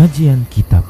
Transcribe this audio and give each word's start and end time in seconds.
Kajian 0.00 0.48
Kitab. 0.48 0.80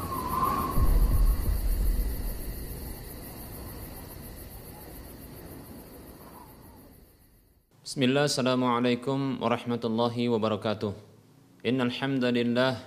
Bismillah, 7.83 8.31
Assalamualaikum 8.31 9.43
warahmatullahi 9.43 10.31
wabarakatuh. 10.31 10.95
Innal 11.67 11.91
hamdalillah 11.91 12.79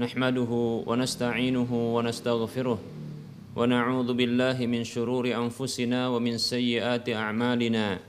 Nahmaduhu 0.00 0.88
wa 0.88 0.96
nasta'inuhu 0.96 1.92
wa 1.92 2.00
nastaghfiruh 2.00 2.80
Wa 2.80 3.68
na'udhu 3.68 4.16
billahi 4.16 4.64
min 4.64 4.88
syururi 4.88 5.36
anfusina 5.36 6.08
wa 6.08 6.16
min 6.16 6.40
sayyiati 6.40 7.12
a'malina. 7.12 8.00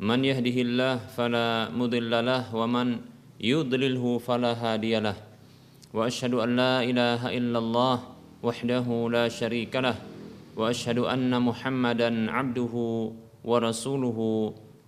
Man 0.00 0.24
yahdihillah 0.24 1.12
fala 1.12 1.68
mudillalah 1.68 2.48
wa 2.56 2.64
man 2.64 3.04
yudlilhu 3.36 4.16
fala 4.16 4.56
hadiyalah 4.56 5.27
وأشهد 5.94 6.34
أن 6.34 6.50
لا 6.56 6.84
إله 6.84 7.20
إلا 7.32 7.58
الله 7.58 7.96
وحده 8.44 8.86
لا 9.08 9.28
شريك 9.28 9.72
له 9.76 9.96
وأشهد 10.56 10.98
أن 10.98 11.32
محمدا 11.32 12.30
عبده 12.30 12.74
ورسوله 13.44 14.18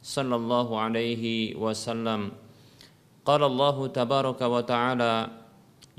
صلى 0.02 0.34
الله 0.36 0.68
عليه 0.80 1.24
وسلم. 1.56 2.20
قال 3.24 3.42
الله 3.42 3.76
تبارك 3.86 4.40
وتعالى 4.42 5.14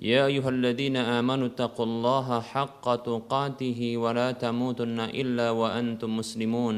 يا 0.01 0.25
أيها 0.25 0.49
الذين 0.49 0.97
آمنوا 0.97 1.47
اتقوا 1.53 1.85
الله 1.85 2.27
حق 2.41 2.85
تقاته 3.05 3.79
ولا 3.97 4.31
تموتن 4.31 4.99
إلا 4.99 5.47
وأنتم 5.49 6.09
مسلمون. 6.17 6.77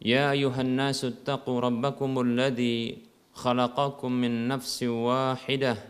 يا 0.00 0.32
أيها 0.32 0.60
الناس 0.60 1.04
اتقوا 1.04 1.60
ربكم 1.60 2.10
الذي 2.20 2.98
خلقكم 3.36 4.12
من 4.12 4.48
نفس 4.48 4.78
واحدة 4.82 5.89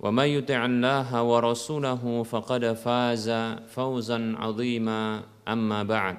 ومن 0.00 0.24
يطع 0.24 0.64
الله 0.64 1.22
ورسوله 1.22 2.22
فقد 2.22 2.72
فاز 2.72 3.28
فوزا 3.68 4.34
عظيما 4.38 5.22
أما 5.48 5.82
بعد. 5.82 6.18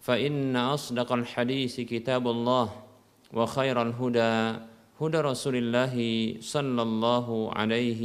فإن 0.00 0.56
أصدق 0.56 1.12
الحديث 1.12 1.80
كتاب 1.80 2.28
الله 2.28 2.68
وخير 3.34 3.82
الهدى 3.82 4.34
هدى 5.00 5.18
رسول 5.20 5.56
الله 5.56 5.94
صلى 6.40 6.82
الله 6.82 7.26
عليه 7.54 8.02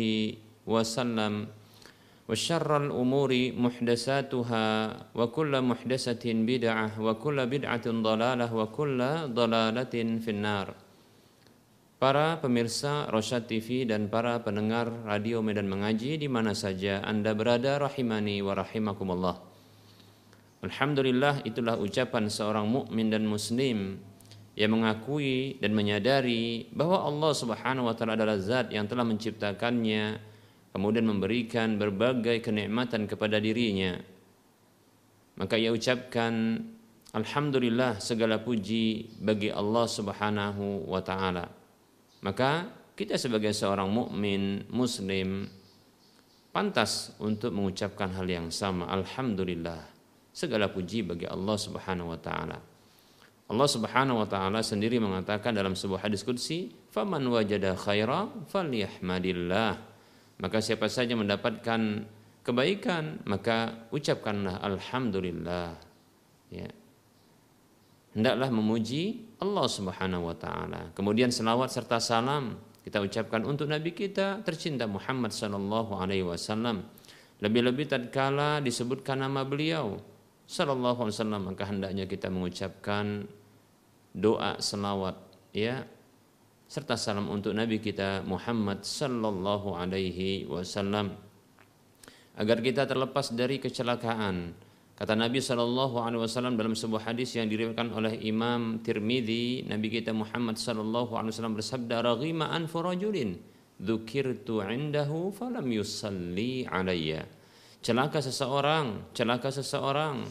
وسلم. 0.65 1.47
وشر 2.29 2.71
الأمور 2.77 3.31
محدثاتها 3.57 4.67
وكل 5.15 5.61
محدثة 5.61 6.25
بدعة 6.25 6.87
وكل 7.01 7.37
بدعة 7.45 7.85
ضلالة 7.87 8.55
وكل 8.55 8.99
ضلالة 9.33 9.95
في 10.23 10.29
النار. 10.31 10.88
Para 12.00 12.39
pemirsa 12.39 13.11
Rosyad 13.11 13.44
TV 13.44 13.83
dan 13.83 14.08
para 14.08 14.39
pendengar 14.39 14.88
Radio 15.03 15.43
Medan 15.43 15.67
Mengaji 15.67 16.15
di 16.15 16.32
mana 16.32 16.55
saja 16.55 17.04
Anda 17.04 17.36
berada 17.36 17.76
rahimani 17.76 18.39
wa 18.39 18.55
rahimakumullah. 18.55 19.36
Alhamdulillah 20.64 21.43
itulah 21.43 21.76
ucapan 21.76 22.32
seorang 22.32 22.71
mukmin 22.71 23.11
dan 23.11 23.27
muslim 23.27 23.99
yang 24.55 24.80
mengakui 24.80 25.59
dan 25.59 25.76
menyadari 25.76 26.71
bahwa 26.71 27.04
Allah 27.04 27.36
Subhanahu 27.36 27.92
wa 27.92 27.95
taala 27.99 28.15
adalah 28.15 28.39
zat 28.39 28.71
yang 28.71 28.88
telah 28.88 29.04
menciptakannya 29.04 30.23
kemudian 30.71 31.04
memberikan 31.04 31.76
berbagai 31.76 32.39
kenikmatan 32.39 33.11
kepada 33.11 33.43
dirinya 33.43 33.99
maka 35.36 35.59
ia 35.59 35.71
ucapkan 35.76 36.64
alhamdulillah 37.11 37.99
segala 37.99 38.39
puji 38.39 39.20
bagi 39.20 39.52
Allah 39.52 39.83
Subhanahu 39.83 40.88
wa 40.88 41.04
taala 41.04 41.58
maka 42.25 42.67
kita 42.95 43.15
sebagai 43.15 43.55
seorang 43.55 43.87
mukmin 43.87 44.67
muslim 44.71 45.47
pantas 46.52 47.15
untuk 47.21 47.55
mengucapkan 47.55 48.11
hal 48.15 48.27
yang 48.27 48.47
sama 48.52 48.89
alhamdulillah 48.91 49.85
segala 50.33 50.67
puji 50.67 51.05
bagi 51.08 51.25
Allah 51.29 51.55
Subhanahu 51.55 52.11
wa 52.11 52.19
taala 52.19 52.59
Allah 53.49 53.65
Subhanahu 53.65 54.21
wa 54.21 54.27
taala 54.29 54.61
sendiri 54.61 55.02
mengatakan 55.02 55.58
dalam 55.58 55.73
sebuah 55.73 56.05
hadis 56.05 56.21
qudsi, 56.21 56.69
"Faman 56.93 57.25
wajada 57.25 57.73
khaira 57.73 58.29
falyahmadillah." 58.45 59.73
Maka 60.37 60.61
siapa 60.61 60.85
saja 60.85 61.17
mendapatkan 61.17 62.05
kebaikan, 62.45 63.25
maka 63.25 63.89
ucapkanlah 63.89 64.61
alhamdulillah. 64.61 65.81
Ya. 66.53 66.69
Hendaklah 68.13 68.53
memuji 68.53 69.25
Allah 69.39 69.67
Subhanahu 69.72 70.27
wa 70.27 70.36
taala. 70.36 70.92
Kemudian 70.92 71.32
selawat 71.32 71.72
serta 71.72 72.00
salam 72.04 72.60
kita 72.83 73.00
ucapkan 73.00 73.44
untuk 73.48 73.72
nabi 73.72 73.95
kita 73.95 74.44
tercinta 74.44 74.83
Muhammad 74.88 75.32
sallallahu 75.32 75.95
alaihi 75.95 76.27
wasallam. 76.27 76.83
Lebih-lebih 77.39 77.88
tatkala 77.88 78.60
disebutkan 78.60 79.23
nama 79.23 79.48
beliau 79.48 80.00
sallallahu 80.50 81.08
alaihi 81.08 81.16
wasallam 81.16 81.42
maka 81.54 81.64
hendaknya 81.70 82.10
kita 82.10 82.27
mengucapkan 82.27 83.30
doa 84.17 84.58
selawat 84.58 85.16
ya 85.54 85.86
serta 86.66 86.98
salam 86.98 87.30
untuk 87.30 87.54
nabi 87.54 87.77
kita 87.77 88.26
Muhammad 88.26 88.82
sallallahu 88.82 89.77
alaihi 89.77 90.50
wasallam 90.50 91.14
agar 92.33 92.58
kita 92.66 92.89
terlepas 92.89 93.30
dari 93.30 93.61
kecelakaan 93.61 94.58
kata 94.99 95.15
Nabi 95.15 95.39
sallallahu 95.39 96.04
alaihi 96.04 96.21
wasallam 96.27 96.60
dalam 96.60 96.76
sebuah 96.76 97.08
hadis 97.08 97.39
yang 97.39 97.48
diriwayatkan 97.48 97.87
oleh 97.95 98.20
Imam 98.20 98.83
Tirmidzi 98.83 99.64
Nabi 99.65 99.87
kita 99.87 100.11
Muhammad 100.11 100.60
sallallahu 100.60 101.15
alaihi 101.15 101.32
wasallam 101.32 101.55
bersabda 101.55 102.04
raghima 102.04 102.52
an 102.52 102.67
furajulin 102.67 103.39
dzukirtu 103.80 104.59
indahu 104.59 105.32
falam 105.32 105.65
yusalli 105.71 106.67
alayya. 106.67 107.23
Celaka 107.80 108.20
seseorang 108.20 109.15
celaka 109.15 109.55
seseorang 109.55 110.27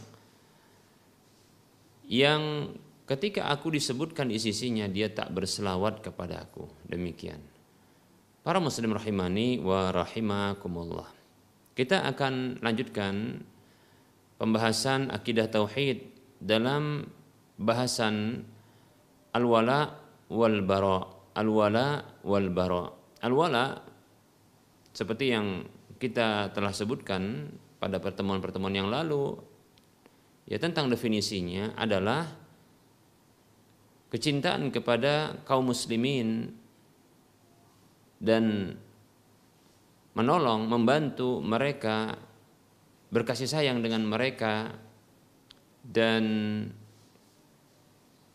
yang 2.12 2.72
ketika 3.08 3.48
aku 3.48 3.72
disebutkan 3.72 4.28
di 4.28 4.36
sisinya 4.36 4.84
dia 4.84 5.08
tak 5.08 5.32
berselawat 5.32 6.04
kepada 6.04 6.44
aku. 6.44 6.68
Demikian. 6.84 7.40
Para 8.44 8.60
muslim 8.60 8.92
rahimani 8.92 9.60
wa 9.64 9.88
rahimakumullah. 9.92 11.08
Kita 11.72 12.04
akan 12.04 12.60
lanjutkan 12.60 13.44
pembahasan 14.38 15.10
akidah 15.10 15.50
tauhid 15.50 16.08
dalam 16.38 17.04
bahasan 17.58 18.46
al-wala 19.34 19.98
wal 20.30 20.62
bara. 20.62 20.98
Al-wala 21.38 22.02
wal 22.22 22.48
bara. 22.50 22.90
Al-wala 23.22 23.82
seperti 24.94 25.34
yang 25.34 25.66
kita 25.98 26.54
telah 26.54 26.70
sebutkan 26.70 27.50
pada 27.78 27.98
pertemuan-pertemuan 27.98 28.74
yang 28.74 28.90
lalu 28.90 29.38
ya 30.46 30.58
tentang 30.58 30.90
definisinya 30.90 31.74
adalah 31.78 32.26
kecintaan 34.08 34.72
kepada 34.72 35.42
kaum 35.44 35.70
muslimin 35.70 36.50
dan 38.18 38.74
menolong, 40.18 40.66
membantu 40.66 41.38
mereka 41.38 42.18
berkasih 43.08 43.48
sayang 43.48 43.80
dengan 43.80 44.04
mereka 44.04 44.72
dan 45.80 46.24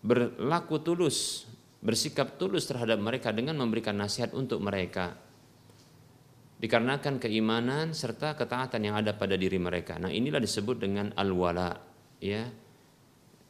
berlaku 0.04 0.82
tulus, 0.82 1.48
bersikap 1.80 2.36
tulus 2.42 2.68
terhadap 2.68 2.98
mereka 3.00 3.30
dengan 3.32 3.56
memberikan 3.62 3.96
nasihat 3.96 4.36
untuk 4.36 4.60
mereka 4.60 5.16
dikarenakan 6.64 7.20
keimanan 7.20 7.92
serta 7.92 8.40
ketaatan 8.40 8.88
yang 8.88 8.96
ada 8.96 9.12
pada 9.12 9.36
diri 9.36 9.60
mereka. 9.60 10.00
Nah, 10.00 10.08
inilah 10.08 10.40
disebut 10.40 10.80
dengan 10.80 11.12
al-wala, 11.20 11.76
ya. 12.24 12.48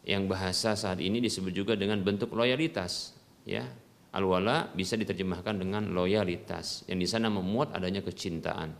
Yang 0.01 0.23
bahasa 0.25 0.73
saat 0.73 0.97
ini 0.97 1.21
disebut 1.21 1.53
juga 1.53 1.77
dengan 1.77 2.01
bentuk 2.01 2.33
loyalitas, 2.33 3.13
ya. 3.45 3.69
Al-wala 4.17 4.73
bisa 4.73 4.97
diterjemahkan 4.97 5.61
dengan 5.61 5.93
loyalitas, 5.93 6.89
yang 6.89 6.97
di 6.97 7.05
sana 7.05 7.29
memuat 7.29 7.77
adanya 7.77 8.01
kecintaan. 8.01 8.73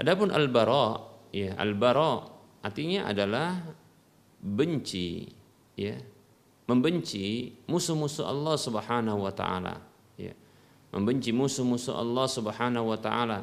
Adapun 0.00 0.34
al-bara, 0.34 0.98
ya, 1.30 1.54
al-bara 1.54 2.26
artinya 2.64 3.06
adalah 3.06 3.62
benci, 4.42 5.28
ya. 5.78 5.94
Membenci 6.64 7.52
musuh-musuh 7.68 8.24
Allah 8.24 8.56
Subhanahu 8.56 9.20
wa 9.20 9.32
taala, 9.36 9.76
ya 10.16 10.32
membenci 10.94 11.34
musuh-musuh 11.34 11.98
Allah 11.98 12.26
Subhanahu 12.30 12.94
wa 12.94 12.98
taala. 13.02 13.40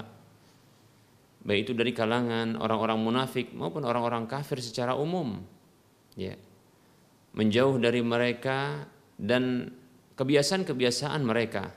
baik 1.41 1.67
itu 1.67 1.73
dari 1.73 1.91
kalangan 1.91 2.53
orang-orang 2.55 3.01
munafik 3.01 3.49
maupun 3.51 3.81
orang-orang 3.81 4.29
kafir 4.29 4.61
secara 4.61 4.93
umum 4.93 5.41
ya 6.13 6.37
menjauh 7.33 7.81
dari 7.81 8.05
mereka 8.05 8.85
dan 9.17 9.73
kebiasaan-kebiasaan 10.21 11.25
mereka 11.25 11.73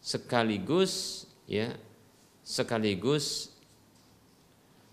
sekaligus 0.00 1.28
ya 1.44 1.76
sekaligus 2.44 3.50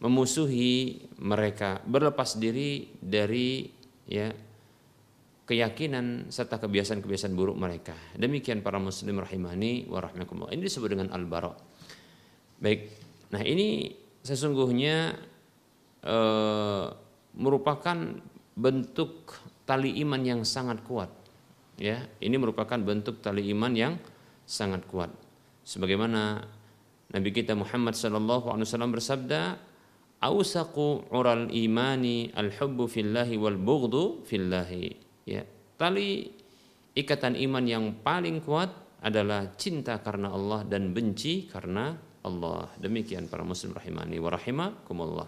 memusuhi 0.02 1.06
mereka 1.22 1.84
berlepas 1.86 2.40
diri 2.40 2.90
dari 2.98 3.70
ya 4.10 4.34
keyakinan 5.46 6.32
serta 6.32 6.64
kebiasaan-kebiasaan 6.64 7.36
buruk 7.36 7.60
mereka. 7.60 7.94
Demikian 8.16 8.64
para 8.64 8.80
muslim 8.80 9.20
rahimani 9.20 9.84
wa 9.92 10.00
rahmakumullah. 10.00 10.56
Ini 10.56 10.64
disebut 10.64 10.90
dengan 10.96 11.12
al-bara. 11.12 11.52
Baik. 12.64 12.88
Nah, 13.36 13.44
ini 13.44 13.92
sesungguhnya 14.24 15.12
e, 16.00 16.18
merupakan 17.36 17.98
bentuk 18.56 19.36
tali 19.68 20.00
iman 20.08 20.24
yang 20.24 20.42
sangat 20.48 20.88
kuat. 20.88 21.12
Ya, 21.76 22.08
ini 22.24 22.40
merupakan 22.40 22.80
bentuk 22.80 23.20
tali 23.20 23.52
iman 23.52 23.76
yang 23.76 23.94
sangat 24.48 24.88
kuat. 24.88 25.12
Sebagaimana 25.68 26.48
Nabi 27.12 27.30
kita 27.36 27.52
Muhammad 27.54 27.94
sallallahu 27.94 28.56
alaihi 28.56 28.68
wasallam 28.68 28.96
bersabda, 28.96 29.60
"Ausaqu 30.24 31.12
ural 31.12 31.52
imani 31.52 32.32
al-hubbu 32.32 32.88
fillahi 32.88 33.36
wal 33.36 33.60
bughdu 33.60 34.24
fillahi." 34.24 35.12
ya 35.28 35.46
tali 35.78 36.34
ikatan 36.96 37.38
iman 37.38 37.64
yang 37.68 37.86
paling 38.00 38.42
kuat 38.42 38.72
adalah 39.04 39.54
cinta 39.60 40.00
karena 40.00 40.32
Allah 40.32 40.64
dan 40.64 40.96
benci 40.96 41.50
karena 41.52 41.94
Allah. 42.22 42.70
Demikian 42.78 43.26
para 43.28 43.42
muslim 43.42 43.74
rahimani 43.74 44.18
wa 44.22 44.30
rahimakumullah. 44.30 45.28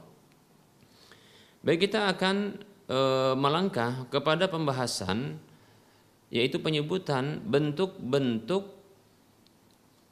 Baik 1.63 1.89
kita 1.89 2.12
akan 2.12 2.59
e, 2.86 3.00
melangkah 3.33 4.06
kepada 4.13 4.45
pembahasan 4.51 5.41
yaitu 6.29 6.62
penyebutan 6.62 7.41
bentuk-bentuk 7.45 8.68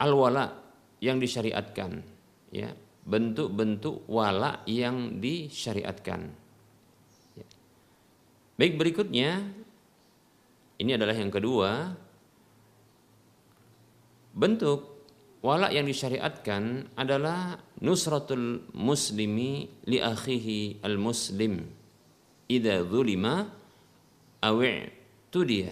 al-wala 0.00 0.61
yang 1.02 1.18
disyariatkan 1.18 1.98
ya 2.54 2.70
bentuk-bentuk 3.02 4.06
wala 4.06 4.62
yang 4.70 5.18
disyariatkan 5.18 6.30
ya. 7.34 7.46
baik 8.54 8.78
berikutnya 8.78 9.42
ini 10.82 10.98
adalah 10.98 11.14
yang 11.14 11.30
kedua. 11.30 11.94
Bentuk 14.34 15.06
wala 15.46 15.70
yang 15.70 15.86
disyariatkan 15.86 16.90
adalah 16.98 17.54
nusratul 17.78 18.66
muslimi 18.74 19.70
li 19.86 20.02
akhihi 20.02 20.82
al 20.82 20.98
muslim 20.98 21.62
idza 22.50 22.82
zulima 22.82 23.46
aw 24.42 24.58
tudiya 25.30 25.70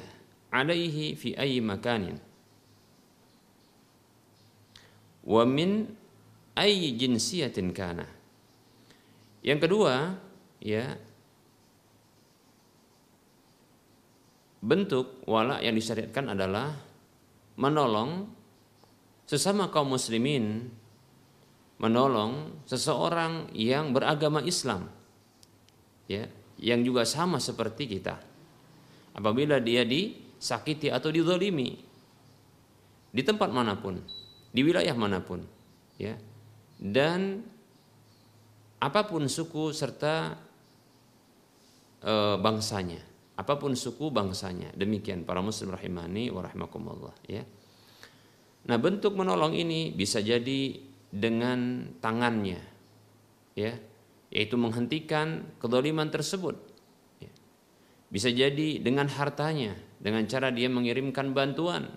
alaihi 0.54 1.18
fi 1.18 1.34
ayyi 1.34 1.58
makanin 1.58 2.22
wa 5.24 5.44
min 5.44 5.90
ayyi 6.56 6.96
jinsiyatin 6.96 7.72
kana. 7.72 8.06
Yang 9.40 9.58
kedua 9.68 10.20
ya 10.60 10.96
bentuk 14.60 15.24
wala 15.24 15.64
yang 15.64 15.72
disyariatkan 15.72 16.36
adalah 16.36 16.76
menolong 17.56 18.28
sesama 19.24 19.72
kaum 19.72 19.96
muslimin 19.96 20.68
menolong 21.80 22.60
seseorang 22.68 23.48
yang 23.56 23.96
beragama 23.96 24.44
Islam 24.44 24.84
ya 26.04 26.28
yang 26.60 26.84
juga 26.84 27.08
sama 27.08 27.40
seperti 27.40 27.88
kita. 27.88 28.20
Apabila 29.16 29.56
dia 29.58 29.88
disakiti 29.88 30.92
atau 30.92 31.08
dizalimi 31.08 31.80
di 33.10 33.22
tempat 33.24 33.48
mana 33.48 33.80
pun 33.80 33.96
di 34.50 34.60
wilayah 34.66 34.94
mana 34.94 35.22
pun 35.22 35.42
ya 35.96 36.18
dan 36.78 37.42
apa 38.80 39.06
pun 39.06 39.28
suku 39.30 39.70
serta 39.70 40.34
e, 42.02 42.12
bangsanya 42.40 43.10
apa 43.40 43.56
pun 43.56 43.72
suku 43.72 44.12
bangsanya. 44.12 44.68
Demikian 44.76 45.24
para 45.24 45.40
muslim 45.40 45.72
rahimani 45.72 46.28
wa 46.28 46.44
rahimakumullah 46.44 47.16
ya. 47.24 47.40
Nah, 48.68 48.76
bentuk 48.76 49.16
menolong 49.16 49.56
ini 49.56 49.96
bisa 49.96 50.20
jadi 50.20 50.76
dengan 51.08 51.88
tangannya 52.04 52.60
ya, 53.56 53.72
yaitu 54.28 54.60
menghentikan 54.60 55.56
kedoliman 55.56 56.12
tersebut. 56.12 56.60
Ya. 57.24 57.32
Bisa 58.12 58.28
jadi 58.28 58.76
dengan 58.84 59.08
hartanya, 59.08 59.72
dengan 59.96 60.28
cara 60.28 60.52
dia 60.52 60.68
mengirimkan 60.68 61.32
bantuan 61.32 61.88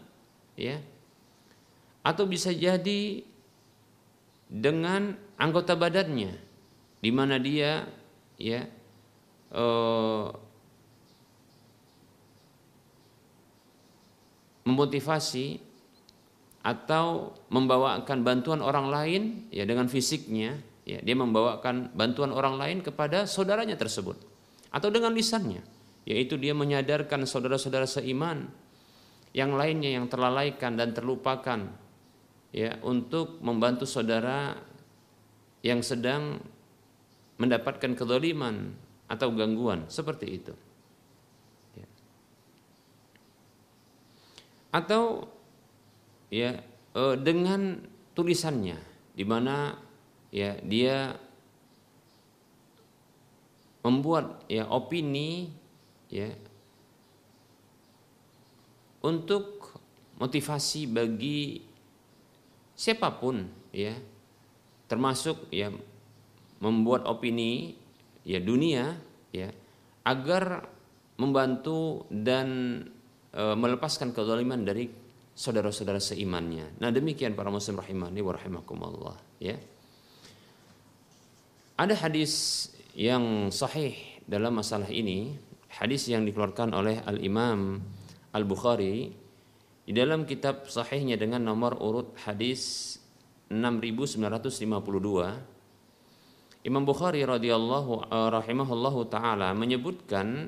ya. 0.56 0.80
Atau 2.04 2.28
bisa 2.28 2.52
jadi 2.52 3.24
dengan 4.52 5.16
anggota 5.40 5.74
badannya 5.74 6.36
di 7.04 7.12
mana 7.12 7.42
dia 7.42 7.84
ya 8.38 8.64
eh, 9.50 10.28
memotivasi 14.64 15.60
atau 16.64 17.36
membawakan 17.52 18.24
bantuan 18.24 18.64
orang 18.64 18.88
lain 18.88 19.24
ya 19.52 19.68
dengan 19.68 19.92
fisiknya 19.92 20.56
ya 20.88 21.04
dia 21.04 21.16
membawakan 21.16 21.92
bantuan 21.92 22.32
orang 22.32 22.56
lain 22.56 22.80
kepada 22.80 23.28
saudaranya 23.28 23.76
tersebut 23.76 24.16
atau 24.72 24.88
dengan 24.88 25.12
lisannya 25.12 25.60
yaitu 26.08 26.40
dia 26.40 26.56
menyadarkan 26.56 27.28
saudara-saudara 27.28 27.84
seiman 27.84 28.48
yang 29.36 29.52
lainnya 29.60 29.92
yang 29.92 30.08
terlalaikan 30.08 30.80
dan 30.80 30.96
terlupakan 30.96 31.83
ya 32.54 32.78
untuk 32.86 33.42
membantu 33.42 33.90
saudara 33.90 34.56
yang 35.66 35.82
sedang 35.82 36.38
mendapatkan 37.42 37.98
kezaliman 37.98 38.78
atau 39.10 39.34
gangguan. 39.34 39.90
Seperti 39.90 40.28
itu. 40.30 40.54
Atau 44.74 45.30
ya 46.34 46.58
eh, 46.98 47.16
dengan 47.22 47.78
tulisannya 48.18 48.82
di 49.14 49.22
mana 49.22 49.78
ya 50.34 50.58
dia 50.66 51.14
membuat 53.86 54.42
ya 54.50 54.66
opini 54.66 55.54
ya 56.10 56.34
untuk 59.06 59.78
motivasi 60.18 60.90
bagi 60.90 61.62
siapa 62.84 63.16
pun 63.16 63.48
ya 63.72 63.96
termasuk 64.92 65.48
ya 65.56 65.72
membuat 66.60 67.08
opini 67.08 67.80
ya 68.28 68.44
dunia 68.44 69.00
ya 69.32 69.48
agar 70.04 70.68
membantu 71.16 72.04
dan 72.12 72.80
e, 73.32 73.42
melepaskan 73.56 74.12
kezaliman 74.12 74.68
dari 74.68 74.92
saudara-saudara 75.34 75.98
seimannya. 75.98 76.78
Nah, 76.84 76.92
demikian 76.92 77.34
para 77.34 77.50
muslim 77.50 77.80
rahimani 77.80 78.22
wa 78.22 78.36
rahimakumullah, 78.38 79.18
ya. 79.42 79.58
Ada 81.74 81.98
hadis 82.06 82.70
yang 82.94 83.50
sahih 83.50 83.98
dalam 84.30 84.62
masalah 84.62 84.92
ini, 84.94 85.34
hadis 85.74 86.06
yang 86.06 86.22
dikeluarkan 86.22 86.70
oleh 86.78 87.02
Al-Imam 87.02 87.82
Al-Bukhari 88.30 89.23
di 89.84 89.92
dalam 89.92 90.24
kitab 90.24 90.72
sahihnya 90.72 91.20
dengan 91.20 91.44
nomor 91.44 91.76
urut 91.80 92.16
hadis 92.24 92.96
6952 93.52 94.24
Imam 96.64 96.88
Bukhari 96.88 97.28
radhiyallahu 97.28 98.08
uh, 98.08 98.32
rahimahullahu 98.32 99.12
taala 99.12 99.52
menyebutkan 99.52 100.48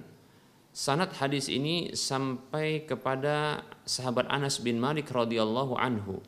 Sanad 0.76 1.16
hadis 1.16 1.48
ini 1.48 1.96
sampai 1.96 2.84
kepada 2.84 3.64
sahabat 3.88 4.28
Anas 4.28 4.60
bin 4.60 4.76
Malik 4.76 5.08
radhiyallahu 5.08 5.80
anhu. 5.80 6.20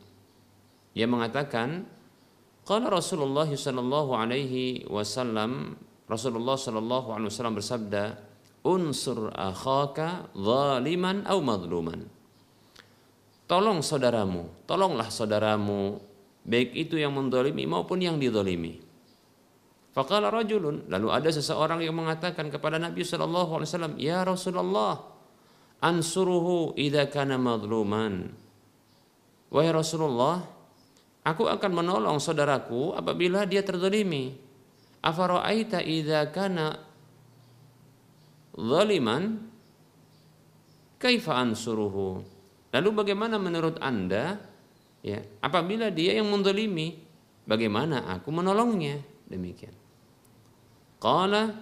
Ia 0.96 1.04
mengatakan, 1.04 1.84
qala 2.64 2.88
Rasulullah 2.88 3.44
sallallahu 3.44 4.16
alaihi 4.16 4.88
wasallam, 4.88 5.76
Rasulullah 6.08 6.56
sallallahu 6.56 7.12
alaihi 7.12 7.28
wasallam 7.28 7.60
bersabda, 7.60 8.24
"Unsur 8.64 9.36
akhaka 9.36 10.32
zaliman 10.32 11.28
au 11.28 11.44
madluman." 11.44 12.08
Tolong 13.48 13.80
saudaramu, 13.80 14.68
tolonglah 14.68 15.08
saudaramu, 15.08 15.96
baik 16.44 16.76
itu 16.76 17.00
yang 17.00 17.16
mendolimi 17.16 17.64
maupun 17.64 17.96
yang 18.04 18.20
didolimi. 18.20 18.76
Faqala 19.96 20.28
rajulun, 20.28 20.84
lalu 20.92 21.08
ada 21.08 21.32
seseorang 21.32 21.80
yang 21.80 21.96
mengatakan 21.96 22.52
kepada 22.52 22.76
Nabi 22.76 23.00
sallallahu 23.02 23.56
alaihi 23.56 23.68
wasallam, 23.72 23.94
"Ya 23.96 24.20
Rasulullah, 24.20 25.00
ansuruhu 25.80 26.76
idza 26.76 27.08
kana 27.08 27.40
madluman." 27.40 28.36
Wahai 29.48 29.72
Rasulullah, 29.72 30.44
Aku 31.28 31.44
akan 31.44 31.84
menolong 31.84 32.16
saudaraku 32.16 32.96
apabila 32.96 33.44
dia 33.44 33.60
terzalimi. 33.60 34.32
Afara'aita 35.04 35.84
idza 35.84 36.24
kana 36.32 36.80
zaliman 38.56 39.36
kaifa 40.96 41.36
ansuruhu? 41.36 42.24
Lalu 42.68 42.88
bagaimana 42.92 43.40
menurut 43.40 43.80
Anda 43.80 44.36
ya 45.00 45.24
apabila 45.40 45.88
dia 45.88 46.20
yang 46.20 46.28
mendolimi 46.28 47.00
bagaimana 47.48 48.12
aku 48.12 48.28
menolongnya? 48.28 49.00
Demikian. 49.28 49.72
Qala 51.00 51.52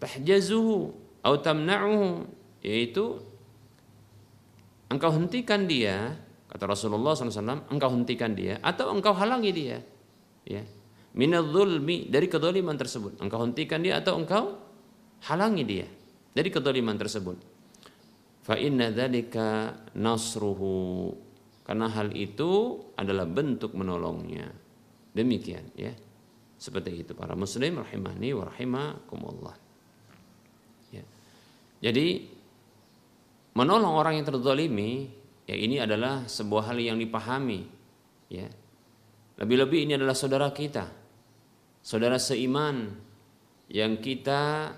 tahjazuhu 0.00 0.92
atau 1.24 1.36
tamna'uhu 1.40 2.28
yaitu 2.64 3.20
engkau 4.88 5.10
hentikan 5.12 5.64
dia 5.68 6.16
kata 6.48 6.64
Rasulullah 6.64 7.12
SAW 7.12 7.68
engkau 7.68 7.90
hentikan 7.92 8.32
dia 8.32 8.60
atau 8.60 8.92
engkau 8.92 9.16
halangi 9.16 9.52
dia. 9.52 9.78
Ya. 10.44 10.64
Minadzulmi 11.16 12.12
dari 12.12 12.28
kedoliman 12.28 12.76
tersebut. 12.76 13.16
Engkau 13.18 13.40
hentikan 13.42 13.80
dia 13.80 13.98
atau 13.98 14.20
engkau 14.20 14.60
halangi 15.24 15.64
dia 15.64 15.88
dari 16.36 16.52
kedoliman 16.52 16.94
tersebut 16.94 17.57
fa 18.48 18.56
inna 18.56 18.88
dzalika 18.88 19.76
nasruhu. 20.00 21.12
Karena 21.68 21.92
hal 21.92 22.16
itu 22.16 22.80
adalah 22.96 23.28
bentuk 23.28 23.76
menolongnya. 23.76 24.48
Demikian 25.12 25.68
ya. 25.76 25.92
Seperti 26.56 27.04
itu 27.04 27.12
para 27.12 27.36
muslim 27.36 27.84
rahimani 27.84 28.28
wa 28.32 28.48
rahimakumullah. 28.48 29.56
Ya. 30.88 31.04
jadi 31.84 32.24
menolong 33.52 33.92
orang 34.00 34.16
yang 34.16 34.24
terzalimi 34.24 35.12
ya 35.44 35.52
ini 35.52 35.76
adalah 35.76 36.24
sebuah 36.24 36.72
hal 36.72 36.80
yang 36.80 36.96
dipahami 36.96 37.68
ya. 38.32 38.48
Lebih-lebih 39.36 39.84
ini 39.84 39.92
adalah 40.00 40.16
saudara 40.16 40.48
kita 40.50 40.98
saudara 41.88 42.20
seiman 42.20 42.92
yang 43.72 43.96
kita 43.96 44.72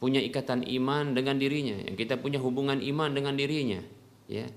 punya 0.00 0.18
ikatan 0.24 0.64
iman 0.64 1.12
dengan 1.12 1.36
dirinya 1.36 1.76
yang 1.84 1.94
kita 1.94 2.16
punya 2.16 2.40
hubungan 2.40 2.80
iman 2.80 3.12
dengan 3.12 3.36
dirinya 3.36 3.84
ya 4.26 4.48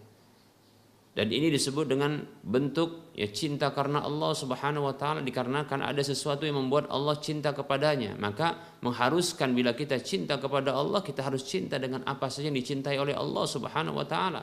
dan 1.13 1.29
ini 1.29 1.53
disebut 1.53 1.85
dengan 1.85 2.25
bentuk 2.41 3.13
ya 3.13 3.29
cinta 3.29 3.69
karena 3.69 4.01
Allah 4.01 4.33
Subhanahu 4.33 4.89
wa 4.89 4.97
taala 4.97 5.21
dikarenakan 5.21 5.85
ada 5.85 6.01
sesuatu 6.01 6.41
yang 6.41 6.57
membuat 6.57 6.89
Allah 6.89 7.13
cinta 7.21 7.53
kepadanya. 7.53 8.17
Maka 8.17 8.81
mengharuskan 8.81 9.53
bila 9.53 9.77
kita 9.77 10.01
cinta 10.01 10.41
kepada 10.41 10.73
Allah, 10.73 11.05
kita 11.05 11.21
harus 11.21 11.45
cinta 11.45 11.77
dengan 11.77 12.01
apa 12.09 12.33
saja 12.33 12.49
yang 12.49 12.57
dicintai 12.57 12.97
oleh 12.97 13.13
Allah 13.13 13.45
Subhanahu 13.45 14.01
wa 14.01 14.07
taala. 14.09 14.41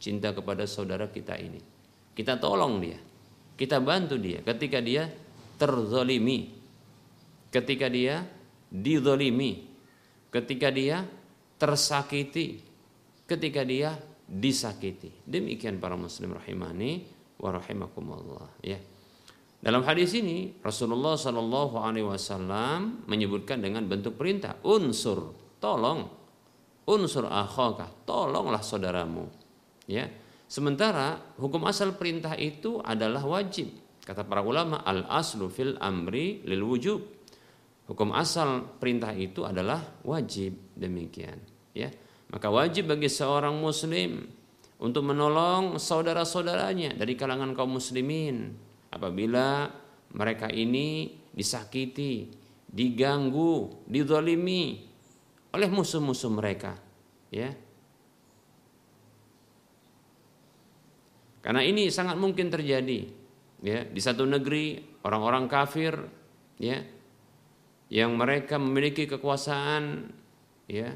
Cinta 0.00 0.32
kepada 0.32 0.64
saudara 0.64 1.04
kita 1.12 1.36
ini. 1.36 1.60
Kita 2.16 2.40
tolong 2.40 2.80
dia. 2.80 2.96
Kita 3.60 3.76
bantu 3.84 4.16
dia 4.16 4.40
ketika 4.40 4.80
dia 4.80 5.04
terzolimi. 5.60 6.48
Ketika 7.52 7.92
dia 7.92 8.24
dizolimi. 8.72 9.68
Ketika 10.30 10.70
dia 10.70 11.04
tersakiti. 11.58 12.62
Ketika 13.26 13.62
dia 13.66 13.94
disakiti. 14.30 15.10
Demikian 15.26 15.82
para 15.82 15.98
muslim 15.98 16.38
rahimani 16.38 17.02
wa 17.42 17.50
rahimakumullah 17.50 18.62
ya. 18.62 18.78
Dalam 19.60 19.84
hadis 19.84 20.16
ini 20.16 20.56
Rasulullah 20.64 21.20
Shallallahu 21.20 21.76
alaihi 21.84 22.08
wasallam 22.08 23.04
menyebutkan 23.04 23.60
dengan 23.60 23.84
bentuk 23.84 24.16
perintah 24.16 24.56
unsur, 24.64 25.36
tolong 25.60 26.08
unsur 26.88 27.28
akhaka, 27.28 27.92
tolonglah 28.08 28.64
saudaramu. 28.64 29.28
Ya. 29.84 30.08
Sementara 30.48 31.20
hukum 31.36 31.68
asal 31.68 31.94
perintah 31.94 32.34
itu 32.40 32.80
adalah 32.80 33.22
wajib. 33.22 33.68
Kata 34.00 34.24
para 34.24 34.40
ulama 34.40 34.80
al 34.82 35.04
aslu 35.06 35.52
fil 35.52 35.76
amri 35.76 36.40
lil 36.42 36.64
wujub. 36.64 37.19
Hukum 37.90 38.14
asal 38.14 38.78
perintah 38.78 39.10
itu 39.10 39.42
adalah 39.42 39.82
wajib 40.06 40.78
demikian, 40.78 41.42
ya. 41.74 41.90
Maka 42.30 42.46
wajib 42.46 42.86
bagi 42.86 43.10
seorang 43.10 43.58
muslim 43.58 44.30
untuk 44.78 45.02
menolong 45.02 45.74
saudara-saudaranya 45.74 46.94
dari 46.94 47.18
kalangan 47.18 47.50
kaum 47.50 47.82
muslimin 47.82 48.54
apabila 48.94 49.66
mereka 50.14 50.46
ini 50.54 51.18
disakiti, 51.34 52.30
diganggu, 52.70 53.82
dizalimi 53.90 54.86
oleh 55.50 55.66
musuh-musuh 55.66 56.30
mereka, 56.30 56.78
ya. 57.34 57.50
Karena 61.42 61.66
ini 61.66 61.90
sangat 61.90 62.14
mungkin 62.14 62.54
terjadi, 62.54 63.00
ya, 63.66 63.82
di 63.82 63.98
satu 63.98 64.22
negeri 64.30 64.78
orang-orang 65.02 65.50
kafir, 65.50 65.98
ya, 66.62 66.78
yang 67.90 68.14
mereka 68.14 68.54
memiliki 68.56 69.10
kekuasaan, 69.10 70.14
ya, 70.70 70.94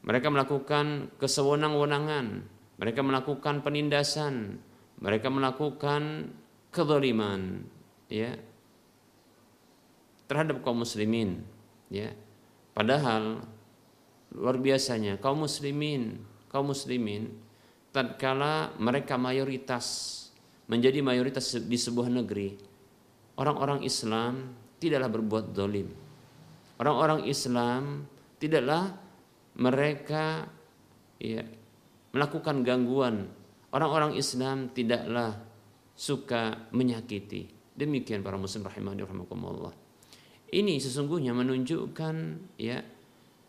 mereka 0.00 0.32
melakukan 0.32 1.12
kesewenang-wenangan, 1.20 2.40
mereka 2.80 3.00
melakukan 3.04 3.60
penindasan, 3.60 4.56
mereka 4.96 5.28
melakukan 5.28 6.32
kezaliman, 6.72 7.68
ya, 8.08 8.32
terhadap 10.24 10.64
kaum 10.64 10.80
muslimin, 10.80 11.44
ya. 11.92 12.16
Padahal 12.72 13.44
luar 14.32 14.56
biasanya 14.56 15.20
kaum 15.20 15.44
muslimin, 15.44 16.20
kaum 16.48 16.72
muslimin 16.72 17.32
tatkala 17.92 18.76
mereka 18.76 19.16
mayoritas 19.16 20.12
menjadi 20.68 21.00
mayoritas 21.00 21.56
di 21.56 21.78
sebuah 21.80 22.08
negeri, 22.08 22.56
orang-orang 23.36 23.84
Islam 23.84 24.52
tidaklah 24.76 25.08
berbuat 25.08 25.56
dolim. 25.56 26.05
Orang-orang 26.76 27.24
Islam 27.24 28.04
tidaklah 28.36 28.92
mereka 29.56 30.44
ya, 31.16 31.44
melakukan 32.12 32.60
gangguan. 32.64 33.32
Orang-orang 33.72 34.16
Islam 34.16 34.72
tidaklah 34.72 35.40
suka 35.96 36.68
menyakiti. 36.72 37.48
Demikian 37.76 38.20
para 38.20 38.36
muslim 38.36 38.64
rahimani 38.64 39.04
rahimakumullah. 39.04 39.72
Ini 40.52 40.78
sesungguhnya 40.80 41.36
menunjukkan 41.36 42.16
ya 42.56 42.80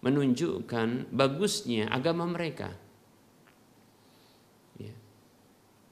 menunjukkan 0.02 1.12
bagusnya 1.12 1.92
agama 1.92 2.28
mereka. 2.28 2.72
Ya. 4.80 4.96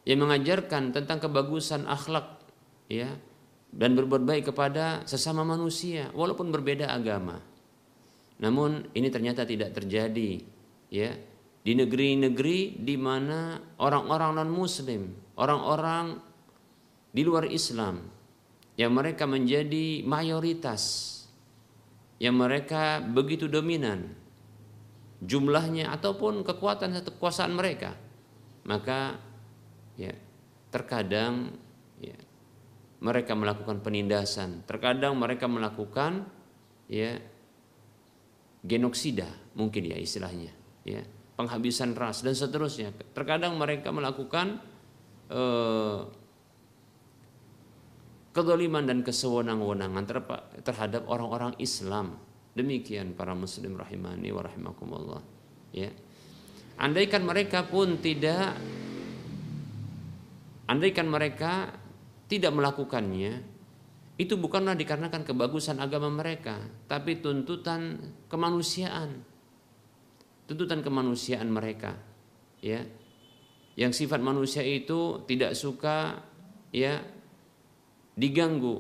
Yang 0.08 0.20
mengajarkan 0.24 0.84
tentang 0.96 1.20
kebagusan 1.20 1.88
akhlak 1.90 2.40
ya 2.92 3.18
dan 3.76 3.92
berbuat 3.92 4.24
baik 4.24 4.56
kepada 4.56 5.04
sesama 5.04 5.44
manusia 5.44 6.08
walaupun 6.16 6.48
berbeda 6.50 6.88
agama. 6.88 7.44
Namun 8.40 8.88
ini 8.96 9.12
ternyata 9.12 9.44
tidak 9.44 9.76
terjadi 9.76 10.40
ya 10.88 11.12
di 11.66 11.72
negeri-negeri 11.76 12.80
di 12.80 12.96
mana 12.96 13.60
orang-orang 13.80 14.40
non 14.40 14.52
muslim, 14.52 15.12
orang-orang 15.36 16.16
di 17.12 17.22
luar 17.24 17.52
Islam 17.52 18.00
yang 18.80 18.92
mereka 18.96 19.28
menjadi 19.28 20.04
mayoritas 20.04 21.12
yang 22.20 22.36
mereka 22.36 23.04
begitu 23.04 23.48
dominan 23.48 24.12
jumlahnya 25.24 25.92
ataupun 25.96 26.44
kekuatan 26.44 26.96
atau 26.96 27.12
kekuasaan 27.16 27.56
mereka 27.56 27.96
maka 28.68 29.20
ya 29.96 30.12
terkadang 30.72 31.56
mereka 33.04 33.36
melakukan 33.36 33.84
penindasan. 33.84 34.64
Terkadang 34.64 35.16
mereka 35.20 35.50
melakukan 35.50 36.28
ya 36.88 37.18
genosida 38.66 39.30
mungkin 39.54 39.90
ya 39.90 39.98
istilahnya 39.98 40.54
ya 40.86 41.02
penghabisan 41.36 41.94
ras 41.94 42.24
dan 42.24 42.34
seterusnya. 42.34 42.96
Terkadang 43.12 43.60
mereka 43.60 43.92
melakukan 43.92 44.64
eh, 45.28 46.00
kedoliman 48.36 48.84
dan 48.84 49.00
kesewenang-wenangan 49.04 50.04
terhadap 50.64 51.08
orang-orang 51.08 51.56
Islam. 51.60 52.20
Demikian 52.56 53.16
para 53.16 53.36
muslim 53.36 53.76
rahimani 53.76 54.32
wa 54.32 54.42
rahimakumullah 54.44 55.22
ya. 55.76 55.92
Andaikan 56.80 57.24
mereka 57.24 57.68
pun 57.68 58.00
tidak 58.00 58.56
andaikan 60.68 61.08
mereka 61.08 61.72
tidak 62.26 62.52
melakukannya 62.54 63.56
itu 64.16 64.40
bukanlah 64.40 64.80
dikarenakan 64.80 65.28
kebagusan 65.28 65.84
agama 65.84 66.08
mereka, 66.08 66.56
tapi 66.88 67.20
tuntutan 67.20 68.00
kemanusiaan. 68.32 69.28
Tuntutan 70.48 70.80
kemanusiaan 70.86 71.52
mereka, 71.52 72.00
ya. 72.64 72.80
Yang 73.76 74.06
sifat 74.06 74.24
manusia 74.24 74.64
itu 74.64 75.28
tidak 75.28 75.52
suka 75.52 76.24
ya 76.72 77.04
diganggu, 78.16 78.80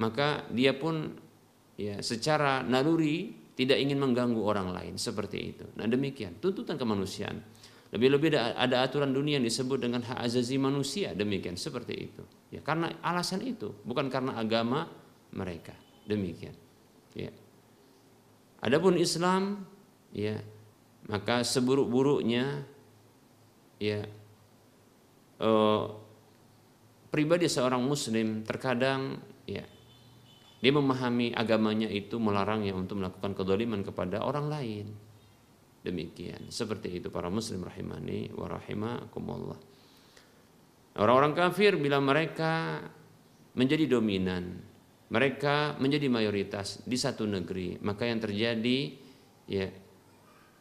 maka 0.00 0.48
dia 0.48 0.72
pun 0.72 1.12
ya 1.76 2.00
secara 2.00 2.64
naluri 2.64 3.36
tidak 3.52 3.76
ingin 3.76 4.00
mengganggu 4.00 4.40
orang 4.40 4.72
lain 4.72 4.96
seperti 4.96 5.38
itu. 5.52 5.68
Nah, 5.76 5.84
demikian 5.84 6.40
tuntutan 6.40 6.80
kemanusiaan. 6.80 7.44
Lebih-lebih 7.90 8.38
ada, 8.38 8.86
aturan 8.86 9.10
dunia 9.10 9.42
yang 9.42 9.46
disebut 9.46 9.82
dengan 9.82 10.06
hak 10.06 10.22
azazi 10.22 10.54
manusia 10.62 11.10
demikian 11.10 11.58
seperti 11.58 11.94
itu. 12.10 12.22
Ya, 12.54 12.62
karena 12.62 12.94
alasan 13.02 13.42
itu, 13.42 13.74
bukan 13.82 14.06
karena 14.06 14.38
agama 14.38 14.86
mereka. 15.34 15.74
Demikian. 16.06 16.54
Ya. 17.18 17.34
Adapun 18.62 18.94
Islam 18.94 19.66
ya 20.14 20.38
maka 21.10 21.42
seburuk-buruknya 21.42 22.62
ya 23.80 24.06
eh, 25.40 25.84
pribadi 27.10 27.46
seorang 27.50 27.82
muslim 27.82 28.46
terkadang 28.46 29.18
ya 29.48 29.66
dia 30.60 30.72
memahami 30.76 31.32
agamanya 31.32 31.88
itu 31.88 32.20
melarangnya 32.20 32.76
untuk 32.76 33.00
melakukan 33.00 33.32
kedoliman 33.32 33.80
kepada 33.80 34.20
orang 34.20 34.46
lain 34.52 34.86
demikian. 35.80 36.52
Seperti 36.52 37.00
itu 37.00 37.08
para 37.08 37.32
muslim 37.32 37.64
rahimani 37.64 38.32
wa 38.36 38.46
rahimakumullah. 38.48 39.60
Orang-orang 41.00 41.32
kafir 41.32 41.78
bila 41.78 42.02
mereka 42.02 42.82
menjadi 43.54 43.98
dominan 43.98 44.70
mereka 45.10 45.74
menjadi 45.82 46.06
mayoritas 46.06 46.86
di 46.86 46.94
satu 46.94 47.26
negeri 47.26 47.82
maka 47.82 48.06
yang 48.06 48.22
terjadi 48.22 48.94
ya 49.50 49.66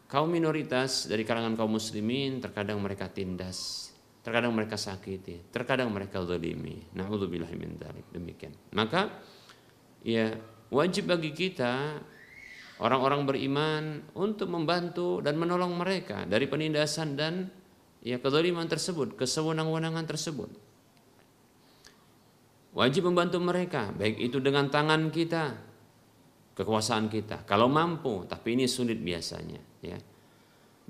kaum 0.09 0.29
minoritas 0.29 1.05
dari 1.05 1.21
kalangan 1.21 1.53
kaum 1.53 1.77
muslimin 1.77 2.41
terkadang 2.41 2.81
mereka 2.81 3.13
tindas 3.13 3.89
terkadang 4.25 4.51
mereka 4.51 4.75
sakiti 4.75 5.47
terkadang 5.53 5.93
mereka 5.93 6.21
zalimi. 6.25 6.81
Naudzubillah 6.97 7.49
min 7.55 7.77
demikian. 8.11 8.53
Maka 8.73 9.09
ya 10.01 10.33
wajib 10.73 11.13
bagi 11.13 11.31
kita 11.31 12.01
orang-orang 12.79 13.27
beriman 13.27 13.83
untuk 14.15 14.47
membantu 14.51 15.19
dan 15.19 15.35
menolong 15.35 15.75
mereka 15.75 16.23
dari 16.23 16.47
penindasan 16.47 17.15
dan 17.19 17.51
ya 17.99 18.19
kezaliman 18.19 18.67
tersebut 18.67 19.19
kesewenang-wenangan 19.19 20.07
tersebut 20.07 20.49
wajib 22.73 23.11
membantu 23.11 23.43
mereka 23.43 23.91
baik 23.91 24.19
itu 24.19 24.39
dengan 24.39 24.71
tangan 24.71 25.11
kita 25.11 25.69
kekuasaan 26.59 27.07
kita. 27.07 27.47
Kalau 27.47 27.71
mampu, 27.71 28.27
tapi 28.27 28.59
ini 28.59 28.67
sulit 28.67 28.99
biasanya, 28.99 29.63
ya. 29.79 29.95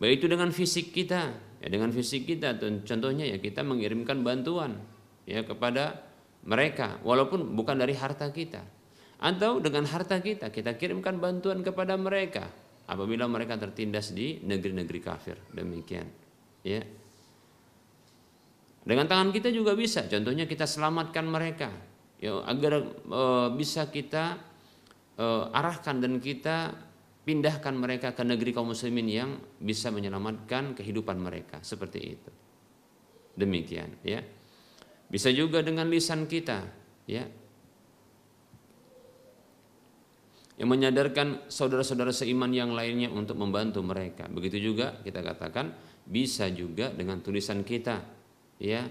Baik 0.02 0.24
itu 0.24 0.26
dengan 0.26 0.50
fisik 0.50 0.90
kita, 0.90 1.22
ya 1.62 1.68
dengan 1.70 1.94
fisik 1.94 2.26
kita 2.26 2.58
contohnya 2.88 3.28
ya 3.28 3.38
kita 3.38 3.62
mengirimkan 3.68 4.24
bantuan 4.24 4.80
ya 5.28 5.44
kepada 5.44 6.08
mereka 6.48 7.04
walaupun 7.04 7.54
bukan 7.54 7.78
dari 7.78 7.94
harta 7.94 8.32
kita. 8.32 8.64
Atau 9.20 9.60
dengan 9.60 9.84
harta 9.84 10.24
kita 10.24 10.48
kita 10.48 10.80
kirimkan 10.80 11.20
bantuan 11.20 11.60
kepada 11.60 12.00
mereka 12.00 12.48
apabila 12.88 13.28
mereka 13.28 13.60
tertindas 13.60 14.16
di 14.16 14.40
negeri-negeri 14.42 15.00
kafir. 15.04 15.38
Demikian, 15.52 16.08
ya. 16.64 16.82
Dengan 18.80 19.06
tangan 19.06 19.30
kita 19.36 19.52
juga 19.52 19.76
bisa, 19.76 20.08
contohnya 20.08 20.48
kita 20.50 20.66
selamatkan 20.66 21.28
mereka 21.28 21.70
ya 22.18 22.42
agar 22.48 22.84
e, 23.06 23.22
bisa 23.56 23.88
kita 23.88 24.50
uh, 25.20 25.52
arahkan 25.52 26.00
dan 26.00 26.18
kita 26.18 26.74
pindahkan 27.28 27.76
mereka 27.76 28.16
ke 28.16 28.24
negeri 28.24 28.56
kaum 28.56 28.72
muslimin 28.72 29.06
yang 29.06 29.32
bisa 29.60 29.92
menyelamatkan 29.94 30.74
kehidupan 30.74 31.20
mereka 31.20 31.62
seperti 31.62 32.00
itu. 32.00 32.32
Demikian 33.36 34.00
ya. 34.02 34.24
Bisa 35.10 35.30
juga 35.30 35.62
dengan 35.62 35.86
lisan 35.92 36.26
kita 36.26 36.66
ya. 37.06 37.28
Yang 40.60 40.70
menyadarkan 40.76 41.48
saudara-saudara 41.48 42.12
seiman 42.12 42.52
yang 42.52 42.76
lainnya 42.76 43.08
untuk 43.08 43.40
membantu 43.40 43.80
mereka. 43.80 44.28
Begitu 44.28 44.60
juga 44.72 45.00
kita 45.02 45.24
katakan 45.24 45.72
bisa 46.04 46.52
juga 46.52 46.92
dengan 46.92 47.24
tulisan 47.24 47.64
kita 47.64 48.04
ya 48.60 48.84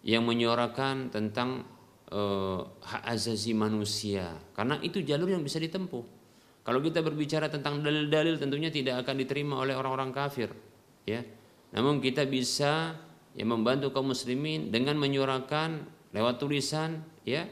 yang 0.00 0.24
menyuarakan 0.24 1.12
tentang 1.12 1.68
uh, 2.08 2.60
hak 2.80 3.04
asasi 3.04 3.52
manusia 3.52 4.32
karena 4.56 4.80
itu 4.80 5.04
jalur 5.04 5.28
yang 5.28 5.44
bisa 5.44 5.60
ditempuh. 5.60 6.24
Kalau 6.64 6.80
kita 6.80 7.04
berbicara 7.04 7.52
tentang 7.52 7.84
dalil-dalil 7.84 8.40
tentunya 8.40 8.72
tidak 8.72 9.04
akan 9.04 9.20
diterima 9.20 9.60
oleh 9.60 9.76
orang-orang 9.76 10.08
kafir, 10.16 10.48
ya. 11.04 11.20
Namun 11.76 12.00
kita 12.00 12.24
bisa 12.24 12.96
ya 13.36 13.44
membantu 13.44 13.92
kaum 13.92 14.08
muslimin 14.16 14.72
dengan 14.72 14.96
menyuarakan 14.96 15.84
lewat 16.16 16.40
tulisan, 16.40 17.04
ya. 17.28 17.44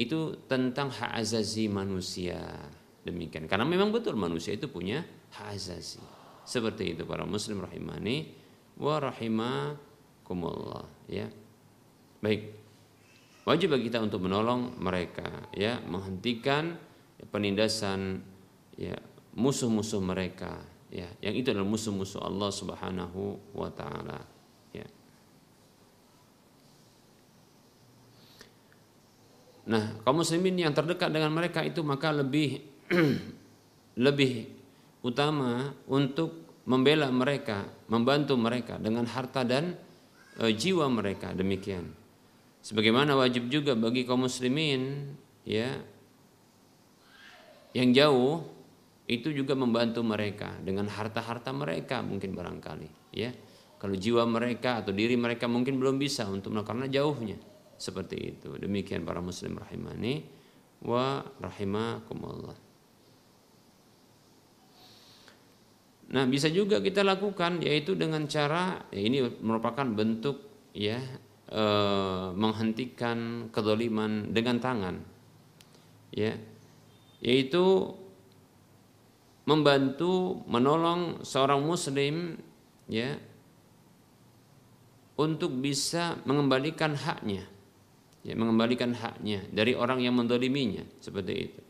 Itu 0.00 0.48
tentang 0.48 0.88
hak 0.88 1.20
asasi 1.20 1.68
manusia. 1.68 2.40
Demikian. 3.04 3.44
Karena 3.44 3.68
memang 3.68 3.92
betul 3.92 4.16
manusia 4.16 4.56
itu 4.56 4.72
punya 4.72 5.04
hak 5.36 5.52
asasi. 5.60 6.00
Seperti 6.48 6.96
itu 6.96 7.04
para 7.04 7.28
muslim 7.28 7.60
rahimani 7.60 8.32
wa 8.80 8.96
rahimakumullah, 8.96 10.88
ya. 11.04 11.28
Baik. 12.24 12.56
Wajib 13.44 13.76
bagi 13.76 13.92
kita 13.92 14.00
untuk 14.00 14.24
menolong 14.24 14.80
mereka, 14.80 15.52
ya, 15.52 15.80
menghentikan 15.84 16.76
penindasan 17.28 18.24
ya 18.76 18.96
musuh-musuh 19.36 20.00
mereka, 20.00 20.60
ya, 20.88 21.08
yang 21.20 21.36
itu 21.36 21.52
adalah 21.52 21.68
musuh-musuh 21.68 22.20
Allah 22.24 22.50
Subhanahu 22.52 23.52
wa 23.52 23.70
taala, 23.72 24.20
ya. 24.72 24.88
Nah, 29.70 30.02
kaum 30.02 30.18
muslimin 30.18 30.58
yang 30.58 30.74
terdekat 30.74 31.14
dengan 31.14 31.30
mereka 31.30 31.62
itu 31.62 31.86
maka 31.86 32.10
lebih 32.10 32.58
lebih 34.04 34.50
utama 35.06 35.70
untuk 35.86 36.58
membela 36.66 37.06
mereka, 37.14 37.70
membantu 37.86 38.34
mereka 38.34 38.82
dengan 38.82 39.06
harta 39.06 39.46
dan 39.46 39.78
e, 40.42 40.50
jiwa 40.50 40.90
mereka 40.90 41.30
demikian. 41.30 41.86
Sebagaimana 42.66 43.14
wajib 43.14 43.46
juga 43.46 43.78
bagi 43.78 44.02
kaum 44.02 44.26
muslimin 44.26 45.14
ya 45.46 45.78
yang 47.70 47.94
jauh 47.94 48.42
itu 49.06 49.30
juga 49.30 49.54
membantu 49.54 50.02
mereka 50.02 50.50
dengan 50.66 50.90
harta-harta 50.90 51.54
mereka 51.54 52.02
mungkin 52.02 52.34
barangkali 52.34 53.14
ya. 53.14 53.30
Kalau 53.78 53.94
jiwa 53.94 54.26
mereka 54.26 54.82
atau 54.82 54.90
diri 54.90 55.14
mereka 55.14 55.46
mungkin 55.46 55.78
belum 55.78 55.96
bisa 55.96 56.26
untuk 56.28 56.52
karena 56.66 56.84
jauhnya 56.90 57.49
seperti 57.80 58.36
itu. 58.36 58.60
Demikian 58.60 59.08
para 59.08 59.24
muslim 59.24 59.56
rahimani 59.56 60.20
wa 60.84 61.24
rahimakumullah. 61.40 62.56
Nah, 66.10 66.24
bisa 66.26 66.50
juga 66.50 66.82
kita 66.82 67.00
lakukan 67.06 67.62
yaitu 67.64 67.94
dengan 67.96 68.26
cara 68.28 68.84
ya 68.92 69.00
ini 69.00 69.24
merupakan 69.40 69.86
bentuk 69.86 70.42
ya 70.74 70.98
e, 71.46 71.64
menghentikan 72.34 73.48
kedoliman 73.54 74.34
dengan 74.34 74.58
tangan 74.58 74.96
ya 76.10 76.34
yaitu 77.22 77.94
membantu 79.46 80.42
menolong 80.50 81.22
seorang 81.22 81.62
muslim 81.62 82.42
ya 82.90 83.14
untuk 85.14 85.62
bisa 85.62 86.18
mengembalikan 86.26 86.98
haknya 86.98 87.46
ya 88.20 88.36
mengembalikan 88.36 88.92
haknya 88.92 89.48
dari 89.48 89.72
orang 89.72 90.04
yang 90.04 90.16
mendoliminya 90.16 90.84
seperti 91.00 91.34
itu. 91.36 91.62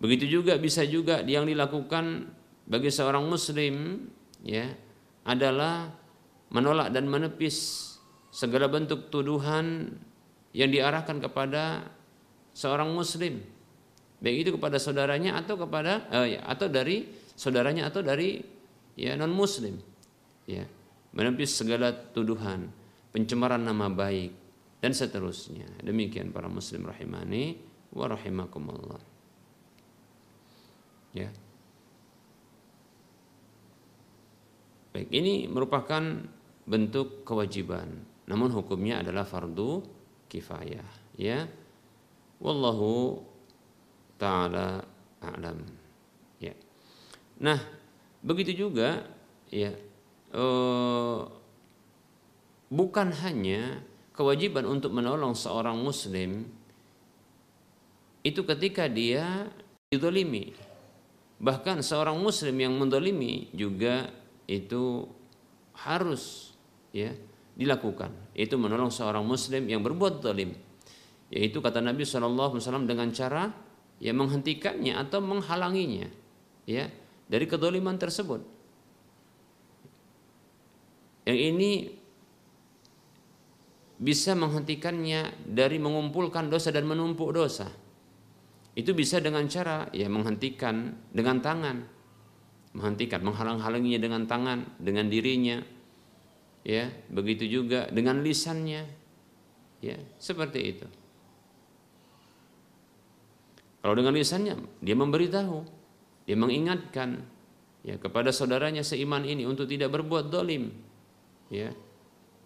Begitu 0.00 0.40
juga 0.40 0.56
bisa 0.56 0.86
juga 0.86 1.20
yang 1.26 1.44
dilakukan 1.44 2.30
bagi 2.64 2.88
seorang 2.88 3.26
muslim 3.28 4.06
ya 4.40 4.70
adalah 5.26 5.92
menolak 6.48 6.88
dan 6.94 7.04
menepis 7.10 7.86
segala 8.32 8.70
bentuk 8.70 9.12
tuduhan 9.12 9.92
yang 10.56 10.70
diarahkan 10.72 11.20
kepada 11.20 11.84
seorang 12.56 12.94
muslim. 12.94 13.42
Baik 14.20 14.36
itu 14.46 14.50
kepada 14.56 14.76
saudaranya 14.76 15.36
atau 15.40 15.56
kepada 15.56 16.06
eh, 16.12 16.38
ya, 16.38 16.40
atau 16.48 16.68
dari 16.68 17.08
saudaranya 17.36 17.88
atau 17.88 18.00
dari 18.00 18.40
ya 18.96 19.18
non 19.18 19.34
muslim 19.34 19.76
ya. 20.48 20.64
Menepis 21.10 21.58
segala 21.58 21.90
tuduhan 21.90 22.70
pencemaran 23.10 23.58
nama 23.60 23.90
baik 23.90 24.39
dan 24.80 24.92
seterusnya. 24.96 25.68
Demikian 25.84 26.32
para 26.32 26.48
muslim 26.48 26.88
rahimani 26.88 27.60
wa 27.92 28.08
rahimakumullah. 28.08 29.02
Ya. 31.12 31.28
Baik 34.90 35.08
ini 35.12 35.46
merupakan 35.46 36.02
bentuk 36.66 37.22
kewajiban. 37.28 38.08
Namun 38.26 38.50
hukumnya 38.50 39.04
adalah 39.04 39.28
fardu 39.28 39.84
kifayah 40.26 40.88
ya. 41.14 41.44
Wallahu 42.40 43.20
taala 44.16 44.80
a'lam. 45.20 45.60
Ya. 46.40 46.56
Nah 47.42 47.60
begitu 48.24 48.68
juga 48.68 49.04
ya 49.52 49.72
eh, 50.30 51.20
bukan 52.70 53.08
hanya 53.26 53.82
kewajiban 54.20 54.68
untuk 54.68 54.92
menolong 54.92 55.32
seorang 55.32 55.80
muslim 55.80 56.44
itu 58.20 58.44
ketika 58.44 58.84
dia 58.84 59.48
didolimi. 59.88 60.52
Bahkan 61.40 61.80
seorang 61.80 62.20
muslim 62.20 62.52
yang 62.60 62.76
mendolimi 62.76 63.48
juga 63.56 64.12
itu 64.44 65.08
harus 65.72 66.52
ya 66.92 67.16
dilakukan. 67.56 68.12
Itu 68.36 68.60
menolong 68.60 68.92
seorang 68.92 69.24
muslim 69.24 69.64
yang 69.64 69.80
berbuat 69.80 70.20
zalim 70.20 70.52
yaitu 71.30 71.62
kata 71.62 71.80
Nabi 71.80 72.02
SAW 72.04 72.60
dengan 72.84 73.08
cara 73.14 73.48
ya 74.02 74.10
menghentikannya 74.10 74.98
atau 74.98 75.22
menghalanginya 75.22 76.10
ya 76.66 76.92
dari 77.24 77.46
kedoliman 77.48 77.96
tersebut. 77.96 78.42
Yang 81.24 81.38
ini 81.54 81.70
bisa 84.00 84.32
menghentikannya 84.32 85.44
dari 85.44 85.76
mengumpulkan 85.76 86.48
dosa 86.48 86.72
dan 86.72 86.88
menumpuk 86.88 87.36
dosa. 87.36 87.68
Itu 88.72 88.96
bisa 88.96 89.20
dengan 89.20 89.44
cara 89.44 89.92
ya 89.92 90.08
menghentikan 90.08 90.96
dengan 91.12 91.44
tangan. 91.44 91.84
Menghentikan, 92.70 93.20
menghalang-halanginya 93.26 94.00
dengan 94.00 94.24
tangan, 94.24 94.80
dengan 94.80 95.12
dirinya. 95.12 95.60
Ya, 96.64 96.88
begitu 97.12 97.44
juga 97.44 97.92
dengan 97.92 98.24
lisannya. 98.24 98.88
Ya, 99.84 100.00
seperti 100.16 100.60
itu. 100.64 100.86
Kalau 103.80 103.94
dengan 103.96 104.16
lisannya 104.16 104.54
dia 104.80 104.96
memberitahu, 104.96 105.56
dia 106.24 106.36
mengingatkan 106.36 107.20
ya 107.80 107.96
kepada 107.96 108.28
saudaranya 108.32 108.84
seiman 108.84 109.24
ini 109.24 109.48
untuk 109.48 109.64
tidak 109.64 109.88
berbuat 109.88 110.28
dolim, 110.28 110.68
ya 111.48 111.72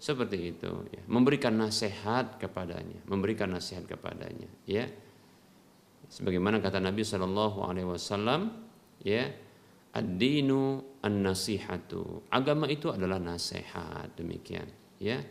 seperti 0.05 0.53
itu 0.53 0.69
ya. 0.93 1.01
memberikan 1.09 1.57
nasihat 1.57 2.37
kepadanya 2.37 3.01
memberikan 3.09 3.49
nasihat 3.49 3.89
kepadanya 3.89 4.53
ya. 4.69 4.85
Sebagaimana 6.13 6.61
kata 6.61 6.77
Nabi 6.77 7.01
Shallallahu 7.01 7.65
Alaihi 7.65 7.89
Wasallam 7.89 8.53
ya 9.01 9.33
ad-dinu 9.97 10.85
an-nasihatu. 11.01 12.29
Agama 12.29 12.69
itu 12.69 12.93
adalah 12.93 13.17
nasihat 13.17 14.13
demikian 14.13 14.69
ya. 15.01 15.25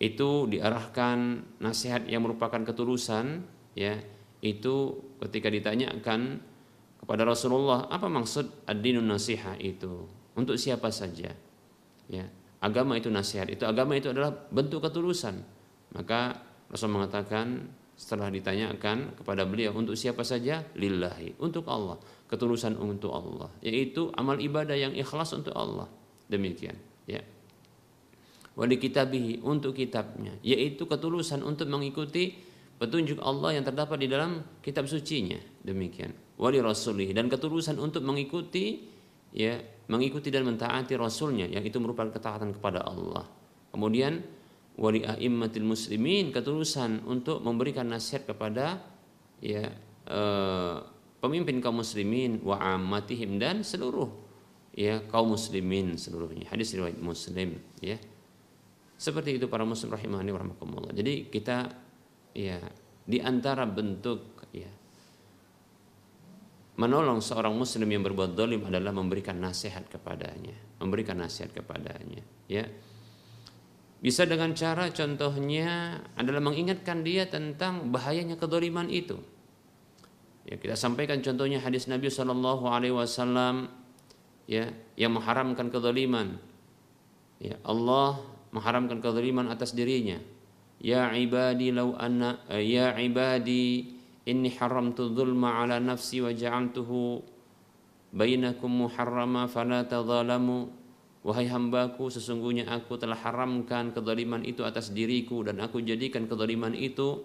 Itu 0.00 0.48
diarahkan 0.48 1.44
nasihat 1.60 2.08
yang 2.08 2.24
merupakan 2.24 2.64
ketulusan 2.64 3.44
ya. 3.76 4.00
Itu 4.40 5.04
ketika 5.20 5.52
ditanyakan 5.52 6.40
kepada 7.04 7.28
Rasulullah 7.28 7.92
apa 7.92 8.08
maksud 8.08 8.64
ad-dinun 8.64 9.04
nasihat 9.04 9.60
itu? 9.60 10.08
Untuk 10.32 10.56
siapa 10.56 10.88
saja 10.88 11.36
ya 12.08 12.24
agama 12.62 12.94
itu 12.94 13.10
nasihat 13.10 13.50
itu 13.50 13.66
agama 13.66 13.98
itu 13.98 14.14
adalah 14.14 14.30
bentuk 14.30 14.86
ketulusan. 14.86 15.42
Maka 15.92 16.38
Rasul 16.70 16.94
mengatakan 16.94 17.68
setelah 17.98 18.32
ditanyakan 18.32 19.18
kepada 19.18 19.44
beliau 19.44 19.76
untuk 19.76 19.98
siapa 19.98 20.24
saja? 20.24 20.64
Lillahi. 20.78 21.36
Untuk 21.42 21.68
Allah. 21.68 22.00
Ketulusan 22.30 22.80
untuk 22.80 23.12
Allah. 23.12 23.52
Yaitu 23.60 24.08
amal 24.16 24.40
ibadah 24.40 24.78
yang 24.78 24.96
ikhlas 24.96 25.36
untuk 25.36 25.52
Allah. 25.52 25.90
Demikian 26.30 26.78
ya. 27.04 27.20
Wali 28.56 28.80
kitabihi 28.80 29.44
untuk 29.44 29.76
kitabnya. 29.76 30.32
Yaitu 30.40 30.88
ketulusan 30.88 31.44
untuk 31.44 31.68
mengikuti 31.68 32.32
petunjuk 32.80 33.20
Allah 33.20 33.60
yang 33.60 33.64
terdapat 33.68 34.00
di 34.00 34.08
dalam 34.08 34.40
kitab 34.64 34.88
sucinya. 34.88 35.36
Demikian. 35.60 36.16
Wali 36.40 36.58
rasulih 36.58 37.12
dan 37.12 37.28
ketulusan 37.28 37.76
untuk 37.76 38.00
mengikuti 38.02 38.91
ya 39.32 39.58
mengikuti 39.88 40.28
dan 40.28 40.46
mentaati 40.46 40.94
rasulnya 40.94 41.48
yang 41.48 41.64
itu 41.64 41.76
merupakan 41.80 42.12
ketaatan 42.12 42.54
kepada 42.56 42.84
Allah. 42.84 43.26
Kemudian 43.72 44.20
wali 44.76 45.04
a'immatil 45.04 45.66
muslimin 45.66 46.32
ketulusan 46.32 47.04
untuk 47.04 47.44
memberikan 47.44 47.88
nasihat 47.88 48.28
kepada 48.28 48.80
ya 49.40 49.68
eh, 50.08 50.76
pemimpin 51.20 51.60
kaum 51.60 51.80
muslimin 51.80 52.40
wa 52.44 52.56
ammatihim 52.60 53.36
dan 53.36 53.60
seluruh 53.60 54.08
ya 54.72 55.04
kaum 55.08 55.36
muslimin 55.36 55.96
seluruhnya. 56.00 56.48
Hadis 56.48 56.72
riwayat 56.72 57.00
Muslim 57.00 57.60
ya. 57.80 58.00
Seperti 58.96 59.34
itu 59.34 59.50
para 59.50 59.66
muslim 59.66 59.90
rahimahani 59.90 60.30
warahmatullah. 60.30 60.94
Jadi 60.94 61.26
kita 61.26 61.74
ya 62.38 62.62
di 63.02 63.18
antara 63.18 63.66
bentuk 63.66 64.31
menolong 66.76 67.20
seorang 67.20 67.52
muslim 67.52 67.88
yang 67.88 68.02
berbuat 68.04 68.32
dolim 68.32 68.64
adalah 68.64 68.92
memberikan 68.94 69.36
nasihat 69.36 69.84
kepadanya. 69.88 70.56
Memberikan 70.80 71.20
nasihat 71.20 71.52
kepadanya 71.52 72.24
ya. 72.48 72.64
Bisa 74.02 74.26
dengan 74.26 74.50
cara 74.58 74.90
contohnya 74.90 76.02
adalah 76.18 76.42
mengingatkan 76.42 77.06
dia 77.06 77.30
tentang 77.30 77.94
bahayanya 77.94 78.34
kedoliman 78.34 78.90
itu. 78.90 79.14
Ya 80.42 80.58
kita 80.58 80.74
sampaikan 80.74 81.22
contohnya 81.22 81.62
hadis 81.62 81.86
Nabi 81.86 82.10
Shallallahu 82.10 82.66
Alaihi 82.66 82.98
Wasallam 82.98 83.70
ya 84.50 84.74
yang 84.98 85.14
mengharamkan 85.14 85.70
kedoliman. 85.70 86.34
Ya 87.38 87.62
Allah 87.62 88.18
mengharamkan 88.50 88.98
kedoliman 88.98 89.46
atas 89.54 89.70
dirinya. 89.70 90.18
Ya 90.82 91.14
ibadi 91.14 91.70
lau 91.70 91.94
anna 91.94 92.42
ya 92.50 92.98
ibadi 92.98 94.01
inni 94.26 94.54
haramtu 94.54 95.10
dhulma 95.10 95.62
ala 95.62 95.82
nafsi 95.82 96.22
wa 96.22 96.30
ja'altuhu 96.30 97.22
bainakum 98.12 98.86
muharrama 98.86 99.48
fala 99.48 99.86
wahai 101.22 101.46
hambaku 101.46 102.10
sesungguhnya 102.10 102.66
aku 102.66 102.98
telah 102.98 103.14
haramkan 103.14 103.94
kezaliman 103.94 104.42
itu 104.42 104.66
atas 104.66 104.90
diriku 104.90 105.46
dan 105.46 105.62
aku 105.62 105.78
jadikan 105.82 106.26
kezaliman 106.26 106.74
itu 106.74 107.22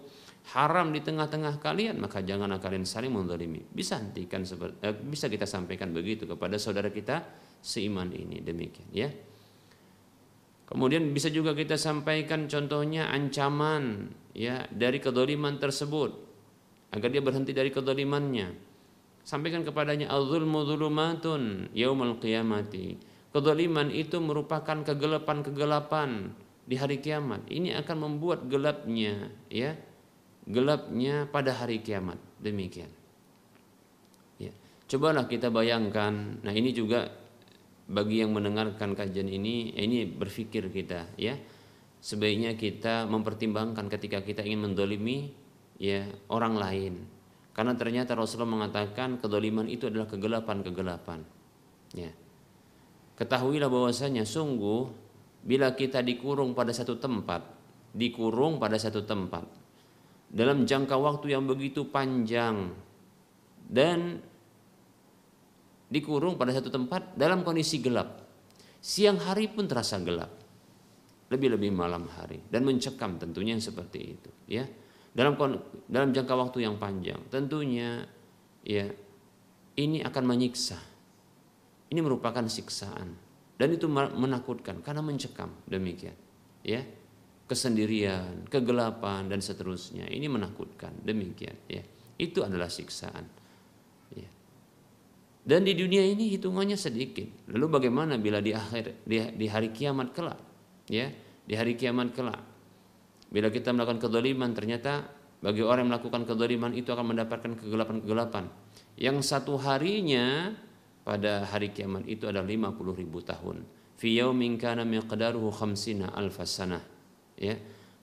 haram 0.54 0.94
di 0.94 1.02
tengah-tengah 1.02 1.58
kalian. 1.58 1.98
Maka 1.98 2.22
janganlah 2.22 2.62
kalian 2.62 2.86
saling 2.86 3.10
menzalimi. 3.10 3.60
Bisa 3.60 3.98
hentikan 3.98 4.46
eh, 4.46 4.94
bisa 4.94 5.26
kita 5.26 5.44
sampaikan 5.44 5.90
begitu 5.90 6.24
kepada 6.24 6.56
saudara 6.56 6.88
kita 6.94 7.26
seiman 7.58 8.14
ini. 8.14 8.40
Demikian 8.40 8.88
ya. 8.94 9.10
Kemudian 10.68 11.16
bisa 11.16 11.32
juga 11.32 11.56
kita 11.56 11.80
sampaikan 11.80 12.44
contohnya 12.44 13.08
ancaman 13.08 14.12
ya 14.36 14.68
dari 14.68 15.00
kedoliman 15.00 15.56
tersebut 15.56 16.27
agar 16.94 17.08
dia 17.12 17.20
berhenti 17.20 17.52
dari 17.52 17.68
kedolimannya 17.68 18.68
sampaikan 19.28 19.60
kepadanya 19.60 20.08
al-zulmu 20.08 20.64
zulumatun 20.64 21.68
yaumal 21.76 22.16
qiyamati. 22.16 22.96
Kedoliman 23.28 23.92
itu 23.92 24.16
merupakan 24.24 24.80
kegelapan-kegelapan 24.80 26.32
di 26.64 26.80
hari 26.80 27.04
kiamat. 27.04 27.44
Ini 27.52 27.76
akan 27.84 27.96
membuat 28.08 28.48
gelapnya 28.48 29.28
ya 29.52 29.76
gelapnya 30.48 31.28
pada 31.28 31.52
hari 31.52 31.84
kiamat. 31.84 32.16
Demikian. 32.40 32.88
Ya 34.40 34.56
cobalah 34.88 35.28
kita 35.28 35.52
bayangkan. 35.52 36.40
Nah 36.40 36.52
ini 36.56 36.72
juga 36.72 37.12
bagi 37.84 38.24
yang 38.24 38.32
mendengarkan 38.32 38.96
kajian 38.96 39.28
ini 39.28 39.76
ini 39.76 40.08
berpikir 40.08 40.72
kita 40.72 41.04
ya. 41.20 41.36
Sebaiknya 42.00 42.56
kita 42.56 43.04
mempertimbangkan 43.04 43.92
ketika 43.92 44.24
kita 44.24 44.40
ingin 44.40 44.72
mendolimi 44.72 45.36
ya 45.80 46.04
orang 46.28 46.54
lain. 46.58 46.94
Karena 47.54 47.74
ternyata 47.74 48.14
Rasulullah 48.14 48.66
mengatakan 48.66 49.18
kedoliman 49.18 49.66
itu 49.66 49.90
adalah 49.90 50.06
kegelapan-kegelapan. 50.06 51.22
Ya. 51.94 52.12
Ketahuilah 53.18 53.66
bahwasanya 53.66 54.22
sungguh 54.22 54.86
bila 55.42 55.74
kita 55.74 56.02
dikurung 56.02 56.54
pada 56.54 56.70
satu 56.70 56.98
tempat 56.98 57.58
dikurung 57.94 58.60
pada 58.60 58.76
satu 58.76 59.04
tempat 59.04 59.44
dalam 60.28 60.68
jangka 60.68 60.96
waktu 60.98 61.32
yang 61.32 61.48
begitu 61.48 61.88
panjang 61.88 62.68
dan 63.64 64.20
dikurung 65.88 66.36
pada 66.36 66.52
satu 66.52 66.68
tempat 66.68 67.16
dalam 67.16 67.40
kondisi 67.40 67.80
gelap 67.80 68.28
siang 68.78 69.16
hari 69.16 69.48
pun 69.48 69.64
terasa 69.64 69.96
gelap 70.04 70.28
lebih-lebih 71.32 71.72
malam 71.72 72.08
hari 72.12 72.44
dan 72.52 72.64
mencekam 72.64 73.16
tentunya 73.16 73.56
seperti 73.56 73.98
itu 74.04 74.30
ya 74.48 74.68
dalam 75.18 75.34
dalam 75.90 76.14
jangka 76.14 76.34
waktu 76.38 76.62
yang 76.62 76.78
panjang. 76.78 77.18
Tentunya 77.26 78.06
ya 78.62 78.86
ini 79.74 79.98
akan 80.06 80.22
menyiksa. 80.22 80.78
Ini 81.90 81.98
merupakan 81.98 82.46
siksaan 82.46 83.18
dan 83.58 83.68
itu 83.74 83.90
menakutkan 83.90 84.78
karena 84.86 85.02
mencekam 85.02 85.50
demikian. 85.66 86.14
Ya. 86.62 86.86
Kesendirian, 87.48 88.44
kegelapan 88.52 89.26
dan 89.26 89.40
seterusnya. 89.40 90.04
Ini 90.06 90.28
menakutkan 90.28 91.02
demikian 91.02 91.56
ya. 91.66 91.80
Itu 92.20 92.44
adalah 92.44 92.68
siksaan. 92.68 93.24
Ya. 94.12 94.28
Dan 95.42 95.64
di 95.64 95.72
dunia 95.72 96.04
ini 96.04 96.28
hitungannya 96.36 96.76
sedikit. 96.76 97.48
Lalu 97.48 97.66
bagaimana 97.72 98.20
bila 98.20 98.44
di 98.44 98.52
akhir 98.52 99.02
di, 99.02 99.16
di 99.34 99.46
hari 99.48 99.72
kiamat 99.72 100.12
kelak? 100.12 100.38
Ya, 100.92 101.08
di 101.48 101.56
hari 101.56 101.72
kiamat 101.74 102.12
kelak 102.12 102.57
Bila 103.28 103.52
kita 103.52 103.76
melakukan 103.76 104.00
kedoliman 104.00 104.56
ternyata 104.56 105.04
bagi 105.38 105.62
orang 105.62 105.86
yang 105.86 105.90
melakukan 105.94 106.22
kedoliman 106.26 106.72
itu 106.74 106.90
akan 106.90 107.14
mendapatkan 107.14 107.52
kegelapan-kegelapan. 107.60 108.50
Yang 108.98 109.16
satu 109.28 109.54
harinya 109.60 110.56
pada 111.06 111.46
hari 111.46 111.70
kiamat 111.70 112.08
itu 112.10 112.26
adalah 112.26 112.48
50 112.48 112.74
ribu 112.98 113.22
tahun. 113.22 113.62
Fi 113.98 114.18
yaumin 114.18 114.58
kana 114.58 114.82
miqdaruhu 114.82 115.54
khamsina 115.54 116.10
alfasana. 116.12 116.82
Ya. 117.38 117.54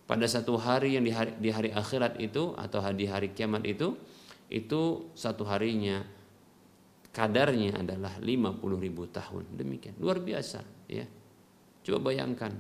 Pada 0.05 0.29
satu 0.29 0.55
hari 0.61 0.95
yang 0.95 1.03
di 1.03 1.11
hari, 1.11 1.33
di 1.41 1.49
hari 1.49 1.73
akhirat 1.73 2.21
itu 2.21 2.53
atau 2.53 2.79
di 2.93 3.09
hari 3.09 3.33
kiamat 3.33 3.65
itu 3.65 3.97
itu 4.53 5.09
satu 5.17 5.41
harinya 5.49 6.05
kadarnya 7.09 7.81
adalah 7.81 8.19
50 8.21 8.61
ribu 8.77 9.07
tahun 9.09 9.55
demikian 9.55 9.97
luar 9.97 10.21
biasa 10.21 10.61
ya 10.91 11.07
coba 11.81 12.11
bayangkan 12.11 12.53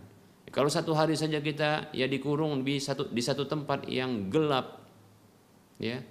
kalau 0.53 0.69
satu 0.69 0.93
hari 0.93 1.17
saja 1.17 1.41
kita 1.41 1.89
ya 1.89 2.05
dikurung 2.05 2.61
di 2.61 2.77
satu 2.77 3.09
di 3.09 3.21
satu 3.21 3.49
tempat 3.49 3.89
yang 3.89 4.29
gelap 4.29 4.85
ya. 5.81 6.01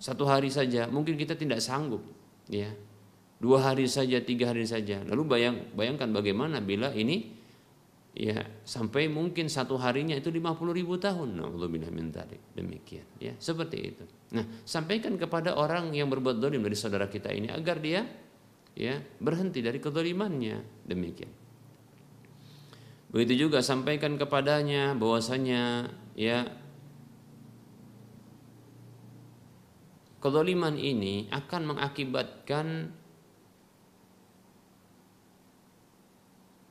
Satu 0.00 0.24
hari 0.24 0.48
saja 0.48 0.88
mungkin 0.88 1.16
kita 1.16 1.36
tidak 1.36 1.60
sanggup 1.60 2.04
ya. 2.48 2.72
Dua 3.40 3.64
hari 3.64 3.88
saja 3.88 4.20
tiga 4.20 4.52
hari 4.52 4.68
saja. 4.68 5.00
Lalu 5.04 5.22
bayang 5.24 5.56
bayangkan 5.72 6.12
bagaimana 6.12 6.60
bila 6.60 6.92
ini 6.92 7.40
ya 8.12 8.44
sampai 8.64 9.08
mungkin 9.08 9.48
satu 9.48 9.80
harinya 9.80 10.12
itu 10.12 10.28
50 10.28 10.60
ribu 10.76 11.00
tahun. 11.00 11.36
Alhamdulillah 11.40 11.92
min 11.92 12.12
demikian 12.56 13.08
ya. 13.16 13.32
Seperti 13.40 13.76
itu. 13.80 14.04
Nah 14.36 14.44
sampaikan 14.68 15.16
kepada 15.16 15.56
orang 15.56 15.96
yang 15.96 16.12
berbuat 16.12 16.36
dolim 16.36 16.60
dari 16.60 16.76
saudara 16.76 17.08
kita 17.08 17.32
ini 17.32 17.48
agar 17.48 17.80
dia 17.80 18.04
ya 18.76 19.00
berhenti 19.18 19.64
dari 19.64 19.80
kedolimannya 19.80 20.86
demikian 20.86 21.39
begitu 23.10 23.46
juga 23.46 23.58
sampaikan 23.60 24.14
kepadanya 24.14 24.94
bahwasanya 24.94 25.90
ya 26.14 26.46
kedoliman 30.22 30.78
ini 30.78 31.26
akan 31.34 31.74
mengakibatkan 31.74 32.94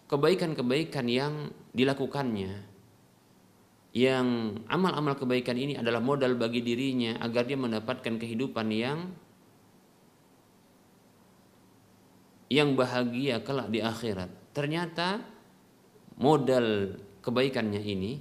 kebaikan-kebaikan 0.08 1.06
yang 1.06 1.34
dilakukannya 1.76 2.70
yang 3.90 4.58
amal-amal 4.70 5.18
kebaikan 5.18 5.58
ini 5.58 5.74
adalah 5.74 5.98
modal 5.98 6.38
bagi 6.38 6.62
dirinya 6.62 7.18
agar 7.26 7.50
dia 7.50 7.58
mendapatkan 7.58 8.22
kehidupan 8.22 8.70
yang 8.70 9.10
yang 12.50 12.74
bahagia 12.74 13.46
kelak 13.46 13.70
di 13.70 13.82
akhirat. 13.82 14.30
Ternyata 14.54 15.22
modal 16.20 17.00
kebaikannya 17.24 17.82
ini 17.82 18.12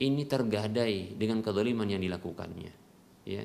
ini 0.00 0.22
tergadai 0.24 1.16
dengan 1.16 1.44
kezaliman 1.44 1.88
yang 1.88 2.00
dilakukannya. 2.00 2.72
Ya. 3.28 3.44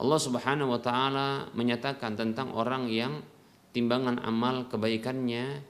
Allah 0.00 0.20
Subhanahu 0.22 0.72
wa 0.72 0.80
taala 0.80 1.28
menyatakan 1.52 2.16
tentang 2.16 2.54
orang 2.54 2.86
yang 2.88 3.20
timbangan 3.74 4.22
amal 4.22 4.70
kebaikannya 4.70 5.60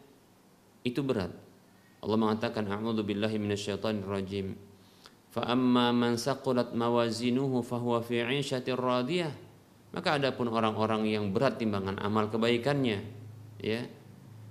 itu 0.85 1.01
berat. 1.03 1.33
Allah 2.01 2.17
mengatakan 2.17 2.65
a'udzu 2.69 3.05
billahi 3.05 3.37
minasyaitonir 3.37 4.09
rajim. 4.09 4.57
Fa 5.31 5.45
amma 5.51 5.93
man 5.93 6.17
saqulat 6.17 6.73
mawazinuhu 6.73 7.61
fahuwa 7.61 8.01
fi 8.01 8.25
'ishatir 8.25 8.79
radiyah. 8.79 9.33
Maka 9.91 10.23
adapun 10.23 10.47
orang-orang 10.55 11.11
yang 11.11 11.35
berat 11.35 11.59
timbangan 11.59 11.99
amal 11.99 12.31
kebaikannya, 12.31 13.03
ya, 13.59 13.81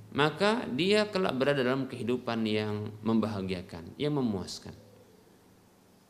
maka 0.10 0.66
dia 0.74 1.06
kelak 1.06 1.38
berada 1.38 1.62
dalam 1.62 1.86
kehidupan 1.86 2.42
yang 2.46 2.90
membahagiakan, 3.06 3.94
yang 4.02 4.18
memuaskan. 4.18 4.74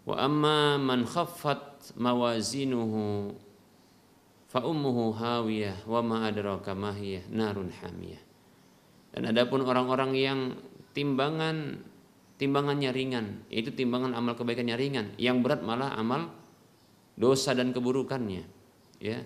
Wa 0.08 0.26
amma 0.26 0.80
man 0.80 1.04
khaffat 1.04 1.94
mawazinuhu 2.00 3.36
fa 4.50 4.64
ummuhu 4.64 5.14
hawiyah 5.14 5.84
wa 5.86 6.02
ma 6.02 6.18
adraka 6.26 6.72
ma 6.74 6.96
narun 7.30 7.70
hamiyah. 7.70 8.24
Dan 9.14 9.30
adapun 9.30 9.66
orang-orang 9.66 10.12
yang 10.16 10.40
timbangan 10.96 11.84
timbangannya 12.40 12.90
ringan, 12.96 13.26
itu 13.52 13.76
timbangan 13.76 14.16
amal 14.16 14.34
kebaikannya 14.40 14.80
ringan, 14.80 15.08
yang 15.20 15.44
berat 15.44 15.60
malah 15.60 15.92
amal 16.00 16.32
dosa 17.20 17.52
dan 17.52 17.76
keburukannya, 17.76 18.48
ya. 19.04 19.20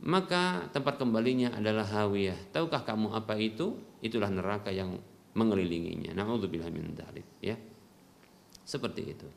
Maka 0.00 0.72
tempat 0.72 0.96
kembalinya 0.96 1.52
adalah 1.52 1.84
hawiyah. 1.84 2.52
Tahukah 2.52 2.84
kamu 2.88 3.12
apa 3.12 3.36
itu? 3.36 3.76
Itulah 4.00 4.32
neraka 4.32 4.72
yang 4.72 4.96
mengelilinginya. 5.36 6.16
Nauzubillah 6.16 6.72
min 6.72 6.96
dzalik, 6.96 7.26
ya. 7.44 7.56
Seperti 8.64 9.02
itu. 9.04 9.28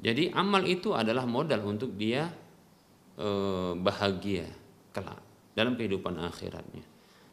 Jadi 0.00 0.30
amal 0.32 0.64
itu 0.64 0.94
adalah 0.94 1.26
modal 1.26 1.60
untuk 1.66 1.92
dia 1.98 2.30
Eh, 3.20 3.72
bahagia 3.76 4.48
kelak 4.96 5.20
dalam 5.52 5.76
kehidupan 5.76 6.16
akhiratnya. 6.24 6.80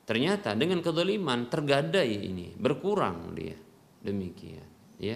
Ternyata 0.03 0.51
dengan 0.51 0.83
kedoliman 0.83 1.47
tergadai 1.47 2.27
ini 2.27 2.51
berkurang 2.59 3.31
dia 3.31 3.55
demikian 4.03 4.67
ya. 4.99 5.15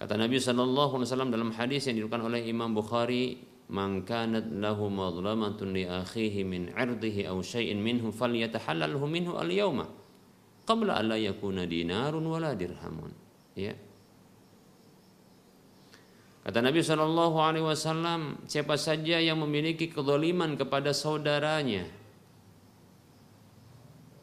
Kata 0.00 0.16
Nabi 0.16 0.40
Wasallam 0.40 1.28
dalam 1.28 1.52
hadis 1.52 1.84
yang 1.92 2.00
diriwayatkan 2.00 2.24
oleh 2.24 2.48
Imam 2.48 2.72
Bukhari, 2.72 3.36
"Man 3.66 4.06
kanat 4.06 4.46
lahu 4.46 4.86
madlamatun 4.86 5.74
li 5.74 5.82
akhihi 5.82 6.46
min 6.46 6.70
'irdihi 6.70 7.26
aw 7.26 7.38
minhu 7.74 8.14
falyatahallalhu 8.14 9.04
minhu 9.10 9.34
al-yawma 9.34 9.90
qabla 10.62 11.02
an 11.02 11.10
la 11.10 11.18
yakuna 11.18 11.66
dinarun 11.66 12.22
wala 12.22 12.54
dirhamun." 12.54 13.10
Ya. 13.58 13.74
Kata 16.46 16.62
Nabi 16.62 16.78
Shallallahu 16.78 17.42
Alaihi 17.42 17.66
Wasallam, 17.66 18.38
siapa 18.46 18.78
saja 18.78 19.18
yang 19.18 19.42
memiliki 19.42 19.90
kedoliman 19.90 20.54
kepada 20.54 20.94
saudaranya, 20.94 21.90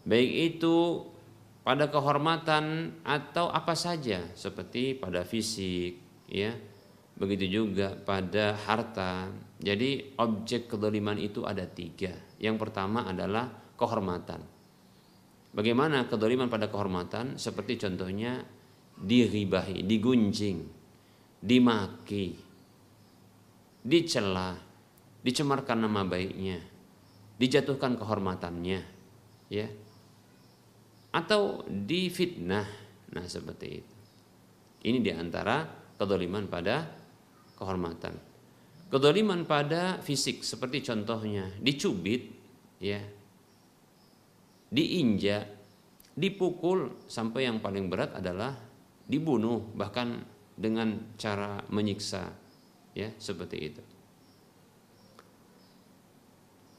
baik 0.07 0.55
itu 0.55 1.03
pada 1.67 1.91
kehormatan 1.91 2.95
atau 3.03 3.51
apa 3.51 3.75
saja, 3.75 4.23
seperti 4.39 4.95
pada 4.95 5.27
fisik, 5.27 5.99
ya, 6.31 6.55
begitu 7.13 7.61
juga 7.61 7.93
pada 7.93 8.57
harta. 8.57 9.29
Jadi 9.61 10.17
objek 10.19 10.67
kedoliman 10.73 11.15
itu 11.21 11.45
ada 11.45 11.63
tiga. 11.63 12.11
Yang 12.41 12.67
pertama 12.67 13.07
adalah 13.07 13.49
kehormatan. 13.77 14.41
Bagaimana 15.53 16.09
kedoliman 16.09 16.49
pada 16.49 16.67
kehormatan? 16.67 17.37
Seperti 17.37 17.77
contohnya 17.77 18.41
diribahi, 18.97 19.85
digunjing, 19.85 20.65
dimaki, 21.37 22.33
dicela, 23.85 24.57
dicemarkan 25.21 25.85
nama 25.85 26.01
baiknya, 26.01 26.57
dijatuhkan 27.37 28.01
kehormatannya, 28.01 28.81
ya, 29.53 29.67
atau 31.13 31.61
difitnah. 31.69 32.65
Nah 33.13 33.25
seperti 33.29 33.67
itu. 33.69 33.93
Ini 34.83 34.99
di 34.99 35.11
antara 35.13 35.63
kedoliman 35.95 36.49
pada 36.49 37.02
kehormatan. 37.63 38.19
Kedoliman 38.91 39.47
pada 39.47 40.03
fisik 40.03 40.43
seperti 40.43 40.83
contohnya 40.83 41.47
dicubit, 41.63 42.29
ya, 42.83 42.99
diinjak, 44.69 45.47
dipukul 46.13 47.09
sampai 47.09 47.49
yang 47.49 47.57
paling 47.57 47.89
berat 47.89 48.13
adalah 48.13 48.53
dibunuh 49.09 49.73
bahkan 49.73 50.21
dengan 50.53 51.17
cara 51.17 51.65
menyiksa 51.73 52.29
ya 52.93 53.09
seperti 53.17 53.57
itu 53.57 53.83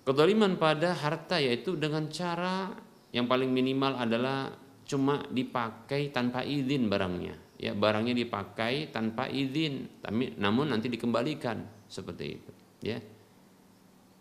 kedoliman 0.06 0.54
pada 0.54 0.94
harta 0.94 1.42
yaitu 1.42 1.74
dengan 1.74 2.06
cara 2.08 2.70
yang 3.10 3.26
paling 3.26 3.50
minimal 3.50 3.98
adalah 3.98 4.54
cuma 4.86 5.26
dipakai 5.32 6.14
tanpa 6.14 6.46
izin 6.46 6.86
barangnya 6.86 7.34
ya 7.64 7.72
barangnya 7.72 8.12
dipakai 8.12 8.92
tanpa 8.92 9.32
izin 9.32 10.04
tapi 10.04 10.36
namun 10.36 10.68
nanti 10.68 10.92
dikembalikan 10.92 11.88
seperti 11.88 12.24
itu 12.28 12.52
ya, 12.84 13.00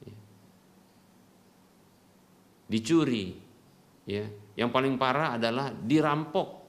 ya. 0.08 0.15
dicuri 2.71 3.43
ya. 4.08 4.25
Yang 4.53 4.69
paling 4.69 4.95
parah 5.01 5.36
adalah 5.41 5.73
dirampok. 5.73 6.62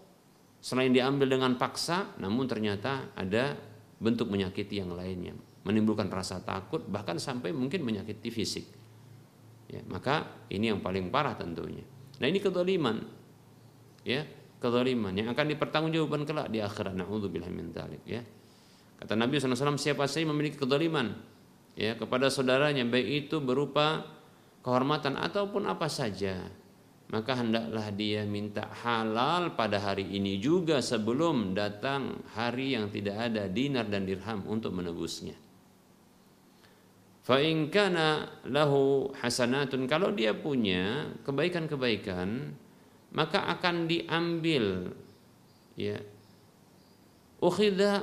Selain 0.65 0.89
diambil 0.89 1.29
dengan 1.29 1.61
paksa 1.61 2.17
namun 2.17 2.49
ternyata 2.49 3.13
ada 3.13 3.53
bentuk 4.01 4.33
menyakiti 4.33 4.81
yang 4.81 4.97
lainnya. 4.97 5.37
Menimbulkan 5.65 6.09
rasa 6.09 6.41
takut 6.41 6.81
bahkan 6.89 7.21
sampai 7.21 7.53
mungkin 7.53 7.85
menyakiti 7.85 8.33
fisik. 8.33 8.67
Ya 9.69 9.85
maka 9.85 10.49
ini 10.49 10.73
yang 10.73 10.81
paling 10.81 11.13
parah 11.13 11.37
tentunya. 11.37 11.85
Nah 12.17 12.27
ini 12.29 12.41
kedoliman 12.41 13.05
ya 14.09 14.25
kedoliman 14.65 15.13
yang 15.13 15.29
akan 15.37 15.53
dipertanggungjawabkan 15.53 16.25
kelak 16.25 16.49
di 16.49 16.65
akhirat 16.65 16.97
naudzubillah 16.97 17.53
min 17.53 17.69
dzalik 17.69 18.01
ya 18.09 18.25
kata 19.05 19.13
Nabi 19.13 19.37
SAW 19.37 19.77
siapa 19.77 20.09
saja 20.09 20.25
memiliki 20.25 20.57
kedoliman 20.57 21.13
ya 21.77 21.93
kepada 22.01 22.33
saudaranya 22.33 22.89
baik 22.89 23.29
itu 23.29 23.45
berupa 23.45 24.09
kehormatan 24.65 25.21
ataupun 25.21 25.69
apa 25.69 25.93
saja 25.93 26.49
maka 27.13 27.37
hendaklah 27.37 27.93
dia 27.93 28.25
minta 28.25 28.65
halal 28.81 29.53
pada 29.53 29.77
hari 29.77 30.09
ini 30.17 30.41
juga 30.41 30.81
sebelum 30.81 31.53
datang 31.53 32.25
hari 32.33 32.73
yang 32.73 32.89
tidak 32.89 33.31
ada 33.31 33.45
dinar 33.47 33.87
dan 33.87 34.09
dirham 34.09 34.41
untuk 34.49 34.73
menebusnya. 34.73 35.37
Fa 37.25 37.41
in 37.41 37.73
kana 37.73 38.41
lahu 38.49 39.13
hasanatun 39.21 39.89
kalau 39.89 40.13
dia 40.13 40.37
punya 40.37 41.13
kebaikan-kebaikan 41.25 42.53
maka 43.15 43.47
akan 43.47 43.87
diambil 43.87 44.91
ya. 45.79 46.03
Ukhidha 47.39 48.03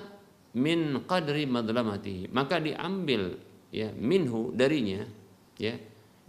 min 0.56 1.04
qadri 1.04 1.43
madlamati. 1.43 2.32
Maka 2.32 2.63
diambil 2.63 3.36
ya 3.76 3.91
minhu 3.91 4.56
darinya 4.56 5.04
ya. 5.60 5.76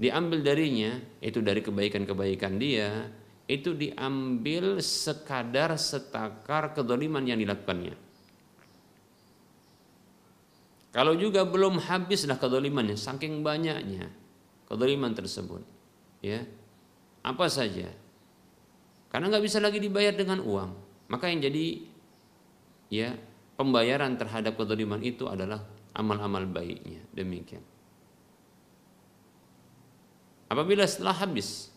Diambil 0.03 0.43
darinya 0.43 0.99
itu 1.23 1.39
dari 1.39 1.63
kebaikan-kebaikan 1.63 2.59
dia 2.59 3.07
itu 3.47 3.71
diambil 3.77 4.83
sekadar 4.83 5.79
setakar 5.79 6.75
kedoliman 6.75 7.23
yang 7.23 7.39
dilakukannya. 7.39 7.95
Kalau 10.93 11.15
juga 11.17 11.47
belum 11.47 11.79
habislah 11.81 12.37
kedolimannya 12.37 12.99
saking 12.99 13.47
banyaknya 13.47 14.11
kedoliman 14.67 15.15
tersebut 15.15 15.63
ya. 16.19 16.43
Apa 17.23 17.47
saja 17.47 18.02
karena 19.13 19.29
nggak 19.29 19.45
bisa 19.45 19.61
lagi 19.61 19.77
dibayar 19.77 20.17
dengan 20.17 20.41
uang. 20.41 20.71
Maka 21.13 21.29
yang 21.29 21.45
jadi 21.45 21.85
ya 22.89 23.13
pembayaran 23.61 24.17
terhadap 24.17 24.57
kedoliman 24.57 25.05
itu 25.05 25.29
adalah 25.29 25.61
amal-amal 25.93 26.49
baiknya. 26.49 27.05
Demikian. 27.13 27.61
Apabila 30.49 30.89
setelah 30.89 31.13
habis 31.17 31.69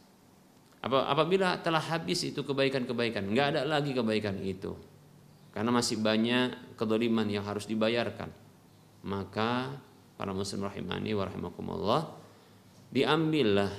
apabila 0.85 1.59
telah 1.59 1.81
habis 1.81 2.23
itu 2.23 2.45
kebaikan-kebaikan 2.45 3.27
nggak 3.27 3.47
ada 3.51 3.61
lagi 3.67 3.91
kebaikan 3.91 4.39
itu. 4.39 4.71
Karena 5.51 5.75
masih 5.75 5.99
banyak 5.99 6.79
kedoliman 6.79 7.27
yang 7.27 7.43
harus 7.43 7.67
dibayarkan. 7.67 8.31
Maka 9.03 9.75
para 10.15 10.31
muslim 10.31 10.63
rahimani 10.63 11.11
wa 11.11 11.27
rahimakumullah 11.27 12.01
diambillah 12.95 13.71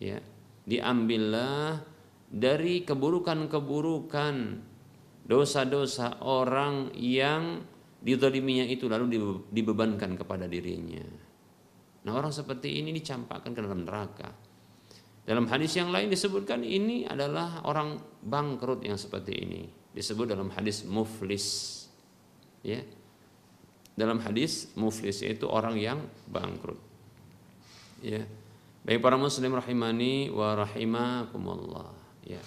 ya 0.00 0.16
diambillah 0.64 1.93
dari 2.34 2.82
keburukan-keburukan 2.82 4.34
dosa-dosa 5.22 6.18
orang 6.26 6.90
yang 6.98 7.62
didoliminya 8.02 8.66
itu 8.66 8.90
lalu 8.90 9.38
dibebankan 9.54 10.18
kepada 10.18 10.50
dirinya. 10.50 11.06
Nah 12.04 12.12
orang 12.12 12.34
seperti 12.34 12.82
ini 12.82 12.90
dicampakkan 12.90 13.54
ke 13.54 13.60
dalam 13.62 13.86
neraka. 13.86 14.28
Dalam 15.24 15.48
hadis 15.48 15.72
yang 15.78 15.88
lain 15.88 16.12
disebutkan 16.12 16.60
ini 16.60 17.08
adalah 17.08 17.64
orang 17.64 17.96
bangkrut 18.20 18.84
yang 18.84 19.00
seperti 19.00 19.32
ini. 19.40 19.62
Disebut 19.96 20.28
dalam 20.28 20.52
hadis 20.52 20.84
muflis. 20.84 21.88
Ya. 22.60 22.84
Dalam 23.96 24.20
hadis 24.20 24.68
muflis 24.76 25.24
yaitu 25.24 25.48
orang 25.48 25.80
yang 25.80 26.04
bangkrut. 26.28 26.76
Ya. 28.04 28.28
Baik 28.84 29.00
para 29.00 29.16
muslim 29.16 29.56
rahimani 29.56 30.28
wa 30.28 30.60
rahimakumullah. 30.60 32.03
Ya. 32.24 32.40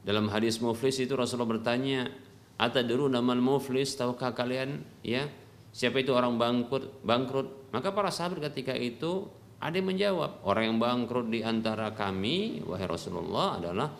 Dalam 0.00 0.32
hadis 0.32 0.56
muflis 0.64 0.96
itu 0.96 1.12
Rasulullah 1.12 1.60
bertanya, 1.60 2.08
"Atadru 2.56 3.06
namal 3.06 3.40
muflis? 3.40 3.92
Tahukah 3.92 4.32
kalian 4.32 4.80
ya 5.04 5.28
siapa 5.76 6.00
itu 6.00 6.16
orang 6.16 6.40
bangkrut?" 6.40 7.04
Bangkrut. 7.04 7.68
Maka 7.70 7.92
para 7.92 8.08
sahabat 8.08 8.40
ketika 8.50 8.72
itu 8.72 9.28
ada 9.60 9.76
yang 9.76 9.92
menjawab, 9.92 10.40
"Orang 10.48 10.64
yang 10.72 10.78
bangkrut 10.80 11.28
di 11.28 11.44
antara 11.44 11.92
kami, 11.92 12.64
wahai 12.64 12.88
Rasulullah, 12.88 13.60
adalah 13.60 13.92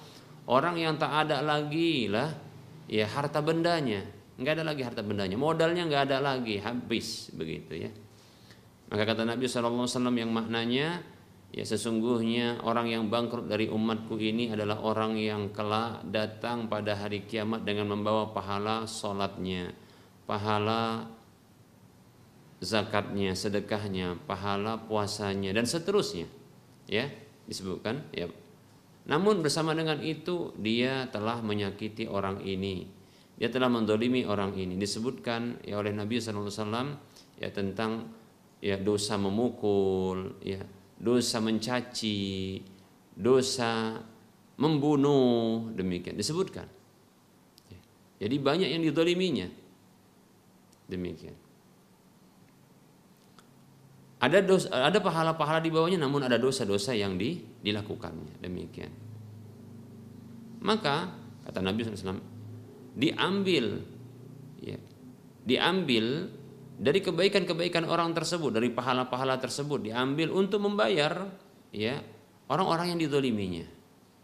orang 0.49 0.81
yang 0.81 0.97
tak 0.97 1.29
ada 1.29 1.45
lagi 1.45 2.09
lah 2.09 2.33
ya 2.89 3.05
harta 3.05 3.45
bendanya. 3.45 4.01
Enggak 4.41 4.57
ada 4.57 4.65
lagi 4.73 4.83
harta 4.89 5.05
bendanya, 5.05 5.37
modalnya 5.37 5.85
enggak 5.85 6.09
ada 6.09 6.19
lagi, 6.25 6.57
habis 6.65 7.29
begitu 7.37 7.77
ya." 7.77 7.93
Maka 8.91 9.05
kata 9.07 9.23
Nabi 9.23 9.47
SAW 9.47 9.87
yang 10.17 10.33
maknanya 10.35 11.05
Ya 11.51 11.67
sesungguhnya 11.67 12.63
orang 12.63 12.87
yang 12.87 13.11
bangkrut 13.11 13.51
dari 13.51 13.67
umatku 13.67 14.15
ini 14.23 14.55
adalah 14.55 14.79
orang 14.87 15.19
yang 15.19 15.51
kelak 15.51 16.07
datang 16.07 16.71
pada 16.71 16.95
hari 16.95 17.27
kiamat 17.27 17.67
dengan 17.67 17.91
membawa 17.91 18.31
pahala 18.31 18.87
solatnya, 18.87 19.75
pahala 20.31 21.11
zakatnya, 22.63 23.35
sedekahnya, 23.35 24.15
pahala 24.31 24.79
puasanya 24.79 25.51
dan 25.51 25.67
seterusnya. 25.67 26.31
Ya, 26.87 27.11
disebutkan 27.51 28.07
ya. 28.15 28.31
Namun 29.11 29.43
bersama 29.43 29.75
dengan 29.75 29.99
itu 30.07 30.55
dia 30.55 31.11
telah 31.11 31.43
menyakiti 31.43 32.07
orang 32.07 32.47
ini. 32.47 32.87
Dia 33.35 33.51
telah 33.51 33.67
mendolimi 33.67 34.23
orang 34.23 34.55
ini. 34.55 34.79
Disebutkan 34.79 35.67
ya 35.67 35.83
oleh 35.83 35.91
Nabi 35.91 36.23
SAW 36.23 36.95
ya 37.43 37.49
tentang 37.51 38.07
ya 38.63 38.79
dosa 38.79 39.19
memukul, 39.19 40.39
ya 40.45 40.63
dosa 41.01 41.41
mencaci, 41.41 42.61
dosa 43.17 43.97
membunuh, 44.61 45.73
demikian 45.73 46.15
disebutkan. 46.15 46.69
Jadi 48.21 48.37
banyak 48.37 48.69
yang 48.69 48.85
didoliminya. 48.85 49.49
Demikian. 50.85 51.33
Ada 54.21 54.45
dosa, 54.45 54.69
ada 54.69 55.01
pahala-pahala 55.01 55.65
di 55.65 55.73
bawahnya, 55.73 55.97
namun 55.97 56.21
ada 56.21 56.37
dosa-dosa 56.37 56.93
yang 56.93 57.17
di, 57.17 57.41
dilakukannya. 57.65 58.37
Demikian. 58.45 58.93
Maka 60.61 61.17
kata 61.49 61.65
Nabi 61.65 61.81
SAW, 61.81 62.21
diambil, 62.93 63.81
ya, 64.61 64.77
diambil 65.49 66.29
dari 66.81 67.05
kebaikan-kebaikan 67.05 67.85
orang 67.85 68.17
tersebut, 68.17 68.57
dari 68.57 68.73
pahala-pahala 68.73 69.37
tersebut 69.37 69.85
diambil 69.93 70.33
untuk 70.33 70.65
membayar 70.65 71.29
ya 71.77 72.01
orang-orang 72.49 72.97
yang 72.97 73.01
didoliminya, 73.05 73.69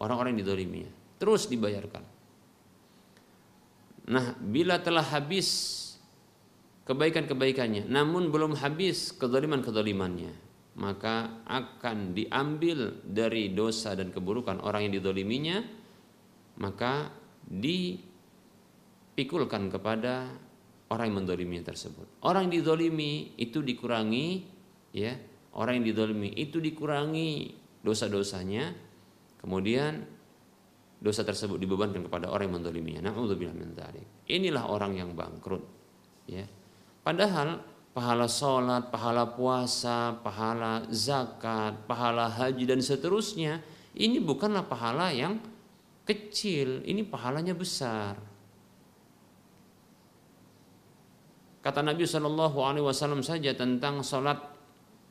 orang-orang 0.01 0.33
yang 0.33 0.41
didoliminya, 0.41 0.89
terus 1.21 1.45
dibayarkan. 1.45 2.01
Nah, 4.09 4.33
bila 4.41 4.81
telah 4.81 5.05
habis 5.05 5.77
kebaikan-kebaikannya, 6.89 7.85
namun 7.85 8.33
belum 8.33 8.57
habis 8.57 9.13
kedoliman-kedolimannya, 9.13 10.33
maka 10.81 11.45
akan 11.45 12.17
diambil 12.17 13.05
dari 13.05 13.53
dosa 13.53 13.93
dan 13.93 14.09
keburukan 14.09 14.65
orang 14.65 14.89
yang 14.89 14.97
didoliminya, 14.97 15.61
maka 16.57 17.13
dipikulkan 17.45 18.01
kepada 19.69 20.46
orang 20.91 21.11
yang 21.11 21.17
mendolimi 21.23 21.59
tersebut. 21.63 22.23
Orang 22.23 22.47
yang 22.47 22.63
didolimi 22.63 23.35
itu 23.39 23.59
dikurangi, 23.63 24.27
ya. 24.95 25.13
Orang 25.57 25.81
yang 25.81 25.85
didolimi 25.89 26.31
itu 26.37 26.61
dikurangi 26.61 27.57
dosa-dosanya, 27.81 28.75
kemudian 29.41 30.05
dosa 30.97 31.21
tersebut 31.25 31.57
dibebankan 31.57 32.05
kepada 32.05 32.29
orang 32.29 32.49
yang 32.49 32.55
mendoliminya. 32.61 33.09
Nauzubillah 33.09 33.57
min 33.57 33.73
Inilah 34.29 34.63
orang 34.69 34.93
yang 34.97 35.17
bangkrut, 35.17 35.63
ya. 36.29 36.45
Padahal 37.01 37.63
pahala 37.95 38.29
sholat, 38.29 38.93
pahala 38.93 39.33
puasa, 39.33 40.19
pahala 40.21 40.85
zakat, 40.93 41.87
pahala 41.89 42.29
haji 42.29 42.69
dan 42.69 42.77
seterusnya 42.83 43.63
ini 43.97 44.21
bukanlah 44.21 44.69
pahala 44.69 45.09
yang 45.09 45.41
kecil, 46.05 46.85
ini 46.85 47.01
pahalanya 47.01 47.57
besar. 47.57 48.26
Kata 51.67 51.83
Nabi 51.83 52.07
Shallallahu 52.07 52.63
Alaihi 52.63 52.87
Wasallam 52.87 53.19
saja 53.19 53.51
tentang 53.51 53.99
sholat 53.99 54.39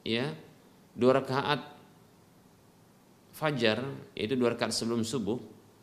ya 0.09 0.33
dua 0.97 1.21
rakaat 1.21 1.61
fajar 3.37 3.85
yaitu 4.17 4.41
dua 4.41 4.57
rakaat 4.57 4.73
sebelum 4.73 5.05
subuh. 5.05 5.37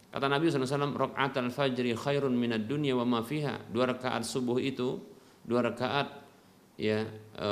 Kata 0.10 0.26
Nabi 0.26 0.50
SAW, 0.50 0.98
rakaat 0.98 1.38
al 1.38 1.54
fajri 1.54 1.94
khairun 1.94 2.34
minad 2.34 2.66
dunya 2.66 2.98
wa 2.98 3.06
ma. 3.06 3.22
Dua 3.70 3.86
rakaat 3.86 4.26
subuh 4.26 4.58
itu, 4.58 4.98
dua 5.46 5.62
rakaat 5.62 6.10
ya 6.82 7.06
e, 7.38 7.50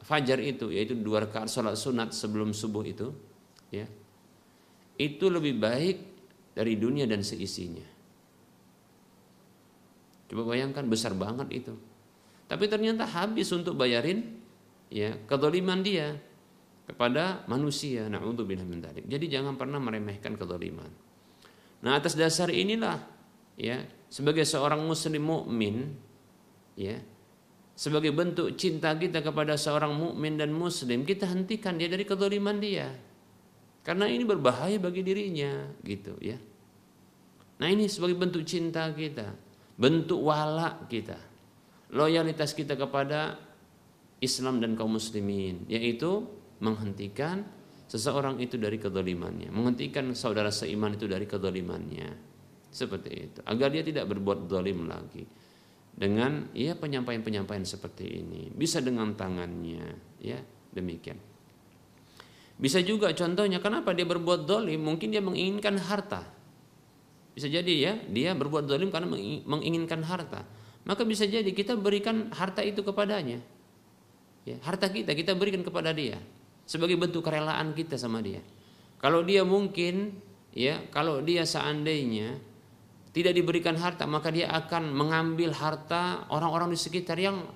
fajar 0.00 0.40
itu 0.40 0.72
yaitu 0.72 0.96
dua 0.96 1.28
rakaat 1.28 1.52
sholat 1.52 1.76
sunat 1.76 2.16
sebelum 2.16 2.56
subuh 2.56 2.88
itu, 2.88 3.12
ya 3.68 3.84
itu 4.96 5.28
lebih 5.28 5.60
baik 5.60 5.96
dari 6.56 6.80
dunia 6.80 7.04
dan 7.04 7.20
seisinya. 7.20 7.84
Coba 10.32 10.56
bayangkan 10.56 10.88
besar 10.88 11.12
banget 11.12 11.52
itu. 11.52 11.89
Tapi 12.50 12.66
ternyata 12.66 13.06
habis 13.06 13.54
untuk 13.54 13.78
bayarin 13.78 14.42
ya 14.90 15.14
kedoliman 15.30 15.86
dia 15.86 16.18
kepada 16.90 17.46
manusia. 17.46 18.10
Nauzubillah 18.10 18.66
min 18.66 18.82
dzalik. 18.82 19.06
Jadi 19.06 19.30
jangan 19.30 19.54
pernah 19.54 19.78
meremehkan 19.78 20.34
kedoliman. 20.34 20.90
Nah, 21.80 21.94
atas 21.94 22.18
dasar 22.18 22.50
inilah 22.50 22.98
ya 23.54 23.86
sebagai 24.10 24.42
seorang 24.42 24.82
muslim 24.82 25.22
mukmin 25.22 25.94
ya 26.74 26.98
sebagai 27.76 28.12
bentuk 28.12 28.56
cinta 28.56 28.92
kita 28.96 29.20
kepada 29.20 29.56
seorang 29.56 29.94
mukmin 29.94 30.36
dan 30.36 30.50
muslim 30.50 31.06
kita 31.06 31.28
hentikan 31.30 31.76
dia 31.76 31.86
dari 31.86 32.04
kedoliman 32.04 32.56
dia 32.56 32.90
karena 33.84 34.08
ini 34.08 34.24
berbahaya 34.24 34.76
bagi 34.76 35.04
dirinya 35.04 35.70
gitu 35.84 36.16
ya 36.20 36.36
nah 37.60 37.68
ini 37.68 37.86
sebagai 37.86 38.16
bentuk 38.16 38.44
cinta 38.48 38.88
kita 38.92 39.32
bentuk 39.76 40.20
wala 40.20 40.84
kita 40.88 41.29
loyalitas 41.94 42.54
kita 42.54 42.74
kepada 42.74 43.38
Islam 44.20 44.58
dan 44.62 44.76
kaum 44.76 44.96
muslimin 44.96 45.66
yaitu 45.66 46.26
menghentikan 46.60 47.46
seseorang 47.90 48.38
itu 48.38 48.60
dari 48.60 48.78
kedolimannya 48.78 49.50
menghentikan 49.50 50.12
saudara 50.14 50.54
seiman 50.54 50.94
itu 50.94 51.10
dari 51.10 51.26
kedolimannya 51.26 52.08
seperti 52.70 53.10
itu 53.10 53.38
agar 53.44 53.74
dia 53.74 53.82
tidak 53.82 54.06
berbuat 54.06 54.46
dolim 54.46 54.86
lagi 54.86 55.26
dengan 55.90 56.54
ya 56.54 56.78
penyampaian-penyampaian 56.78 57.66
seperti 57.66 58.22
ini 58.22 58.54
bisa 58.54 58.78
dengan 58.78 59.18
tangannya 59.18 59.98
ya 60.22 60.38
Demikian. 60.70 61.18
Bisa 62.60 62.78
juga 62.84 63.10
contohnya 63.16 63.58
kenapa 63.58 63.96
dia 63.96 64.04
berbuat 64.06 64.44
dolim, 64.44 64.84
mungkin 64.84 65.10
dia 65.10 65.24
menginginkan 65.24 65.80
harta. 65.80 66.28
Bisa 67.32 67.48
jadi 67.48 67.72
ya, 67.72 67.92
dia 68.10 68.36
berbuat 68.36 68.68
dolim 68.68 68.92
karena 68.92 69.08
menginginkan 69.48 70.04
harta. 70.04 70.44
Maka 70.90 71.06
bisa 71.06 71.22
jadi 71.22 71.46
kita 71.46 71.78
berikan 71.78 72.34
harta 72.34 72.66
itu 72.66 72.82
kepadanya. 72.82 73.38
Ya, 74.42 74.58
harta 74.66 74.90
kita 74.90 75.14
kita 75.14 75.38
berikan 75.38 75.62
kepada 75.62 75.94
dia 75.94 76.18
sebagai 76.66 76.98
bentuk 76.98 77.22
kerelaan 77.22 77.70
kita 77.78 77.94
sama 77.94 78.18
dia. 78.18 78.42
Kalau 78.98 79.22
dia 79.22 79.46
mungkin 79.46 80.18
ya, 80.50 80.82
kalau 80.90 81.22
dia 81.22 81.46
seandainya 81.46 82.42
tidak 83.14 83.38
diberikan 83.38 83.78
harta, 83.78 84.02
maka 84.10 84.34
dia 84.34 84.50
akan 84.50 84.90
mengambil 84.90 85.54
harta 85.54 86.26
orang-orang 86.26 86.74
di 86.74 86.78
sekitar 86.78 87.22
yang 87.22 87.46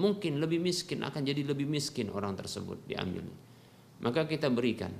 mungkin 0.00 0.40
lebih 0.40 0.56
miskin 0.60 1.04
akan 1.04 1.20
jadi 1.20 1.44
lebih 1.44 1.68
miskin 1.68 2.08
orang 2.08 2.32
tersebut 2.32 2.80
diambil. 2.88 3.28
Maka 4.00 4.24
kita 4.24 4.48
berikan. 4.48 4.92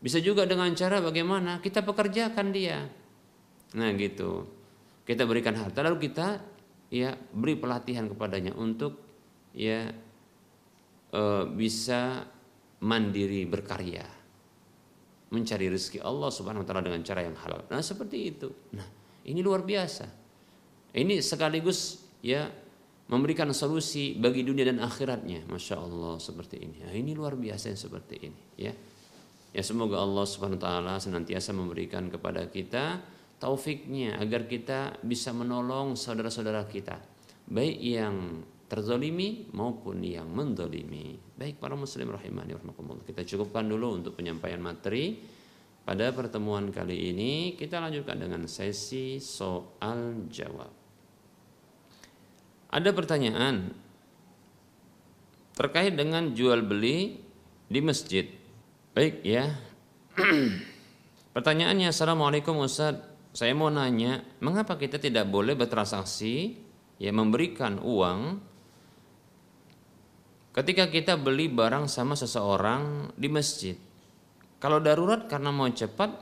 Bisa 0.00 0.24
juga 0.24 0.48
dengan 0.48 0.72
cara 0.72 1.04
bagaimana 1.04 1.60
kita 1.60 1.84
pekerjakan 1.84 2.48
dia. 2.48 2.84
Nah, 3.76 3.92
gitu. 3.92 4.48
Kita 5.04 5.28
berikan 5.28 5.56
harta 5.56 5.84
lalu 5.84 6.08
kita 6.08 6.55
ya 6.92 7.14
beri 7.14 7.58
pelatihan 7.58 8.06
kepadanya 8.06 8.54
untuk 8.54 8.98
ya 9.56 9.90
e, 11.10 11.22
bisa 11.50 12.22
mandiri 12.82 13.48
berkarya 13.48 14.16
mencari 15.32 15.66
rezeki 15.66 15.98
Allah 16.06 16.30
Subhanahu 16.30 16.62
wa 16.62 16.66
taala 16.68 16.86
dengan 16.86 17.02
cara 17.02 17.26
yang 17.26 17.34
halal. 17.34 17.66
Nah, 17.66 17.82
seperti 17.82 18.30
itu. 18.30 18.48
Nah, 18.78 18.86
ini 19.26 19.42
luar 19.42 19.66
biasa. 19.66 20.06
Ini 20.94 21.18
sekaligus 21.18 22.06
ya 22.22 22.46
memberikan 23.10 23.50
solusi 23.50 24.14
bagi 24.14 24.46
dunia 24.46 24.70
dan 24.70 24.78
akhiratnya. 24.78 25.50
Masya 25.50 25.76
Allah 25.82 26.16
seperti 26.22 26.62
ini. 26.62 26.78
Nah, 26.86 26.94
ini 26.94 27.10
luar 27.12 27.34
biasa 27.34 27.74
yang 27.74 27.80
seperti 27.80 28.14
ini. 28.22 28.40
Ya, 28.54 28.72
ya 29.50 29.62
semoga 29.66 29.98
Allah 29.98 30.24
Subhanahu 30.24 30.62
Wa 30.62 30.64
Taala 30.64 30.94
senantiasa 31.02 31.50
memberikan 31.50 32.06
kepada 32.06 32.46
kita 32.46 33.02
taufiknya 33.36 34.16
agar 34.16 34.48
kita 34.48 35.00
bisa 35.04 35.32
menolong 35.36 35.94
saudara-saudara 35.94 36.64
kita, 36.68 36.96
baik 37.48 37.78
yang 37.80 38.16
terzolimi 38.66 39.46
maupun 39.54 40.02
yang 40.02 40.26
mendolimi. 40.26 41.14
Baik 41.38 41.62
para 41.62 41.78
muslim 41.78 42.10
rahimani 42.10 42.58
rahmakumullah. 42.58 43.06
Kita 43.06 43.22
cukupkan 43.22 43.66
dulu 43.66 44.02
untuk 44.02 44.18
penyampaian 44.18 44.58
materi. 44.58 45.34
Pada 45.86 46.10
pertemuan 46.10 46.74
kali 46.74 47.14
ini 47.14 47.54
kita 47.54 47.78
lanjutkan 47.78 48.18
dengan 48.18 48.42
sesi 48.50 49.22
soal 49.22 50.26
jawab. 50.26 50.74
Ada 52.74 52.90
pertanyaan 52.90 53.70
terkait 55.54 55.94
dengan 55.94 56.34
jual 56.34 56.66
beli 56.66 57.22
di 57.70 57.78
masjid. 57.78 58.26
Baik 58.98 59.22
ya. 59.22 59.46
Pertanyaannya 61.38 61.94
Assalamualaikum 61.94 62.58
Ustaz 62.58 62.98
Saya 63.36 63.52
mau 63.52 63.68
nanya 63.68 64.24
Mengapa 64.40 64.80
kita 64.80 64.96
tidak 64.96 65.28
boleh 65.28 65.52
bertransaksi 65.52 66.56
Ya 66.96 67.12
memberikan 67.12 67.76
uang 67.84 68.40
Ketika 70.56 70.88
kita 70.88 71.20
beli 71.20 71.52
barang 71.52 71.84
sama 71.84 72.16
seseorang 72.16 73.12
di 73.12 73.28
masjid 73.28 73.76
kalau 74.56 74.80
darurat 74.80 75.28
karena 75.28 75.52
mau 75.52 75.68
cepat, 75.68 76.16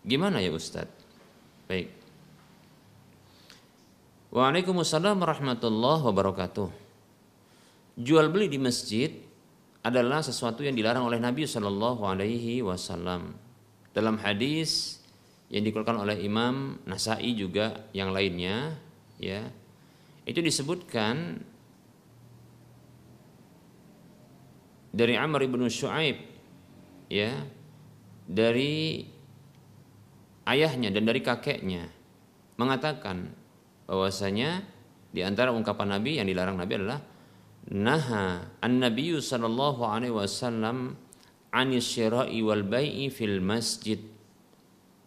gimana 0.00 0.40
ya 0.40 0.48
Ustadz? 0.52 1.04
Baik. 1.68 1.92
Waalaikumsalam 4.32 5.16
warahmatullahi 5.20 6.02
wabarakatuh. 6.02 6.68
Jual 8.00 8.28
beli 8.32 8.48
di 8.48 8.58
masjid 8.60 9.12
adalah 9.84 10.20
sesuatu 10.24 10.64
yang 10.64 10.76
dilarang 10.76 11.04
oleh 11.06 11.20
Nabi 11.20 11.44
Shallallahu 11.44 12.02
Alaihi 12.04 12.64
Wasallam. 12.64 13.36
Dalam 13.92 14.20
hadis 14.20 15.00
yang 15.50 15.62
dikeluarkan 15.62 16.02
oleh 16.02 16.16
Imam 16.22 16.82
Nasai 16.86 17.34
juga 17.38 17.86
yang 17.94 18.10
lainnya, 18.10 18.74
ya 19.20 19.46
itu 20.26 20.42
disebutkan 20.42 21.38
dari 24.90 25.14
Amr 25.14 25.46
ibn 25.46 25.62
Shu'aib 25.70 26.18
ya 27.06 27.30
dari 28.26 29.06
ayahnya 30.50 30.90
dan 30.90 31.06
dari 31.06 31.22
kakeknya 31.22 31.86
mengatakan 32.58 33.30
bahwasanya 33.86 34.66
di 35.14 35.22
antara 35.22 35.54
ungkapan 35.54 35.94
Nabi 35.94 36.18
yang 36.18 36.26
dilarang 36.26 36.58
Nabi 36.58 36.72
adalah 36.82 37.00
naha 37.70 38.50
an-nabiyyu 38.58 39.22
sallallahu 39.22 39.86
alaihi 39.86 40.14
wasallam 40.14 40.98
anis 41.54 41.86
syira'i 41.86 42.42
wal 42.42 42.66
bai'i 42.66 43.12
fil 43.12 43.38
masjid 43.38 44.02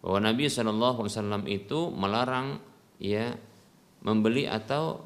bahwa 0.00 0.18
Nabi 0.32 0.48
wasallam 0.48 1.44
itu 1.44 1.92
melarang 1.92 2.60
ya 2.96 3.36
membeli 4.00 4.48
atau 4.48 5.04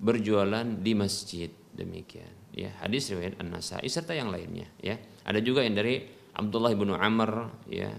berjualan 0.00 0.64
di 0.80 0.92
masjid. 0.96 1.52
Demikian. 1.72 2.28
Ya 2.52 2.68
hadis 2.84 3.08
riwayat 3.08 3.40
An-Nasa'i 3.40 3.88
serta 3.88 4.12
yang 4.12 4.28
lainnya 4.28 4.68
ya. 4.80 5.00
Ada 5.24 5.40
juga 5.40 5.64
yang 5.64 5.72
dari 5.72 6.04
Abdullah 6.36 6.72
bin 6.76 6.92
Amr 6.92 7.48
ya. 7.68 7.92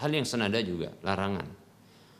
Hal 0.00 0.10
yang 0.12 0.24
senada 0.24 0.60
juga 0.64 0.96
larangan. 1.04 1.48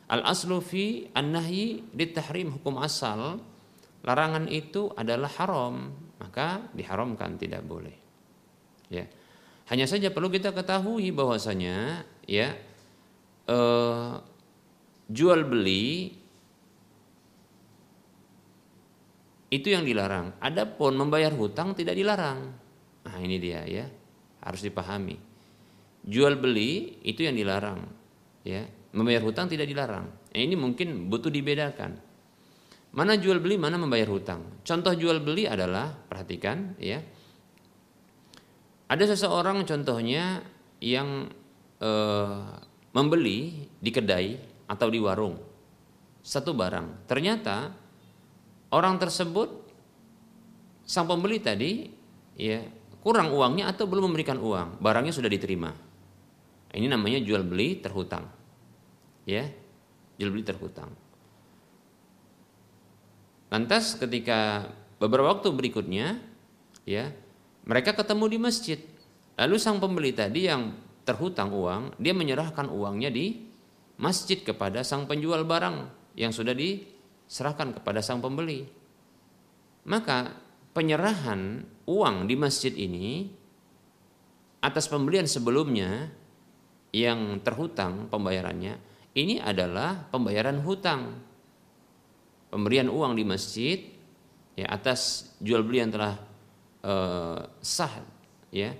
Al 0.09 0.21
aslu 0.25 0.61
fi 0.61 1.09
an 1.17 1.33
nahyi 1.33 1.85
tahrim 2.13 2.57
hukum 2.57 2.77
asal 2.81 3.41
larangan 4.05 4.45
itu 4.49 4.89
adalah 4.93 5.29
haram. 5.37 5.93
Maka 6.21 6.69
diharamkan 6.77 7.41
tidak 7.41 7.65
boleh. 7.65 7.97
Ya. 8.89 9.09
Hanya 9.69 9.89
saja 9.89 10.13
perlu 10.13 10.29
kita 10.29 10.53
ketahui 10.53 11.09
bahwasanya 11.09 12.05
ya 12.29 12.53
eh, 13.51 14.11
jual 15.11 15.43
beli 15.43 16.15
itu 19.51 19.67
yang 19.67 19.83
dilarang. 19.83 20.39
Adapun 20.39 20.95
membayar 20.95 21.35
hutang 21.35 21.75
tidak 21.75 21.99
dilarang. 21.99 22.55
Nah 23.03 23.15
ini 23.19 23.35
dia 23.35 23.67
ya 23.67 23.85
harus 24.41 24.63
dipahami. 24.63 25.19
Jual 26.01 26.41
beli 26.41 26.97
itu 27.05 27.21
yang 27.21 27.37
dilarang, 27.37 27.85
ya. 28.41 28.65
Membayar 28.91 29.21
hutang 29.23 29.47
tidak 29.47 29.69
dilarang. 29.69 30.09
Nah, 30.09 30.39
ini 30.41 30.57
mungkin 30.57 31.07
butuh 31.07 31.29
dibedakan. 31.31 31.95
Mana 32.91 33.15
jual 33.15 33.39
beli, 33.39 33.55
mana 33.55 33.79
membayar 33.79 34.09
hutang. 34.11 34.65
Contoh 34.67 34.91
jual 34.97 35.23
beli 35.23 35.47
adalah 35.47 35.93
perhatikan, 35.93 36.75
ya. 36.81 36.99
Ada 38.91 39.15
seseorang 39.15 39.63
contohnya 39.63 40.43
yang 40.83 41.29
eh, 41.79 42.43
membeli 42.91 43.67
di 43.79 43.91
kedai 43.91 44.35
atau 44.67 44.87
di 44.87 44.99
warung 44.99 45.35
satu 46.21 46.53
barang. 46.53 47.09
Ternyata 47.09 47.73
orang 48.71 49.01
tersebut 49.01 49.49
sang 50.85 51.09
pembeli 51.09 51.41
tadi 51.41 51.89
ya 52.37 52.61
kurang 53.01 53.33
uangnya 53.33 53.73
atau 53.73 53.89
belum 53.89 54.13
memberikan 54.13 54.37
uang, 54.37 54.77
barangnya 54.77 55.11
sudah 55.11 55.27
diterima. 55.27 55.73
Ini 56.71 56.87
namanya 56.87 57.19
jual 57.19 57.43
beli 57.43 57.81
terhutang. 57.81 58.29
Ya, 59.27 59.49
jual 60.15 60.31
beli 60.31 60.45
terhutang. 60.45 60.93
Lantas 63.51 63.99
ketika 63.99 64.71
beberapa 64.95 65.35
waktu 65.35 65.51
berikutnya, 65.51 66.23
ya, 66.87 67.11
mereka 67.67 67.91
ketemu 67.91 68.25
di 68.31 68.37
masjid. 68.39 68.79
Lalu 69.35 69.55
sang 69.59 69.83
pembeli 69.83 70.15
tadi 70.15 70.47
yang 70.47 70.71
terhutang 71.03 71.49
uang, 71.51 71.97
dia 71.97 72.13
menyerahkan 72.13 72.69
uangnya 72.69 73.09
di 73.09 73.41
masjid 74.01 74.41
kepada 74.41 74.81
sang 74.81 75.05
penjual 75.05 75.45
barang 75.45 75.89
yang 76.17 76.33
sudah 76.33 76.53
diserahkan 76.53 77.77
kepada 77.77 78.01
sang 78.01 78.19
pembeli. 78.19 78.65
Maka 79.85 80.37
penyerahan 80.73 81.65
uang 81.89 82.29
di 82.29 82.35
masjid 82.37 82.73
ini 82.73 83.29
atas 84.61 84.85
pembelian 84.85 85.25
sebelumnya 85.25 86.09
yang 86.93 87.41
terhutang 87.41 88.11
pembayarannya 88.11 88.77
ini 89.17 89.41
adalah 89.41 90.07
pembayaran 90.11 90.61
hutang 90.61 91.17
pemberian 92.51 92.91
uang 92.91 93.15
di 93.15 93.23
masjid 93.23 93.79
ya 94.53 94.67
atas 94.69 95.33
jual 95.39 95.63
beli 95.63 95.87
yang 95.87 95.91
telah 95.95 96.13
eh, 96.83 97.39
sah 97.63 97.93
ya 98.51 98.75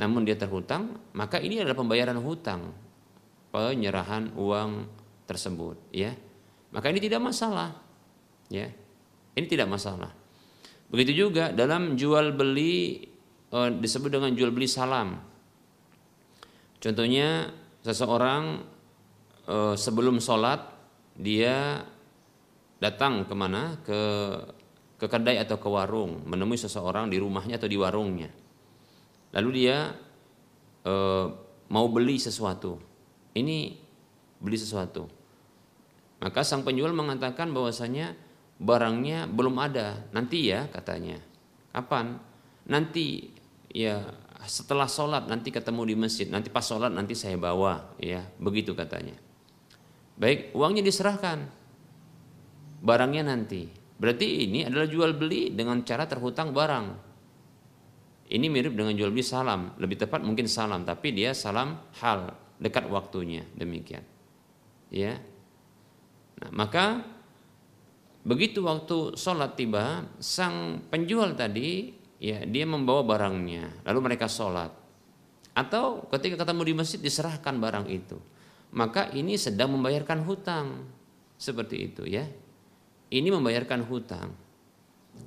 namun 0.00 0.24
dia 0.24 0.34
terhutang 0.40 0.96
maka 1.12 1.36
ini 1.36 1.60
adalah 1.60 1.76
pembayaran 1.76 2.16
hutang 2.24 2.72
penyerahan 3.52 4.32
uang 4.32 4.88
tersebut 5.28 5.76
ya. 5.92 6.16
Maka 6.72 6.88
ini 6.88 7.04
tidak 7.04 7.20
masalah 7.20 7.76
ya. 8.48 8.66
Ini 9.36 9.46
tidak 9.46 9.68
masalah. 9.68 10.10
Begitu 10.88 11.28
juga 11.28 11.52
dalam 11.52 11.94
jual 12.00 12.32
beli 12.32 13.04
eh, 13.52 13.70
disebut 13.76 14.10
dengan 14.10 14.32
jual 14.32 14.50
beli 14.50 14.66
salam. 14.66 15.20
Contohnya 16.80 17.52
seseorang 17.84 18.64
e, 19.44 19.56
sebelum 19.76 20.16
sholat 20.16 20.64
dia 21.12 21.84
datang 22.80 23.28
ke 23.28 23.34
mana? 23.36 23.76
Ke 23.84 24.00
ke 24.96 25.06
kedai 25.08 25.40
atau 25.40 25.56
ke 25.60 25.68
warung 25.68 26.24
menemui 26.28 26.56
seseorang 26.56 27.12
di 27.12 27.20
rumahnya 27.20 27.60
atau 27.60 27.68
di 27.68 27.76
warungnya. 27.76 28.32
Lalu 29.34 29.64
dia 29.66 29.94
e, 30.82 30.94
mau 31.70 31.86
beli 31.90 32.18
sesuatu. 32.18 32.78
Ini 33.34 33.78
beli 34.42 34.58
sesuatu. 34.58 35.06
Maka 36.20 36.44
sang 36.44 36.66
penjual 36.66 36.92
mengatakan 36.92 37.54
bahwasanya 37.54 38.12
barangnya 38.60 39.24
belum 39.30 39.56
ada, 39.56 40.04
nanti 40.12 40.52
ya 40.52 40.68
katanya. 40.68 41.16
Kapan? 41.72 42.20
Nanti 42.68 43.32
ya 43.72 44.04
setelah 44.44 44.88
sholat 44.88 45.28
nanti 45.28 45.48
ketemu 45.48 45.82
di 45.88 45.94
masjid, 45.96 46.28
nanti 46.28 46.52
pas 46.52 46.64
sholat 46.64 46.92
nanti 46.92 47.16
saya 47.16 47.40
bawa, 47.40 47.96
ya 47.96 48.24
begitu 48.36 48.76
katanya. 48.76 49.16
Baik, 50.20 50.52
uangnya 50.52 50.84
diserahkan, 50.84 51.48
barangnya 52.84 53.24
nanti. 53.24 53.68
Berarti 54.00 54.48
ini 54.48 54.64
adalah 54.64 54.88
jual 54.88 55.12
beli 55.16 55.52
dengan 55.52 55.80
cara 55.84 56.08
terhutang 56.08 56.56
barang. 56.56 57.09
Ini 58.30 58.46
mirip 58.46 58.78
dengan 58.78 58.94
jual 58.94 59.10
beli 59.10 59.26
salam, 59.26 59.74
lebih 59.82 59.98
tepat 59.98 60.22
mungkin 60.22 60.46
salam, 60.46 60.86
tapi 60.86 61.10
dia 61.10 61.34
salam 61.34 61.82
hal 61.98 62.30
dekat 62.62 62.86
waktunya 62.86 63.42
demikian. 63.58 64.06
Ya, 64.86 65.18
nah, 66.38 66.50
maka 66.54 67.02
begitu 68.22 68.62
waktu 68.62 69.18
sholat 69.18 69.58
tiba, 69.58 70.06
sang 70.22 70.78
penjual 70.94 71.34
tadi 71.34 71.90
ya 72.22 72.46
dia 72.46 72.70
membawa 72.70 73.02
barangnya, 73.02 73.82
lalu 73.82 74.14
mereka 74.14 74.30
sholat. 74.30 74.70
Atau 75.50 76.06
ketika 76.14 76.46
ketemu 76.46 76.62
di 76.70 76.74
masjid 76.78 77.02
diserahkan 77.02 77.58
barang 77.58 77.90
itu, 77.90 78.14
maka 78.70 79.10
ini 79.10 79.34
sedang 79.34 79.74
membayarkan 79.74 80.22
hutang 80.22 80.86
seperti 81.34 81.90
itu 81.90 82.06
ya. 82.06 82.22
Ini 83.10 83.26
membayarkan 83.26 83.90
hutang. 83.90 84.30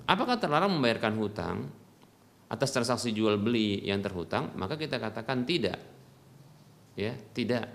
Apakah 0.07 0.39
terlarang 0.39 0.71
membayarkan 0.71 1.13
hutang 1.19 1.82
atas 2.53 2.69
transaksi 2.69 3.09
jual 3.09 3.41
beli 3.41 3.81
yang 3.81 4.05
terhutang? 4.05 4.53
Maka 4.53 4.77
kita 4.77 5.01
katakan 5.01 5.41
tidak. 5.49 5.81
Ya, 6.93 7.17
tidak. 7.33 7.73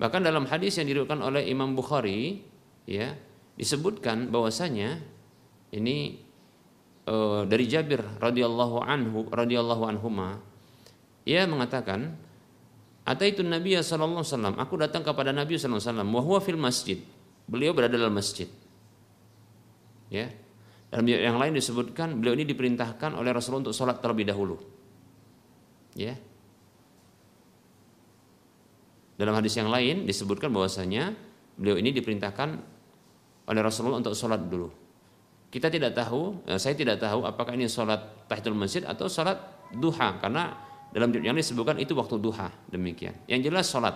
Bahkan 0.00 0.24
dalam 0.24 0.48
hadis 0.48 0.80
yang 0.80 0.88
diriwayatkan 0.88 1.20
oleh 1.20 1.44
Imam 1.44 1.76
Bukhari, 1.76 2.40
ya, 2.88 3.12
disebutkan 3.60 4.32
bahwasanya 4.32 5.04
ini 5.76 6.16
uh, 7.04 7.44
dari 7.44 7.68
Jabir 7.68 8.00
radhiyallahu 8.16 8.80
anhu 8.80 9.28
radhiyallahu 9.28 9.84
anhuma 9.84 10.40
ia 11.28 11.44
mengatakan 11.44 12.16
Ataitu 13.10 13.42
Nabi 13.42 13.74
sallallahu 13.74 14.22
alaihi 14.22 14.32
wasallam, 14.36 14.56
aku 14.60 14.74
datang 14.76 15.02
kepada 15.02 15.32
Nabi 15.32 15.56
sallallahu 15.56 15.82
alaihi 15.82 15.90
wasallam 15.90 16.10
wa 16.12 16.22
huwa 16.22 16.38
fil 16.38 16.60
masjid. 16.60 16.98
Beliau 17.48 17.74
berada 17.74 17.96
dalam 17.96 18.14
masjid. 18.14 18.46
Ya. 20.12 20.30
Dalam 20.90 21.06
yang 21.06 21.38
lain 21.38 21.54
disebutkan 21.54 22.18
beliau 22.18 22.34
ini 22.34 22.42
diperintahkan 22.50 23.14
oleh 23.14 23.30
Rasulullah 23.30 23.70
untuk 23.70 23.76
sholat 23.78 24.02
terlebih 24.02 24.26
dahulu. 24.26 24.58
Ya. 25.94 26.18
Dalam 29.14 29.38
hadis 29.38 29.54
yang 29.54 29.70
lain 29.70 30.02
disebutkan 30.02 30.50
bahwasanya 30.50 31.14
beliau 31.54 31.78
ini 31.78 31.94
diperintahkan 31.94 32.48
oleh 33.46 33.60
Rasulullah 33.62 34.02
untuk 34.02 34.18
sholat 34.18 34.42
dulu. 34.50 34.66
Kita 35.50 35.70
tidak 35.70 35.94
tahu, 35.94 36.42
eh, 36.46 36.58
saya 36.58 36.74
tidak 36.74 36.98
tahu 36.98 37.26
apakah 37.26 37.54
ini 37.54 37.70
sholat 37.70 38.26
tahiyatul 38.26 38.58
masjid 38.58 38.82
atau 38.86 39.06
sholat 39.06 39.38
duha 39.74 40.18
karena 40.18 40.54
dalam 40.90 41.10
yang 41.14 41.38
disebutkan 41.38 41.78
itu 41.78 41.94
waktu 41.94 42.18
duha 42.18 42.50
demikian. 42.70 43.14
Yang 43.30 43.50
jelas 43.50 43.66
sholat. 43.70 43.94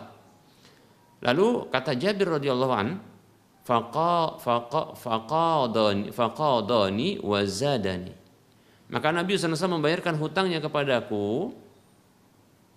Lalu 1.22 1.70
kata 1.70 1.94
Jabir 1.98 2.38
radhiyallahu 2.38 2.74
an, 2.74 3.00
faqa 3.64 4.38
faqa 4.38 4.92
faqadani 4.94 6.12
faqadani 6.12 7.08
wazadani. 7.24 8.14
Maka 8.92 9.10
Nabi 9.10 9.34
SAW 9.34 9.80
membayarkan 9.80 10.20
hutangnya 10.20 10.60
kepadaku 10.60 11.50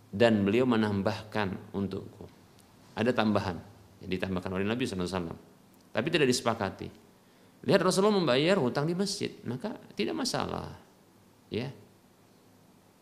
dan 0.10 0.42
beliau 0.48 0.64
menambahkan 0.64 1.76
untukku. 1.76 2.26
Ada 2.98 3.14
tambahan 3.14 3.60
yang 4.02 4.10
ditambahkan 4.10 4.50
oleh 4.56 4.66
Nabi 4.66 4.88
SAW. 4.88 5.36
Tapi 5.92 6.08
tidak 6.10 6.32
disepakati. 6.32 6.90
Lihat 7.68 7.82
Rasulullah 7.84 8.16
membayar 8.16 8.56
hutang 8.62 8.88
di 8.88 8.96
masjid, 8.96 9.34
maka 9.44 9.76
tidak 9.98 10.16
masalah. 10.16 10.78
Ya. 11.52 11.74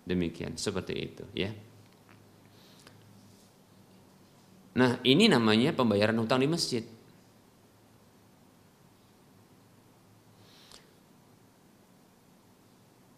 Demikian, 0.06 0.58
seperti 0.58 0.94
itu, 0.94 1.26
ya. 1.34 1.50
Nah, 4.76 5.00
ini 5.02 5.26
namanya 5.32 5.72
pembayaran 5.72 6.16
hutang 6.20 6.44
di 6.44 6.50
masjid. 6.50 6.84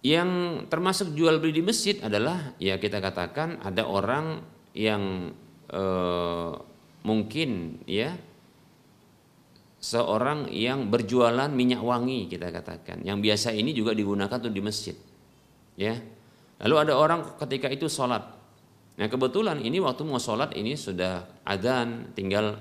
Yang 0.06 0.30
termasuk 0.70 1.18
jual 1.18 1.42
beli 1.42 1.58
di 1.58 1.64
masjid 1.66 1.98
adalah 2.06 2.54
ya 2.62 2.78
kita 2.78 3.02
katakan 3.02 3.58
ada 3.66 3.90
orang 3.90 4.46
yang 4.78 5.34
eh, 5.74 6.54
mungkin 7.02 7.82
ya 7.90 8.14
seorang 9.82 10.54
yang 10.54 10.94
berjualan 10.94 11.50
minyak 11.50 11.82
wangi 11.82 12.30
kita 12.30 12.54
katakan. 12.54 13.02
Yang 13.02 13.18
biasa 13.26 13.50
ini 13.58 13.74
juga 13.74 13.98
digunakan 13.98 14.38
untuk 14.38 14.54
di 14.54 14.62
masjid 14.62 14.94
ya. 15.74 15.98
Lalu 16.62 16.76
ada 16.78 16.94
orang 16.98 17.38
ketika 17.42 17.70
itu 17.70 17.90
sholat. 17.90 18.22
Nah 18.98 19.08
kebetulan 19.10 19.62
ini 19.62 19.78
waktu 19.78 20.02
mau 20.06 20.18
sholat 20.18 20.58
ini 20.58 20.74
sudah 20.74 21.42
adzan 21.46 22.14
tinggal 22.18 22.58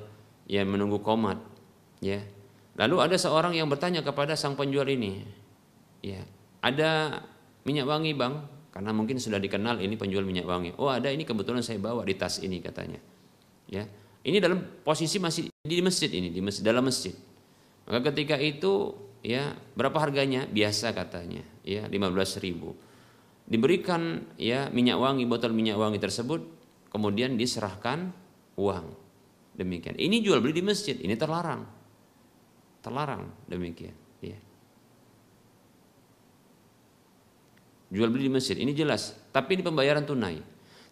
ya 0.49 0.65
menunggu 0.65 1.05
komat 1.05 1.41
ya. 2.01 2.21
Lalu 2.77 2.97
ada 3.01 3.17
seorang 3.17 3.57
yang 3.57 3.69
bertanya 3.73 4.05
kepada 4.05 4.37
sang 4.37 4.53
penjual 4.53 4.85
ini 4.89 5.25
ya 6.05 6.21
ada 6.67 7.23
minyak 7.63 7.87
wangi 7.87 8.11
bang 8.19 8.35
karena 8.75 8.91
mungkin 8.91 9.23
sudah 9.23 9.39
dikenal 9.39 9.79
ini 9.79 9.95
penjual 9.95 10.27
minyak 10.27 10.51
wangi 10.51 10.75
oh 10.83 10.91
ada 10.91 11.07
ini 11.15 11.23
kebetulan 11.23 11.63
saya 11.63 11.79
bawa 11.79 12.03
di 12.03 12.19
tas 12.19 12.43
ini 12.43 12.59
katanya 12.59 12.99
ya 13.71 13.87
ini 14.27 14.43
dalam 14.43 14.59
posisi 14.83 15.23
masih 15.23 15.47
di 15.63 15.79
masjid 15.79 16.11
ini, 16.11 16.35
di 16.35 16.43
masjid, 16.43 16.67
dalam 16.67 16.83
masjid. 16.83 17.15
Maka 17.87 18.11
ketika 18.11 18.35
itu 18.43 18.91
ya 19.23 19.55
berapa 19.79 19.95
harganya? 20.03 20.51
Biasa 20.51 20.91
katanya, 20.91 21.47
ya 21.63 21.87
15 21.87 22.43
ribu. 22.43 22.75
Diberikan 23.47 24.27
ya 24.35 24.67
minyak 24.75 24.99
wangi, 24.99 25.23
botol 25.31 25.55
minyak 25.55 25.79
wangi 25.79 26.03
tersebut, 26.03 26.43
kemudian 26.91 27.39
diserahkan 27.39 28.11
uang. 28.59 28.87
Demikian. 29.55 29.95
Ini 29.95 30.19
jual 30.19 30.43
beli 30.43 30.59
di 30.59 30.65
masjid, 30.67 30.99
ini 30.99 31.15
terlarang. 31.15 31.63
Terlarang 32.83 33.31
demikian, 33.47 33.95
ya. 34.19 34.39
Jual 37.87 38.11
beli 38.11 38.27
di 38.27 38.33
masjid, 38.33 38.57
ini 38.59 38.75
jelas. 38.75 39.15
Tapi 39.31 39.59
ini 39.59 39.63
pembayaran 39.63 40.03
tunai. 40.03 40.43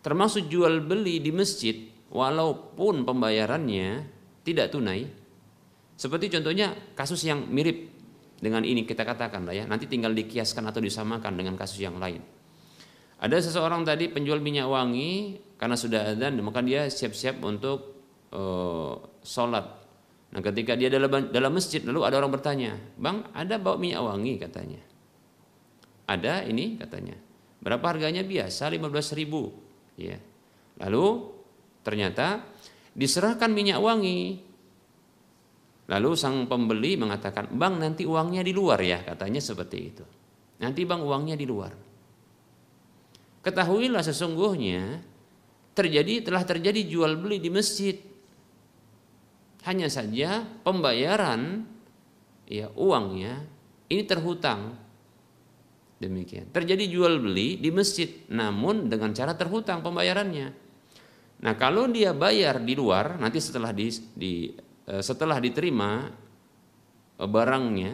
Termasuk 0.04 0.46
jual 0.46 0.84
beli 0.84 1.18
di 1.18 1.34
masjid 1.34 1.74
walaupun 2.12 3.02
pembayarannya 3.02 4.06
tidak 4.46 4.70
tunai. 4.70 5.08
Seperti 5.98 6.30
contohnya 6.38 6.74
kasus 6.94 7.22
yang 7.26 7.50
mirip 7.50 7.90
dengan 8.38 8.62
ini 8.66 8.84
kita 8.84 9.02
katakan 9.02 9.46
lah 9.46 9.54
ya, 9.54 9.64
nanti 9.64 9.88
tinggal 9.90 10.12
dikiaskan 10.12 10.68
atau 10.70 10.78
disamakan 10.82 11.34
dengan 11.34 11.54
kasus 11.58 11.82
yang 11.82 11.98
lain. 11.98 12.22
Ada 13.18 13.40
seseorang 13.50 13.86
tadi 13.86 14.12
penjual 14.12 14.42
minyak 14.42 14.68
wangi 14.68 15.38
karena 15.56 15.78
sudah 15.78 16.12
adzan 16.12 16.36
maka 16.44 16.60
dia 16.60 16.86
siap-siap 16.90 17.40
untuk 17.40 17.78
uh, 18.34 19.00
sholat. 19.24 19.64
Nah 20.34 20.40
ketika 20.42 20.74
dia 20.74 20.90
dalam 20.90 21.30
dalam 21.30 21.50
masjid 21.54 21.80
lalu 21.80 22.04
ada 22.04 22.20
orang 22.20 22.34
bertanya, 22.34 22.76
bang 22.98 23.24
ada 23.32 23.56
bawa 23.56 23.80
minyak 23.80 24.02
wangi 24.02 24.34
katanya. 24.36 24.82
Ada 26.04 26.44
ini 26.44 26.76
katanya. 26.76 27.16
Berapa 27.64 27.96
harganya 27.96 28.20
biasa 28.20 28.68
15 28.68 29.16
ribu. 29.16 29.52
Ya. 29.96 30.20
Lalu 30.78 31.34
Ternyata 31.84 32.40
diserahkan 32.96 33.52
minyak 33.52 33.78
wangi. 33.78 34.40
Lalu 35.84 36.10
sang 36.16 36.48
pembeli 36.48 36.96
mengatakan, 36.96 37.52
"Bang, 37.52 37.76
nanti 37.76 38.08
uangnya 38.08 38.40
di 38.40 38.56
luar 38.56 38.80
ya," 38.80 39.04
katanya 39.04 39.44
seperti 39.44 39.76
itu. 39.76 40.04
Nanti 40.64 40.88
Bang 40.88 41.04
uangnya 41.04 41.36
di 41.36 41.44
luar. 41.44 41.76
Ketahuilah 43.44 44.00
sesungguhnya 44.00 45.04
terjadi 45.76 46.24
telah 46.24 46.40
terjadi 46.48 46.80
jual 46.88 47.20
beli 47.20 47.36
di 47.36 47.52
masjid. 47.52 48.00
Hanya 49.68 49.92
saja 49.92 50.48
pembayaran 50.64 51.68
ya 52.48 52.72
uangnya 52.72 53.44
ini 53.92 54.02
terhutang. 54.08 54.80
Demikian. 55.94 56.50
Terjadi 56.50 56.90
jual 56.90 57.22
beli 57.22 57.56
di 57.56 57.70
masjid 57.70 58.10
namun 58.28 58.90
dengan 58.90 59.14
cara 59.14 59.38
terhutang 59.38 59.80
pembayarannya. 59.80 60.48
Nah 61.44 61.54
kalau 61.54 61.86
dia 61.86 62.10
bayar 62.10 62.58
di 62.62 62.74
luar 62.74 63.20
nanti 63.20 63.38
setelah 63.38 63.70
di, 63.70 63.90
di 64.14 64.50
eh, 64.90 65.02
setelah 65.02 65.38
diterima 65.38 66.10
eh, 67.20 67.28
barangnya 67.28 67.92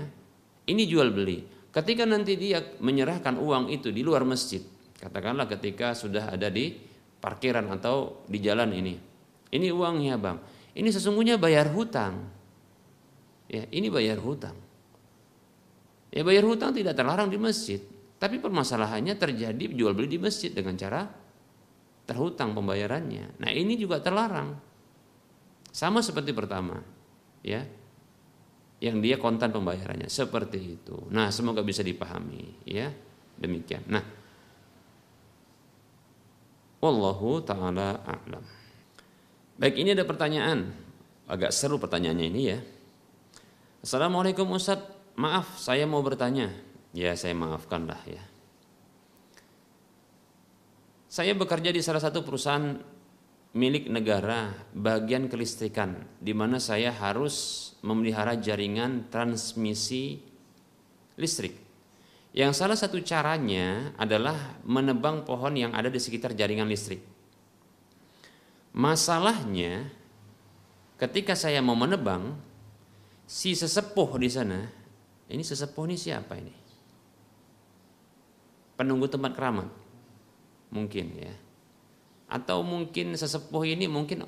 ini 0.71 0.83
jual 0.89 1.13
beli. 1.13 1.45
Ketika 1.71 2.03
nanti 2.03 2.35
dia 2.35 2.59
menyerahkan 2.83 3.39
uang 3.39 3.71
itu 3.71 3.95
di 3.95 4.03
luar 4.03 4.27
masjid, 4.27 4.59
katakanlah 4.99 5.47
ketika 5.47 5.95
sudah 5.95 6.35
ada 6.35 6.51
di 6.51 6.75
parkiran 7.23 7.71
atau 7.71 8.27
di 8.27 8.43
jalan 8.43 8.75
ini, 8.75 8.99
ini 9.55 9.71
uangnya 9.71 10.19
bang, 10.19 10.39
ini 10.75 10.91
sesungguhnya 10.91 11.39
bayar 11.39 11.71
hutang. 11.71 12.27
Ya, 13.47 13.71
ini 13.71 13.87
bayar 13.87 14.19
hutang. 14.19 14.59
Ya 16.11 16.27
bayar 16.27 16.43
hutang 16.47 16.75
tidak 16.75 16.99
terlarang 16.99 17.31
di 17.31 17.39
masjid. 17.39 17.79
Tapi 18.21 18.37
permasalahannya 18.43 19.17
terjadi 19.17 19.65
jual 19.73 19.97
beli 19.97 20.19
di 20.19 20.21
masjid 20.21 20.53
dengan 20.53 20.77
cara 20.77 21.09
terhutang 22.05 22.53
pembayarannya. 22.53 23.39
Nah, 23.39 23.51
ini 23.55 23.79
juga 23.79 24.03
terlarang. 24.03 24.59
Sama 25.71 26.03
seperti 26.03 26.35
pertama, 26.35 26.83
ya. 27.47 27.63
Yang 28.83 28.97
dia 29.01 29.17
kontan 29.17 29.55
pembayarannya 29.55 30.11
seperti 30.11 30.59
itu. 30.59 30.99
Nah, 31.15 31.31
semoga 31.31 31.63
bisa 31.63 31.87
dipahami, 31.87 32.67
ya. 32.67 32.91
Demikian. 33.39 33.87
Nah, 33.89 34.05
wallahu 36.83 37.41
taala 37.41 38.03
a'lam. 38.05 38.45
Baik, 39.57 39.81
ini 39.81 39.95
ada 39.95 40.05
pertanyaan. 40.05 40.73
Agak 41.31 41.55
seru 41.55 41.79
pertanyaannya 41.79 42.27
ini 42.27 42.43
ya. 42.43 42.59
Assalamualaikum 43.81 44.51
Ustaz, 44.51 44.83
maaf 45.21 45.61
saya 45.61 45.85
mau 45.85 46.01
bertanya. 46.01 46.49
Ya 46.97 47.13
saya 47.15 47.37
maafkanlah 47.37 48.01
ya. 48.09 48.25
Saya 51.11 51.37
bekerja 51.37 51.71
di 51.71 51.85
salah 51.85 52.01
satu 52.01 52.25
perusahaan 52.25 52.81
milik 53.51 53.91
negara 53.91 54.55
bagian 54.71 55.27
kelistrikan 55.27 56.07
di 56.23 56.31
mana 56.31 56.63
saya 56.63 56.95
harus 56.95 57.69
memelihara 57.83 58.39
jaringan 58.39 59.11
transmisi 59.11 60.23
listrik. 61.19 61.59
Yang 62.31 62.63
salah 62.63 62.79
satu 62.79 63.03
caranya 63.03 63.91
adalah 63.99 64.63
menebang 64.63 65.27
pohon 65.27 65.59
yang 65.59 65.75
ada 65.75 65.91
di 65.91 65.99
sekitar 65.99 66.31
jaringan 66.31 66.71
listrik. 66.71 67.03
Masalahnya 68.71 69.91
ketika 70.95 71.35
saya 71.35 71.59
mau 71.59 71.75
menebang 71.75 72.39
si 73.27 73.59
sesepuh 73.59 74.15
di 74.15 74.31
sana, 74.31 74.80
ini 75.31 75.43
sesepuh 75.47 75.87
ini 75.87 75.97
siapa 75.97 76.35
ini? 76.35 76.55
Penunggu 78.75 79.07
tempat 79.07 79.33
keramat. 79.39 79.69
Mungkin 80.75 81.07
ya. 81.15 81.35
Atau 82.31 82.63
mungkin 82.67 83.15
sesepuh 83.15 83.63
ini 83.67 83.87
mungkin 83.87 84.27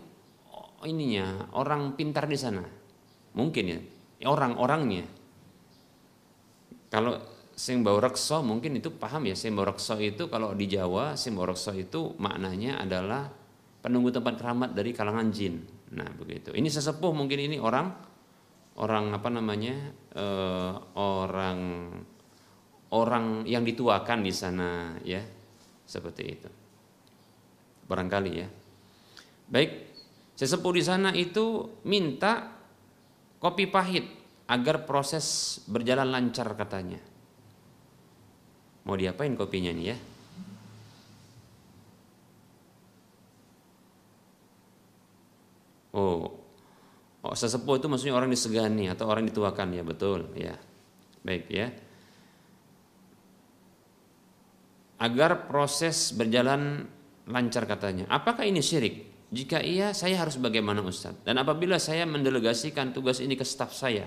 oh, 0.50 0.68
ininya 0.86 1.50
orang 1.58 1.98
pintar 1.98 2.30
di 2.30 2.38
sana. 2.38 2.62
Mungkin 3.34 3.64
ya. 3.66 3.80
Orang-orangnya. 4.30 5.06
Kalau 6.92 7.18
sing 7.52 7.84
rekso 7.84 8.40
mungkin 8.40 8.80
itu 8.80 8.94
paham 8.96 9.28
ya 9.28 9.36
sing 9.36 9.52
rekso 9.58 10.00
itu 10.00 10.28
kalau 10.32 10.56
di 10.56 10.66
Jawa 10.70 11.20
sing 11.20 11.36
rekso 11.36 11.76
itu 11.76 12.16
maknanya 12.16 12.80
adalah 12.80 13.28
penunggu 13.82 14.14
tempat 14.14 14.38
keramat 14.38 14.70
dari 14.72 14.94
kalangan 14.94 15.28
jin. 15.34 15.66
Nah, 15.92 16.08
begitu. 16.16 16.54
Ini 16.54 16.70
sesepuh 16.70 17.12
mungkin 17.12 17.36
ini 17.36 17.58
orang 17.60 18.11
orang 18.76 19.12
apa 19.12 19.28
namanya? 19.28 19.76
Uh, 20.12 20.76
orang 20.96 21.60
orang 22.92 23.48
yang 23.48 23.64
dituakan 23.64 24.20
di 24.24 24.32
sana 24.32 24.96
ya. 25.04 25.20
Seperti 25.84 26.22
itu. 26.24 26.48
Barangkali 27.88 28.32
ya. 28.32 28.48
Baik, 29.52 29.70
sesepuh 30.36 30.72
di 30.72 30.82
sana 30.84 31.12
itu 31.12 31.68
minta 31.84 32.48
kopi 33.36 33.68
pahit 33.68 34.06
agar 34.48 34.88
proses 34.88 35.60
berjalan 35.68 36.08
lancar 36.08 36.48
katanya. 36.56 37.00
Mau 38.88 38.96
diapain 38.96 39.36
kopinya 39.36 39.70
nih 39.70 39.86
ya? 39.92 39.96
Oh, 45.92 46.41
oh 47.22 47.34
sesepuh 47.34 47.78
itu 47.78 47.86
maksudnya 47.86 48.14
orang 48.18 48.30
disegani 48.30 48.90
atau 48.90 49.06
orang 49.06 49.26
dituakan 49.26 49.74
ya 49.74 49.82
betul 49.86 50.30
ya. 50.34 50.54
Baik 51.22 51.44
ya. 51.50 51.70
Agar 55.02 55.50
proses 55.50 56.14
berjalan 56.14 56.86
lancar 57.26 57.66
katanya. 57.66 58.06
Apakah 58.10 58.46
ini 58.46 58.62
syirik? 58.62 59.10
Jika 59.32 59.64
iya, 59.64 59.96
saya 59.96 60.20
harus 60.20 60.36
bagaimana 60.36 60.84
Ustaz? 60.84 61.16
Dan 61.24 61.40
apabila 61.40 61.80
saya 61.80 62.04
mendelegasikan 62.04 62.92
tugas 62.92 63.18
ini 63.18 63.32
ke 63.32 63.46
staf 63.48 63.72
saya 63.72 64.04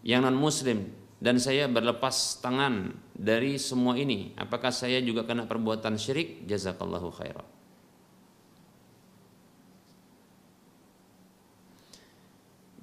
yang 0.00 0.24
non 0.24 0.32
muslim 0.32 0.88
dan 1.20 1.36
saya 1.36 1.68
berlepas 1.68 2.40
tangan 2.40 2.94
dari 3.12 3.60
semua 3.60 4.00
ini, 4.00 4.32
apakah 4.40 4.72
saya 4.72 5.02
juga 5.04 5.28
kena 5.28 5.44
perbuatan 5.44 6.00
syirik? 6.00 6.48
Jazakallahu 6.48 7.12
khairan. 7.12 7.55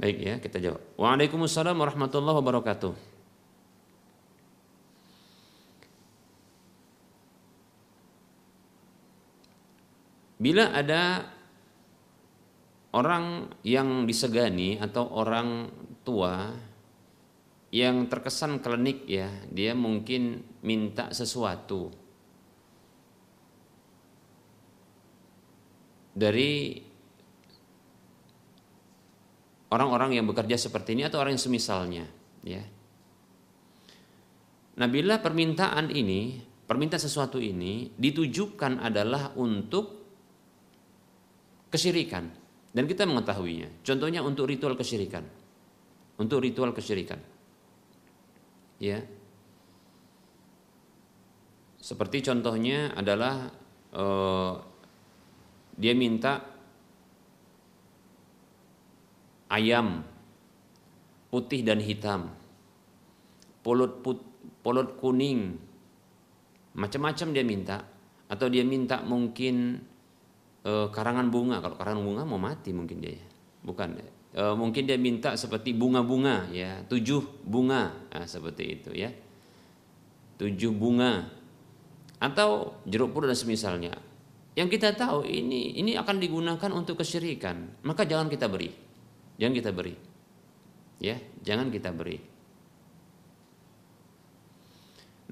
Baik 0.03 0.19
ya, 0.19 0.35
kita 0.35 0.59
jawab. 0.59 0.83
Waalaikumsalam 0.99 1.79
warahmatullahi 1.79 2.35
wabarakatuh. 2.43 2.91
Bila 10.43 10.75
ada 10.75 11.23
orang 12.91 13.47
yang 13.63 14.03
disegani 14.03 14.75
atau 14.75 15.07
orang 15.07 15.71
tua 16.03 16.51
yang 17.71 18.11
terkesan 18.11 18.59
klinik 18.59 19.07
ya, 19.07 19.31
dia 19.47 19.71
mungkin 19.71 20.43
minta 20.67 21.15
sesuatu 21.15 21.95
dari 26.11 26.91
orang-orang 29.73 30.21
yang 30.21 30.29
bekerja 30.29 30.55
seperti 30.55 30.93
ini 30.93 31.09
atau 31.09 31.17
orang 31.17 31.33
yang 31.33 31.41
semisalnya 31.41 32.05
ya. 32.45 32.61
Nah 34.77 34.87
bila 34.89 35.17
permintaan 35.17 35.89
ini 35.89 36.53
permintaan 36.69 37.01
sesuatu 37.01 37.41
ini 37.41 37.93
ditujukan 37.97 38.81
adalah 38.81 39.33
untuk 39.37 40.03
kesyirikan. 41.73 42.29
Dan 42.73 42.89
kita 42.89 43.05
mengetahuinya. 43.05 43.85
Contohnya 43.85 44.25
untuk 44.25 44.49
ritual 44.49 44.73
kesyirikan. 44.73 45.25
Untuk 46.17 46.41
ritual 46.41 46.73
kesyirikan. 46.73 47.21
Ya. 48.81 49.01
Seperti 51.77 52.25
contohnya 52.25 52.97
adalah 52.97 53.53
uh, 53.93 54.53
dia 55.77 55.93
minta 55.93 56.52
ayam 59.53 60.01
putih 61.29 61.61
dan 61.61 61.77
hitam, 61.81 62.33
polut 63.61 64.01
put, 64.01 64.21
polut 64.65 64.97
kuning, 64.97 65.57
macam-macam 66.77 67.27
dia 67.33 67.45
minta, 67.45 67.77
atau 68.29 68.49
dia 68.49 68.65
minta 68.65 69.01
mungkin 69.05 69.81
e, 70.61 70.71
karangan 70.89 71.29
bunga. 71.29 71.61
Kalau 71.61 71.77
karangan 71.77 72.01
bunga 72.05 72.23
mau 72.25 72.41
mati 72.41 72.73
mungkin 72.73 73.01
dia, 73.01 73.17
ya. 73.17 73.25
bukan? 73.65 73.97
E, 74.33 74.43
mungkin 74.53 74.85
dia 74.85 74.97
minta 74.97 75.33
seperti 75.33 75.73
bunga-bunga, 75.73 76.49
ya 76.53 76.81
tujuh 76.85 77.45
bunga, 77.45 77.93
nah, 78.13 78.25
seperti 78.25 78.63
itu 78.81 78.89
ya, 78.93 79.09
tujuh 80.37 80.69
bunga, 80.73 81.29
atau 82.21 82.77
jeruk 82.85 83.09
purut 83.13 83.29
dan 83.29 83.37
semisalnya. 83.37 83.93
Yang 84.53 84.77
kita 84.77 84.93
tahu 84.93 85.25
ini 85.25 85.81
ini 85.81 85.97
akan 85.97 86.21
digunakan 86.21 86.69
untuk 86.77 87.01
kesyirikan, 87.01 87.81
maka 87.81 88.05
jangan 88.05 88.29
kita 88.29 88.45
beri. 88.45 88.92
Jangan 89.37 89.53
kita 89.53 89.71
beri. 89.73 89.95
Ya, 91.01 91.19
jangan 91.41 91.73
kita 91.73 91.89
beri. 91.91 92.17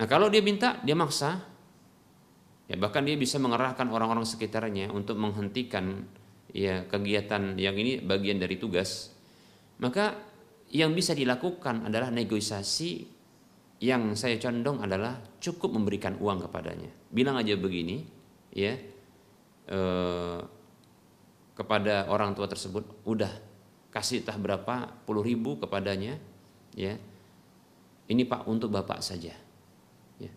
Nah, 0.02 0.08
kalau 0.10 0.28
dia 0.34 0.42
minta, 0.42 0.82
dia 0.82 0.98
maksa. 0.98 1.46
Ya, 2.66 2.80
bahkan 2.80 3.04
dia 3.04 3.20
bisa 3.20 3.38
mengerahkan 3.38 3.92
orang-orang 3.92 4.24
sekitarnya 4.24 4.90
untuk 4.90 5.20
menghentikan 5.20 6.08
ya 6.56 6.88
kegiatan 6.88 7.60
yang 7.60 7.76
ini 7.76 8.00
bagian 8.00 8.40
dari 8.40 8.56
tugas. 8.56 9.12
Maka 9.84 10.16
yang 10.72 10.96
bisa 10.96 11.12
dilakukan 11.12 11.92
adalah 11.92 12.10
negosiasi 12.10 13.04
yang 13.82 14.14
saya 14.14 14.38
condong 14.38 14.80
adalah 14.80 15.20
cukup 15.42 15.74
memberikan 15.74 16.16
uang 16.22 16.48
kepadanya. 16.48 16.90
Bilang 17.12 17.36
aja 17.36 17.58
begini, 17.58 18.06
ya, 18.54 18.78
eh, 19.68 20.40
kepada 21.58 22.08
orang 22.08 22.38
tua 22.38 22.46
tersebut, 22.46 23.04
udah 23.10 23.51
kasih 23.92 24.24
entah 24.24 24.40
berapa? 24.40 24.90
Puluh 25.04 25.22
ribu 25.22 25.60
kepadanya 25.60 26.18
ya. 26.74 26.96
Ini 28.12 28.28
pak 28.28 28.44
untuk 28.48 28.76
bapak 28.76 29.00
saja 29.00 29.32
ya. 30.20 30.32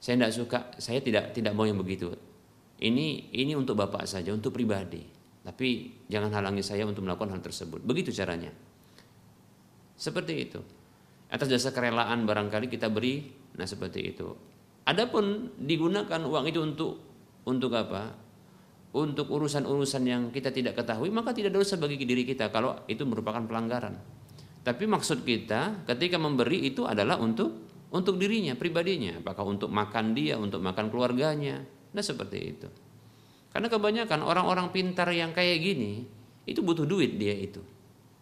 saya 0.00 0.14
tidak 0.16 0.32
suka 0.32 0.58
saya 0.80 1.00
tidak 1.04 1.36
tidak 1.36 1.52
mau 1.52 1.68
yang 1.68 1.80
begitu. 1.80 2.12
Ini 2.80 3.32
ini 3.36 3.52
untuk 3.56 3.76
bapak 3.76 4.08
saja 4.08 4.32
untuk 4.32 4.56
pribadi. 4.56 5.04
Tapi 5.40 5.68
jangan 6.08 6.32
halangi 6.36 6.64
saya 6.64 6.84
untuk 6.84 7.04
melakukan 7.04 7.32
hal 7.32 7.42
tersebut. 7.44 7.80
Begitu 7.84 8.12
caranya. 8.12 8.52
Seperti 9.96 10.34
itu. 10.36 10.60
Atas 11.28 11.48
dasar 11.48 11.76
kerelaan 11.76 12.24
barangkali 12.24 12.72
kita 12.72 12.88
beri 12.88 13.28
nah 13.56 13.68
seperti 13.68 14.00
itu. 14.16 14.28
Adapun 14.88 15.52
digunakan 15.60 16.20
uang 16.24 16.44
itu 16.48 16.60
untuk 16.64 16.92
untuk 17.44 17.72
apa 17.76 18.29
untuk 18.90 19.30
urusan-urusan 19.30 20.02
yang 20.02 20.22
kita 20.34 20.50
tidak 20.50 20.74
ketahui 20.74 21.14
maka 21.14 21.30
tidak 21.30 21.54
dosa 21.54 21.78
bagi 21.78 22.02
diri 22.02 22.26
kita 22.26 22.50
kalau 22.50 22.82
itu 22.90 23.06
merupakan 23.06 23.42
pelanggaran. 23.42 23.94
Tapi 24.60 24.84
maksud 24.84 25.22
kita 25.24 25.86
ketika 25.86 26.20
memberi 26.20 26.68
itu 26.68 26.84
adalah 26.84 27.16
untuk 27.16 27.70
untuk 27.90 28.22
dirinya, 28.22 28.54
pribadinya, 28.54 29.18
apakah 29.18 29.42
untuk 29.42 29.66
makan 29.66 30.14
dia, 30.14 30.38
untuk 30.38 30.62
makan 30.62 30.94
keluarganya, 30.94 31.58
nah 31.90 32.02
seperti 32.02 32.38
itu. 32.38 32.68
Karena 33.50 33.66
kebanyakan 33.66 34.22
orang-orang 34.22 34.70
pintar 34.70 35.10
yang 35.10 35.34
kayak 35.34 35.58
gini 35.58 36.06
itu 36.46 36.62
butuh 36.62 36.86
duit 36.86 37.18
dia 37.18 37.34
itu. 37.34 37.58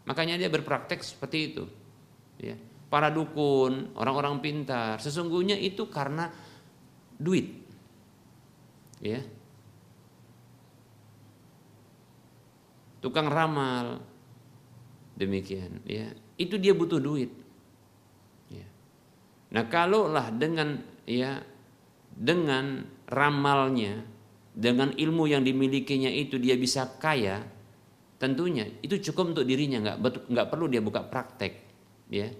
Makanya 0.08 0.40
dia 0.40 0.48
berpraktek 0.48 1.04
seperti 1.04 1.52
itu. 1.52 1.64
Ya. 2.40 2.56
Para 2.88 3.12
dukun, 3.12 3.92
orang-orang 3.92 4.40
pintar, 4.40 4.96
sesungguhnya 5.04 5.60
itu 5.60 5.84
karena 5.92 6.32
duit. 7.20 7.52
Ya. 9.04 9.20
Tukang 12.98 13.30
ramal. 13.30 14.02
Demikian, 15.18 15.82
ya. 15.86 16.10
Itu 16.38 16.58
dia 16.58 16.74
butuh 16.74 17.02
duit. 17.02 17.30
Ya. 18.50 18.66
Nah, 19.54 19.66
kalaulah 19.66 20.30
dengan 20.34 20.78
ya 21.06 21.42
dengan 22.14 22.86
ramalnya, 23.10 24.02
dengan 24.54 24.94
ilmu 24.94 25.26
yang 25.26 25.42
dimilikinya 25.42 26.10
itu 26.10 26.38
dia 26.38 26.54
bisa 26.54 26.86
kaya, 26.98 27.42
tentunya 28.18 28.66
itu 28.82 28.98
cukup 29.10 29.34
untuk 29.34 29.46
dirinya. 29.46 29.82
Nggak 29.82 30.30
nggak 30.30 30.46
perlu 30.50 30.66
dia 30.70 30.82
buka 30.82 31.02
praktek 31.02 31.52
ya. 32.10 32.30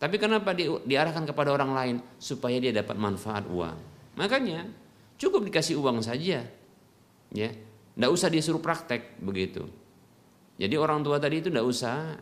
Tapi 0.00 0.16
kenapa 0.16 0.56
di, 0.56 0.64
diarahkan 0.64 1.28
kepada 1.28 1.52
orang 1.52 1.72
lain? 1.76 1.96
Supaya 2.16 2.56
dia 2.56 2.72
dapat 2.72 2.96
manfaat 2.96 3.44
uang. 3.48 3.76
Makanya 4.16 4.64
cukup 5.20 5.44
dikasih 5.44 5.76
uang 5.76 6.00
saja 6.00 6.44
ya. 7.32 7.50
Nggak 7.96 8.12
usah 8.12 8.28
disuruh 8.32 8.60
praktek 8.60 9.20
begitu 9.20 9.79
jadi 10.60 10.76
orang 10.76 11.00
tua 11.00 11.16
tadi 11.16 11.40
itu 11.40 11.48
nggak 11.48 11.64
usah 11.64 12.20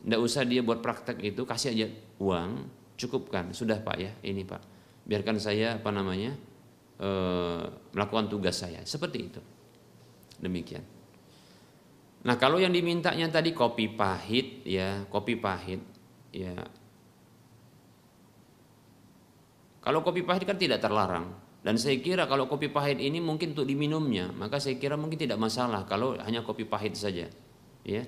nggak 0.00 0.20
usah 0.24 0.42
dia 0.48 0.64
buat 0.64 0.80
praktek 0.80 1.20
itu 1.20 1.44
kasih 1.44 1.76
aja 1.76 1.86
uang 2.16 2.64
cukupkan. 2.96 3.52
Sudah 3.52 3.84
pak 3.84 3.96
ya 4.00 4.16
ini 4.24 4.48
pak. 4.48 4.64
Biarkan 5.04 5.36
saya 5.36 5.76
apa 5.76 5.92
namanya 5.92 6.32
e, 6.96 7.08
melakukan 7.92 8.32
tugas 8.32 8.56
saya. 8.56 8.80
Seperti 8.88 9.18
itu. 9.20 9.40
Demikian. 10.40 10.80
Nah 12.24 12.40
kalau 12.40 12.56
yang 12.56 12.72
dimintanya 12.72 13.28
tadi 13.28 13.52
kopi 13.52 13.92
pahit 13.92 14.64
ya 14.64 15.04
kopi 15.12 15.36
pahit 15.36 15.84
ya. 16.32 16.56
Kalau 19.84 20.00
kopi 20.00 20.24
pahit 20.24 20.48
kan 20.48 20.56
tidak 20.56 20.80
terlarang. 20.80 21.44
Dan 21.60 21.76
saya 21.76 22.00
kira 22.00 22.24
kalau 22.24 22.48
kopi 22.48 22.72
pahit 22.72 23.02
ini 23.02 23.18
mungkin 23.18 23.52
untuk 23.52 23.66
diminumnya 23.66 24.30
maka 24.30 24.62
saya 24.62 24.78
kira 24.78 24.94
mungkin 24.94 25.18
tidak 25.18 25.34
masalah 25.34 25.82
kalau 25.82 26.14
hanya 26.14 26.46
kopi 26.46 26.62
pahit 26.62 26.94
saja 26.94 27.26
ya. 27.86 28.02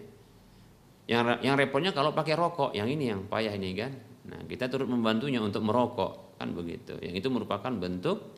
Yang 1.09 1.41
yang 1.47 1.55
repotnya 1.57 1.95
kalau 1.95 2.12
pakai 2.12 2.35
rokok 2.37 2.76
yang 2.76 2.91
ini 2.91 3.14
yang 3.14 3.24
payah 3.31 3.55
ini 3.55 3.70
kan. 3.79 3.95
Nah 4.29 4.45
kita 4.45 4.68
turut 4.68 4.91
membantunya 4.91 5.41
untuk 5.41 5.64
merokok 5.64 6.37
kan 6.37 6.53
begitu. 6.53 6.99
Yang 7.01 7.24
itu 7.24 7.29
merupakan 7.31 7.72
bentuk 7.72 8.35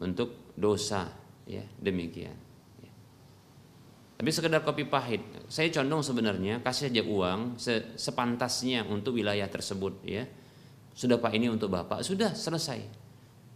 bentuk 0.00 0.56
dosa 0.56 1.12
ya 1.46 1.62
demikian. 1.78 2.48
Tapi 4.18 4.34
sekedar 4.34 4.66
kopi 4.66 4.82
pahit, 4.82 5.22
saya 5.46 5.70
condong 5.70 6.02
sebenarnya 6.02 6.58
kasih 6.58 6.90
aja 6.90 7.06
uang 7.06 7.54
sepantasnya 7.94 8.82
untuk 8.90 9.14
wilayah 9.14 9.46
tersebut 9.46 10.02
ya. 10.02 10.26
Sudah 10.90 11.22
Pak 11.22 11.38
ini 11.38 11.46
untuk 11.46 11.70
Bapak, 11.70 12.02
sudah 12.02 12.34
selesai. 12.34 12.82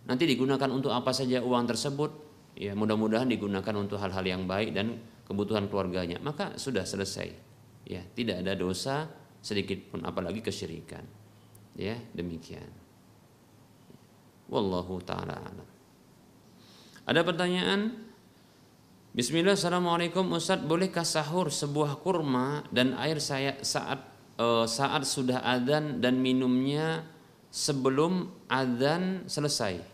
Nanti 0.07 0.22
digunakan 0.22 0.70
untuk 0.70 0.95
apa 0.95 1.11
saja 1.11 1.43
uang 1.43 1.66
tersebut, 1.66 2.11
ya 2.55 2.78
mudah-mudahan 2.78 3.26
digunakan 3.26 3.74
untuk 3.74 3.99
hal-hal 3.99 4.22
yang 4.22 4.47
baik 4.47 4.70
dan 4.70 5.03
kebutuhan 5.26 5.66
keluarganya. 5.70 6.18
Maka 6.22 6.58
sudah 6.58 6.86
selesai. 6.86 7.28
Ya, 7.86 8.02
tidak 8.14 8.46
ada 8.46 8.54
dosa 8.54 9.10
sedikit 9.42 9.90
pun 9.90 10.06
apalagi 10.06 10.40
kesyirikan. 10.40 11.02
Ya, 11.74 11.98
demikian. 12.14 12.68
Wallahu 14.52 15.00
taala 15.00 15.40
Ada 17.08 17.24
pertanyaan? 17.24 18.12
Bismillah, 19.12 19.56
Assalamualaikum 19.56 20.24
Ustaz, 20.32 20.60
bolehkah 20.64 21.04
sahur 21.04 21.52
sebuah 21.52 22.00
kurma 22.00 22.64
dan 22.72 22.96
air 22.96 23.20
saya 23.20 23.60
saat 23.60 24.00
uh, 24.40 24.64
saat 24.64 25.04
sudah 25.04 25.44
adzan 25.44 26.00
dan 26.00 26.16
minumnya 26.16 27.04
sebelum 27.52 28.32
adzan 28.48 29.28
selesai? 29.28 29.84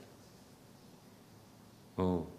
Oh, 1.98 2.30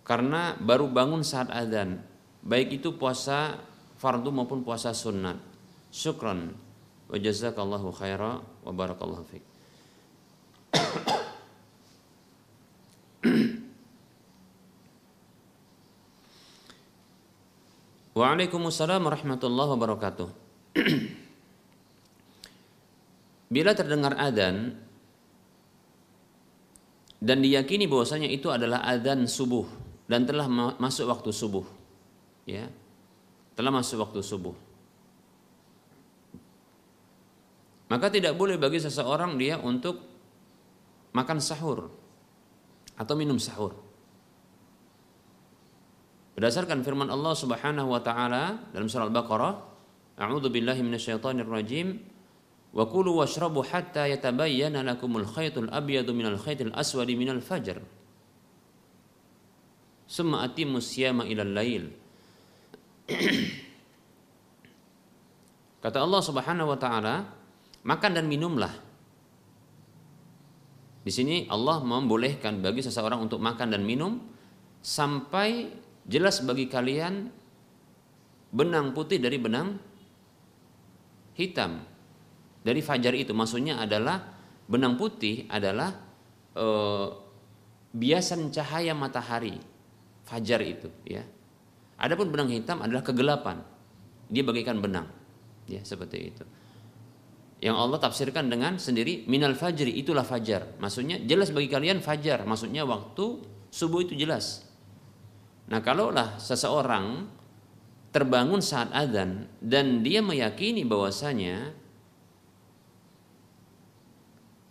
karena 0.00 0.56
baru 0.56 0.88
bangun 0.88 1.20
saat 1.20 1.52
adzan, 1.52 2.00
baik 2.44 2.78
itu 2.78 2.92
puasa 3.00 3.56
fardu 3.96 4.28
maupun 4.28 4.60
puasa 4.60 4.92
sunat. 4.92 5.40
Syukran. 5.88 6.52
Wa 7.08 7.16
jazakallahu 7.16 7.88
khaira 7.96 8.44
wa 8.44 8.72
barakallahu 8.72 9.24
fiik. 9.28 9.44
Waalaikumsalam 18.14 19.02
warahmatullahi 19.02 19.70
wabarakatuh. 19.74 20.30
Bila 23.54 23.74
terdengar 23.74 24.14
adzan 24.18 24.74
dan 27.18 27.42
diyakini 27.42 27.90
bahwasanya 27.90 28.30
itu 28.30 28.50
adalah 28.54 28.86
adzan 28.86 29.26
subuh 29.26 29.66
dan 30.06 30.26
telah 30.26 30.46
masuk 30.78 31.10
waktu 31.10 31.32
subuh, 31.34 31.66
ya, 32.44 32.68
telah 33.56 33.72
masuk 33.72 34.04
waktu 34.04 34.20
subuh. 34.20 34.56
Maka 37.92 38.08
tidak 38.08 38.34
boleh 38.34 38.56
bagi 38.56 38.80
seseorang 38.80 39.36
dia 39.36 39.60
untuk 39.60 40.00
makan 41.14 41.38
sahur 41.38 41.92
atau 42.96 43.14
minum 43.14 43.36
sahur. 43.36 43.76
Berdasarkan 46.34 46.82
firman 46.82 47.12
Allah 47.12 47.34
Subhanahu 47.38 47.94
wa 47.94 48.02
taala 48.02 48.66
dalam 48.74 48.90
surah 48.90 49.06
Al-Baqarah, 49.06 49.52
A'udzu 50.18 50.50
billahi 50.50 50.82
minasyaitonir 50.82 51.46
rajim. 51.46 51.98
Wa 52.74 52.90
kulu 52.90 53.22
washrabu 53.22 53.62
hatta 53.62 54.10
yatabayyana 54.10 54.82
lakumul 54.82 55.26
khaytul 55.26 55.70
abyadu 55.70 56.10
minal 56.10 56.38
khaytil 56.38 56.74
aswadi 56.74 57.14
minal 57.14 57.38
fajr. 57.38 57.78
Summa 60.10 60.42
atimmu 60.42 60.82
siyama 60.82 61.22
ilal 61.30 61.54
lail. 61.54 61.94
Kata 65.84 65.98
Allah 66.00 66.22
Subhanahu 66.24 66.72
wa 66.72 66.78
taala, 66.80 67.28
makan 67.84 68.12
dan 68.16 68.26
minumlah. 68.28 68.72
Di 71.04 71.12
sini 71.12 71.44
Allah 71.52 71.84
membolehkan 71.84 72.64
bagi 72.64 72.80
seseorang 72.80 73.20
untuk 73.20 73.36
makan 73.36 73.76
dan 73.76 73.84
minum 73.84 74.16
sampai 74.80 75.84
Jelas 76.04 76.44
bagi 76.44 76.68
kalian 76.68 77.32
benang 78.52 78.92
putih 78.92 79.16
dari 79.16 79.40
benang 79.40 79.80
hitam. 81.32 81.80
Dari 82.60 82.80
fajar 82.84 83.16
itu 83.16 83.32
maksudnya 83.32 83.80
adalah 83.80 84.20
benang 84.68 85.00
putih 85.00 85.48
adalah 85.48 85.96
e, 86.52 86.66
biasan 87.96 88.52
cahaya 88.52 88.92
matahari 88.92 89.56
fajar 90.28 90.60
itu 90.60 90.92
ya. 91.08 91.24
Adapun 92.04 92.28
benang 92.28 92.52
hitam 92.52 92.84
adalah 92.84 93.00
kegelapan. 93.00 93.64
Dia 94.28 94.44
bagaikan 94.44 94.76
benang. 94.84 95.08
Ya, 95.64 95.80
seperti 95.80 96.18
itu. 96.20 96.44
Yang 97.64 97.76
Allah 97.80 97.96
tafsirkan 97.96 98.52
dengan 98.52 98.76
sendiri 98.76 99.24
minal 99.24 99.56
fajri 99.56 99.88
itulah 99.88 100.20
fajar. 100.20 100.76
Maksudnya 100.76 101.16
jelas 101.24 101.48
bagi 101.48 101.72
kalian 101.72 102.04
fajar, 102.04 102.44
maksudnya 102.44 102.84
waktu 102.84 103.40
subuh 103.72 104.04
itu 104.04 104.12
jelas. 104.12 104.68
Nah, 105.72 105.80
kalaulah 105.80 106.36
seseorang 106.36 107.24
terbangun 108.12 108.60
saat 108.60 108.92
adzan 108.92 109.48
dan 109.64 110.04
dia 110.04 110.20
meyakini 110.20 110.84
bahwasanya 110.84 111.72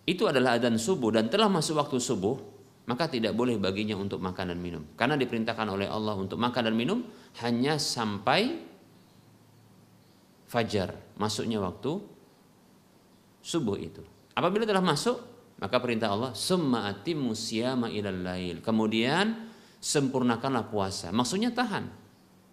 itu 0.06 0.30
adalah 0.30 0.62
adzan 0.62 0.78
subuh 0.78 1.10
dan 1.18 1.34
telah 1.34 1.50
masuk 1.50 1.82
waktu 1.82 1.98
subuh, 1.98 2.38
maka 2.84 3.08
tidak 3.08 3.32
boleh 3.32 3.56
baginya 3.56 3.96
untuk 3.96 4.20
makan 4.20 4.52
dan 4.56 4.60
minum. 4.60 4.84
Karena 5.00 5.16
diperintahkan 5.16 5.68
oleh 5.72 5.88
Allah 5.88 6.20
untuk 6.20 6.36
makan 6.36 6.72
dan 6.72 6.76
minum 6.76 7.00
hanya 7.40 7.80
sampai 7.80 8.60
fajar, 10.52 10.94
masuknya 11.16 11.64
waktu 11.64 12.04
subuh 13.40 13.80
itu. 13.80 14.04
Apabila 14.36 14.68
telah 14.68 14.84
masuk, 14.84 15.18
maka 15.64 15.80
perintah 15.80 16.12
Allah 16.12 16.32
summa 16.36 16.92
atimmu 16.92 17.32
siyama 17.32 17.88
lail. 17.90 18.60
Kemudian 18.60 19.50
sempurnakanlah 19.80 20.68
puasa. 20.68 21.12
Maksudnya 21.16 21.56
tahan. 21.56 21.88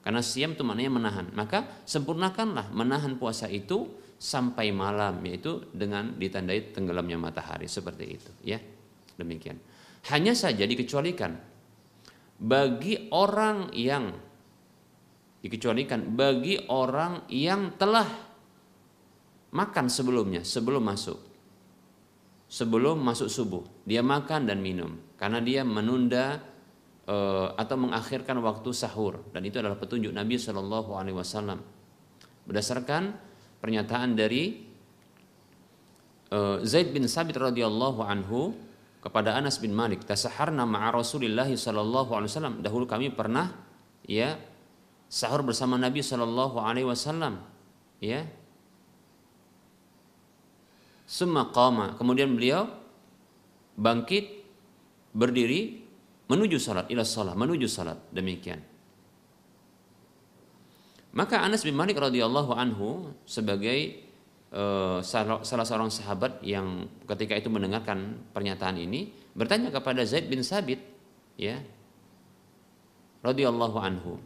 Karena 0.00 0.24
siam 0.24 0.56
itu 0.56 0.64
maknanya 0.64 0.92
menahan. 0.96 1.26
Maka 1.34 1.84
sempurnakanlah 1.84 2.72
menahan 2.72 3.20
puasa 3.20 3.50
itu 3.50 3.86
sampai 4.20 4.68
malam 4.68 5.16
yaitu 5.24 5.64
dengan 5.72 6.12
ditandai 6.20 6.76
tenggelamnya 6.76 7.16
matahari 7.16 7.64
seperti 7.64 8.04
itu 8.20 8.30
ya. 8.44 8.60
Demikian. 9.16 9.56
Hanya 10.08 10.32
saja 10.32 10.64
dikecualikan 10.64 11.36
bagi 12.40 13.12
orang 13.12 13.68
yang 13.76 14.16
dikecualikan 15.44 16.16
bagi 16.16 16.56
orang 16.72 17.28
yang 17.28 17.76
telah 17.76 18.08
makan 19.52 19.86
sebelumnya 19.92 20.40
sebelum 20.46 20.84
masuk. 20.84 21.18
sebelum 22.50 22.98
masuk 22.98 23.30
subuh. 23.30 23.62
Dia 23.86 24.02
makan 24.02 24.50
dan 24.50 24.58
minum 24.58 25.14
karena 25.14 25.38
dia 25.38 25.62
menunda 25.62 26.42
uh, 27.06 27.54
atau 27.54 27.76
mengakhirkan 27.78 28.38
waktu 28.42 28.70
sahur 28.74 29.22
dan 29.30 29.46
itu 29.46 29.62
adalah 29.62 29.78
petunjuk 29.78 30.10
Nabi 30.10 30.34
Shallallahu 30.34 30.90
Alaihi 30.94 31.14
Wasallam 31.14 31.62
berdasarkan 32.46 33.14
pernyataan 33.62 34.18
dari 34.18 34.66
uh, 36.34 36.58
Zaid 36.66 36.90
bin 36.90 37.06
Sabit 37.06 37.38
radhiyallahu 37.38 38.00
anhu 38.02 38.54
kepada 39.00 39.36
Anas 39.36 39.56
bin 39.60 39.72
Malik 39.72 40.04
tasaharna 40.04 40.68
ma'a 40.68 40.92
Rasulillah 40.92 41.48
sallallahu 41.48 42.12
alaihi 42.12 42.30
wasallam 42.30 42.54
dahulu 42.60 42.84
kami 42.84 43.12
pernah 43.12 43.52
ya 44.04 44.36
sahur 45.08 45.40
bersama 45.40 45.80
Nabi 45.80 46.04
sallallahu 46.04 46.60
alaihi 46.60 46.86
wasallam 46.86 47.40
ya 47.98 48.28
Summa 51.10 51.50
qama. 51.50 51.98
Kemudian 51.98 52.30
beliau 52.38 52.70
bangkit 53.74 54.46
berdiri 55.10 55.82
menuju 56.30 56.62
salat 56.62 56.86
ila 56.86 57.02
salat, 57.02 57.34
menuju 57.34 57.66
salat. 57.66 57.98
Demikian. 58.14 58.62
Maka 61.10 61.42
Anas 61.42 61.66
bin 61.66 61.74
Malik 61.74 61.98
radhiyallahu 61.98 62.54
anhu 62.54 63.10
sebagai 63.26 64.06
salah, 65.06 65.46
salah 65.46 65.66
seorang 65.66 65.90
sahabat 65.90 66.42
yang 66.42 66.90
ketika 67.06 67.38
itu 67.38 67.46
mendengarkan 67.46 68.18
pernyataan 68.34 68.76
ini 68.82 69.14
bertanya 69.34 69.70
kepada 69.70 70.02
Zaid 70.02 70.26
bin 70.26 70.42
Sabit 70.42 70.82
ya 71.38 71.62
radhiyallahu 73.22 73.78
anhu 73.78 74.18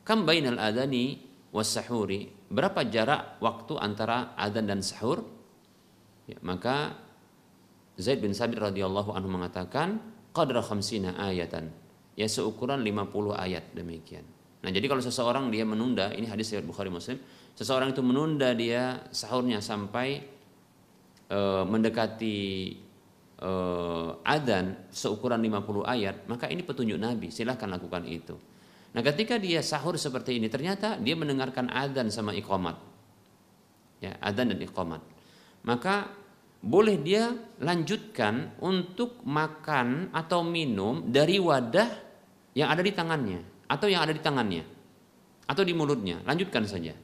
kam 0.00 0.24
bainal 0.24 0.56
adani 0.56 1.20
was 1.52 1.68
sahuri 1.68 2.32
berapa 2.48 2.88
jarak 2.88 3.36
waktu 3.44 3.76
antara 3.76 4.32
adzan 4.40 4.64
dan 4.64 4.80
sahur 4.80 5.40
Ya, 6.30 6.38
maka 6.46 6.94
Zaid 7.98 8.22
bin 8.22 8.30
Sabit 8.30 8.62
radhiyallahu 8.62 9.10
anhu 9.10 9.26
mengatakan 9.26 9.98
qadra 10.30 10.62
khamsina 10.62 11.18
ayatan. 11.18 11.74
Ya 12.14 12.30
seukuran 12.30 12.86
50 12.86 13.34
ayat 13.34 13.66
demikian. 13.74 14.22
Nah, 14.60 14.68
jadi 14.68 14.86
kalau 14.92 15.00
seseorang 15.00 15.48
dia 15.48 15.64
menunda, 15.64 16.12
ini 16.12 16.28
hadis 16.28 16.52
riwayat 16.52 16.68
Bukhari 16.68 16.92
Muslim, 16.92 17.16
seseorang 17.56 17.96
itu 17.96 18.04
menunda 18.04 18.52
dia 18.52 19.08
sahurnya 19.08 19.64
sampai 19.64 20.20
uh, 21.32 21.64
mendekati 21.64 22.38
uh, 23.40 24.20
adzan 24.20 24.92
seukuran 24.92 25.40
50 25.40 25.88
ayat, 25.88 26.16
maka 26.28 26.52
ini 26.52 26.60
petunjuk 26.60 27.00
Nabi, 27.00 27.32
silahkan 27.32 27.72
lakukan 27.72 28.04
itu. 28.04 28.36
Nah, 28.92 29.00
ketika 29.00 29.40
dia 29.40 29.64
sahur 29.64 29.96
seperti 29.96 30.36
ini, 30.36 30.52
ternyata 30.52 31.00
dia 31.00 31.16
mendengarkan 31.16 31.72
adzan 31.72 32.12
sama 32.12 32.36
iqamat. 32.36 32.76
Ya, 34.04 34.20
adzan 34.20 34.52
dan 34.52 34.60
iqamat. 34.60 35.00
Maka 35.64 36.12
boleh 36.60 37.00
dia 37.00 37.32
lanjutkan 37.64 38.60
untuk 38.60 39.24
makan 39.24 40.12
atau 40.12 40.44
minum 40.44 41.08
dari 41.08 41.40
wadah 41.40 41.88
yang 42.52 42.68
ada 42.68 42.84
di 42.84 42.92
tangannya 42.92 43.49
atau 43.70 43.86
yang 43.86 44.02
ada 44.02 44.10
di 44.10 44.18
tangannya. 44.18 44.66
Atau 45.46 45.62
di 45.62 45.70
mulutnya. 45.70 46.18
Lanjutkan 46.26 46.66
saja. 46.66 46.94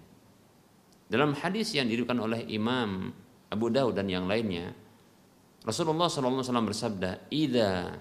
Dalam 1.07 1.39
hadis 1.39 1.71
yang 1.71 1.87
diriwayatkan 1.87 2.19
oleh 2.19 2.43
Imam 2.51 3.15
Abu 3.47 3.71
Daud 3.71 3.95
dan 3.95 4.11
yang 4.11 4.27
lainnya 4.27 4.75
Rasulullah 5.63 6.11
SAW 6.11 6.43
bersabda 6.67 7.31
idza 7.31 7.95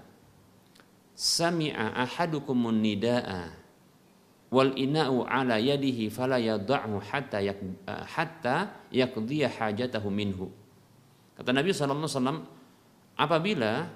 sami'a 1.14 1.98
ahadukumun 2.02 2.78
nidaa 2.78 3.50
wal 4.50 4.70
ina'u 4.74 5.26
ala 5.26 5.58
yadihi 5.58 6.06
fala 6.10 6.38
yad'hu 6.38 7.02
hatta 7.02 7.42
yak, 7.42 7.58
hatta 7.86 8.86
yaqdiya 8.94 9.50
hajatahu 9.50 10.06
minhu. 10.10 10.46
Kata 11.34 11.50
Nabi 11.50 11.74
SAW, 11.74 12.46
apabila 13.18 13.90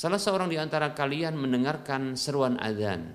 salah 0.00 0.16
seorang 0.16 0.48
di 0.48 0.56
antara 0.56 0.96
kalian 0.96 1.36
mendengarkan 1.36 2.16
seruan 2.16 2.56
azan, 2.56 3.12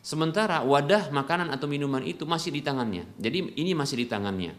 sementara 0.00 0.64
wadah 0.64 1.12
makanan 1.12 1.52
atau 1.52 1.68
minuman 1.68 2.00
itu 2.00 2.24
masih 2.24 2.48
di 2.48 2.64
tangannya. 2.64 3.04
Jadi 3.20 3.60
ini 3.60 3.76
masih 3.76 4.00
di 4.00 4.06
tangannya, 4.08 4.56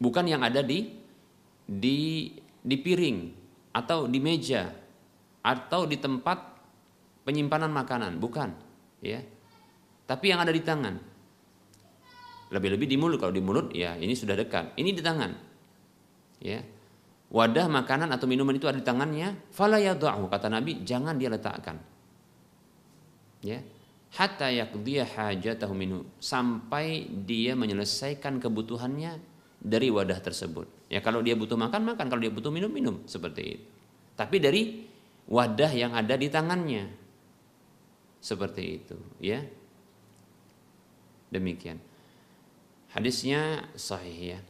bukan 0.00 0.24
yang 0.24 0.40
ada 0.40 0.64
di 0.64 0.88
di 1.68 2.32
di 2.64 2.76
piring 2.80 3.18
atau 3.76 4.08
di 4.08 4.16
meja 4.24 4.72
atau 5.44 5.84
di 5.84 6.00
tempat 6.00 6.40
penyimpanan 7.28 7.68
makanan, 7.68 8.16
bukan, 8.16 8.56
ya. 9.04 9.20
Tapi 10.08 10.32
yang 10.32 10.40
ada 10.40 10.50
di 10.50 10.64
tangan. 10.64 10.96
Lebih-lebih 12.50 12.88
di 12.88 12.98
mulut. 12.98 13.22
Kalau 13.22 13.30
di 13.30 13.38
mulut 13.38 13.70
ya 13.70 13.94
ini 13.94 14.10
sudah 14.10 14.34
dekat. 14.34 14.74
Ini 14.74 14.90
di 14.90 14.98
tangan. 14.98 15.30
Ya. 16.42 16.66
Wadah 17.30 17.70
makanan 17.70 18.10
atau 18.10 18.26
minuman 18.26 18.58
itu 18.58 18.66
ada 18.66 18.74
di 18.74 18.82
tangannya, 18.82 19.38
fala 19.54 19.78
yadha'u 19.78 20.26
kata 20.26 20.50
Nabi, 20.50 20.82
jangan 20.82 21.14
dia 21.14 21.30
letakkan. 21.30 21.78
Ya. 23.38 23.62
Hatta 24.10 24.50
yaqdiya 24.50 25.06
hajatahu 25.06 25.70
minhu 25.70 26.02
sampai 26.18 27.06
dia 27.22 27.54
menyelesaikan 27.54 28.42
kebutuhannya 28.42 29.22
dari 29.62 29.86
wadah 29.94 30.18
tersebut. 30.18 30.66
Ya 30.90 30.98
kalau 30.98 31.22
dia 31.22 31.38
butuh 31.38 31.54
makan 31.54 31.94
makan, 31.94 32.10
kalau 32.10 32.18
dia 32.18 32.34
butuh 32.34 32.50
minum 32.50 32.66
minum 32.66 33.06
seperti 33.06 33.42
itu. 33.54 33.66
Tapi 34.18 34.36
dari 34.42 34.62
wadah 35.30 35.70
yang 35.70 35.94
ada 35.94 36.18
di 36.18 36.26
tangannya. 36.26 36.90
Seperti 38.18 38.62
itu, 38.82 38.98
ya. 39.22 39.40
Demikian. 41.30 41.78
Hadisnya 42.90 43.70
sahih 43.78 44.34
ya. 44.34 44.40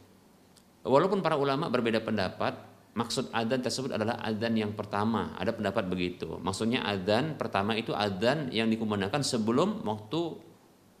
Walaupun 0.81 1.21
para 1.21 1.37
ulama 1.37 1.69
berbeda 1.69 2.01
pendapat, 2.01 2.70
maksud 2.91 3.31
adzan 3.31 3.61
tersebut 3.63 3.91
adalah 3.95 4.19
adzan 4.19 4.55
yang 4.55 4.73
pertama. 4.75 5.35
Ada 5.39 5.55
pendapat 5.55 5.87
begitu. 5.87 6.39
Maksudnya 6.39 6.83
adzan 6.83 7.39
pertama 7.39 7.75
itu 7.75 7.95
adzan 7.95 8.51
yang 8.51 8.67
dikumandangkan 8.67 9.23
sebelum 9.23 9.83
waktu 9.83 10.21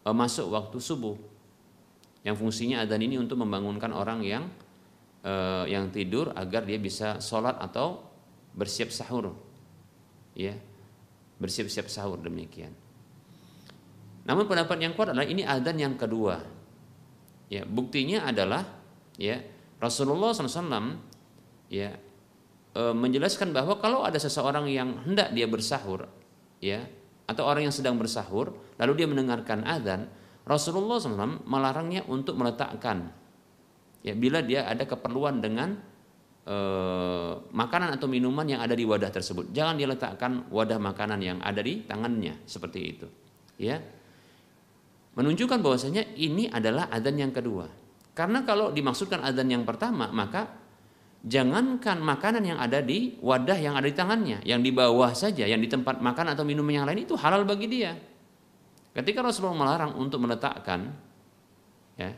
eh, 0.07 0.15
masuk 0.15 0.51
waktu 0.51 0.77
subuh. 0.79 1.17
Yang 2.21 2.35
fungsinya 2.37 2.85
adzan 2.85 3.01
ini 3.01 3.17
untuk 3.17 3.41
membangunkan 3.41 3.91
orang 3.91 4.23
yang 4.23 4.43
eh, 5.25 5.65
yang 5.71 5.91
tidur 5.91 6.31
agar 6.33 6.63
dia 6.63 6.79
bisa 6.79 7.19
sholat 7.19 7.59
atau 7.59 8.01
bersiap 8.55 8.89
sahur. 8.91 9.35
Ya. 10.37 10.55
Bersiap-siap 11.41 11.89
sahur 11.89 12.21
demikian. 12.21 12.69
Namun 14.29 14.45
pendapat 14.45 14.77
yang 14.77 14.93
kuat 14.93 15.09
adalah 15.09 15.25
ini 15.25 15.41
adzan 15.41 15.81
yang 15.81 15.97
kedua 15.97 16.61
Ya, 17.51 17.67
buktinya 17.67 18.23
adalah 18.31 18.63
ya 19.19 19.43
Rasulullah 19.83 20.31
SAW 20.31 21.10
ya. 21.71 21.95
E, 22.75 22.81
menjelaskan 22.91 23.55
bahwa 23.55 23.79
kalau 23.79 24.03
ada 24.03 24.19
seseorang 24.19 24.67
yang 24.67 25.07
hendak 25.07 25.31
dia 25.31 25.47
bersahur 25.47 26.11
ya 26.59 26.83
atau 27.25 27.47
orang 27.47 27.71
yang 27.71 27.75
sedang 27.75 27.95
bersahur 27.95 28.51
lalu 28.75 29.01
dia 29.01 29.07
mendengarkan 29.07 29.63
azan 29.63 30.11
Rasulullah 30.43 30.99
SAW 30.99 31.47
melarangnya 31.47 32.03
untuk 32.11 32.35
meletakkan 32.35 33.11
ya 34.03 34.11
bila 34.11 34.43
dia 34.43 34.67
ada 34.67 34.83
keperluan 34.83 35.39
dengan 35.39 35.79
e, 36.43 36.57
makanan 37.55 37.95
atau 37.95 38.07
minuman 38.11 38.45
yang 38.45 38.61
ada 38.61 38.75
di 38.75 38.83
wadah 38.83 39.09
tersebut. 39.13 39.55
Jangan 39.55 39.79
dia 39.79 39.87
letakkan 39.87 40.51
wadah 40.51 40.79
makanan 40.81 41.19
yang 41.23 41.37
ada 41.39 41.63
di 41.63 41.87
tangannya 41.87 42.43
seperti 42.43 42.79
itu 42.83 43.07
ya. 43.61 43.77
Menunjukkan 45.11 45.59
bahwasanya 45.59 46.15
ini 46.15 46.47
adalah 46.47 46.87
adzan 46.87 47.19
yang 47.19 47.35
kedua. 47.35 47.67
Karena 48.15 48.47
kalau 48.47 48.71
dimaksudkan 48.71 49.19
adzan 49.23 49.51
yang 49.51 49.67
pertama, 49.67 50.07
maka 50.07 50.60
jangankan 51.21 52.01
makanan 52.01 52.43
yang 52.43 52.59
ada 52.59 52.81
di 52.81 53.17
wadah 53.21 53.57
yang 53.57 53.77
ada 53.77 53.85
di 53.85 53.95
tangannya, 53.95 54.39
yang 54.45 54.61
di 54.65 54.73
bawah 54.73 55.13
saja, 55.13 55.45
yang 55.45 55.61
di 55.61 55.69
tempat 55.69 56.01
makan 56.01 56.33
atau 56.33 56.43
minum 56.45 56.65
yang 56.69 56.85
lain 56.85 57.05
itu 57.05 57.13
halal 57.17 57.45
bagi 57.45 57.69
dia. 57.69 57.93
Ketika 58.91 59.23
Rasulullah 59.23 59.55
melarang 59.55 59.95
untuk 59.95 60.19
meletakkan 60.25 60.91
ya, 61.95 62.11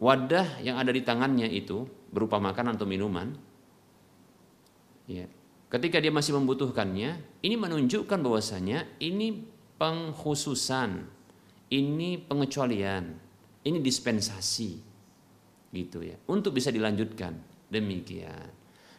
wadah 0.00 0.62
yang 0.64 0.80
ada 0.80 0.88
di 0.94 1.02
tangannya 1.04 1.50
itu 1.50 1.84
berupa 2.08 2.40
makanan 2.40 2.78
atau 2.78 2.88
minuman, 2.88 3.34
ya, 5.10 5.28
ketika 5.68 6.00
dia 6.00 6.14
masih 6.14 6.38
membutuhkannya, 6.38 7.42
ini 7.44 7.54
menunjukkan 7.58 8.18
bahwasanya 8.22 8.86
ini 9.02 9.44
pengkhususan 9.76 11.14
ini 11.74 12.22
pengecualian, 12.22 13.04
ini 13.64 13.78
dispensasi 13.80 14.78
gitu 15.74 15.98
ya. 16.04 16.16
Untuk 16.30 16.54
bisa 16.54 16.70
dilanjutkan 16.70 17.53
demikian. 17.74 18.48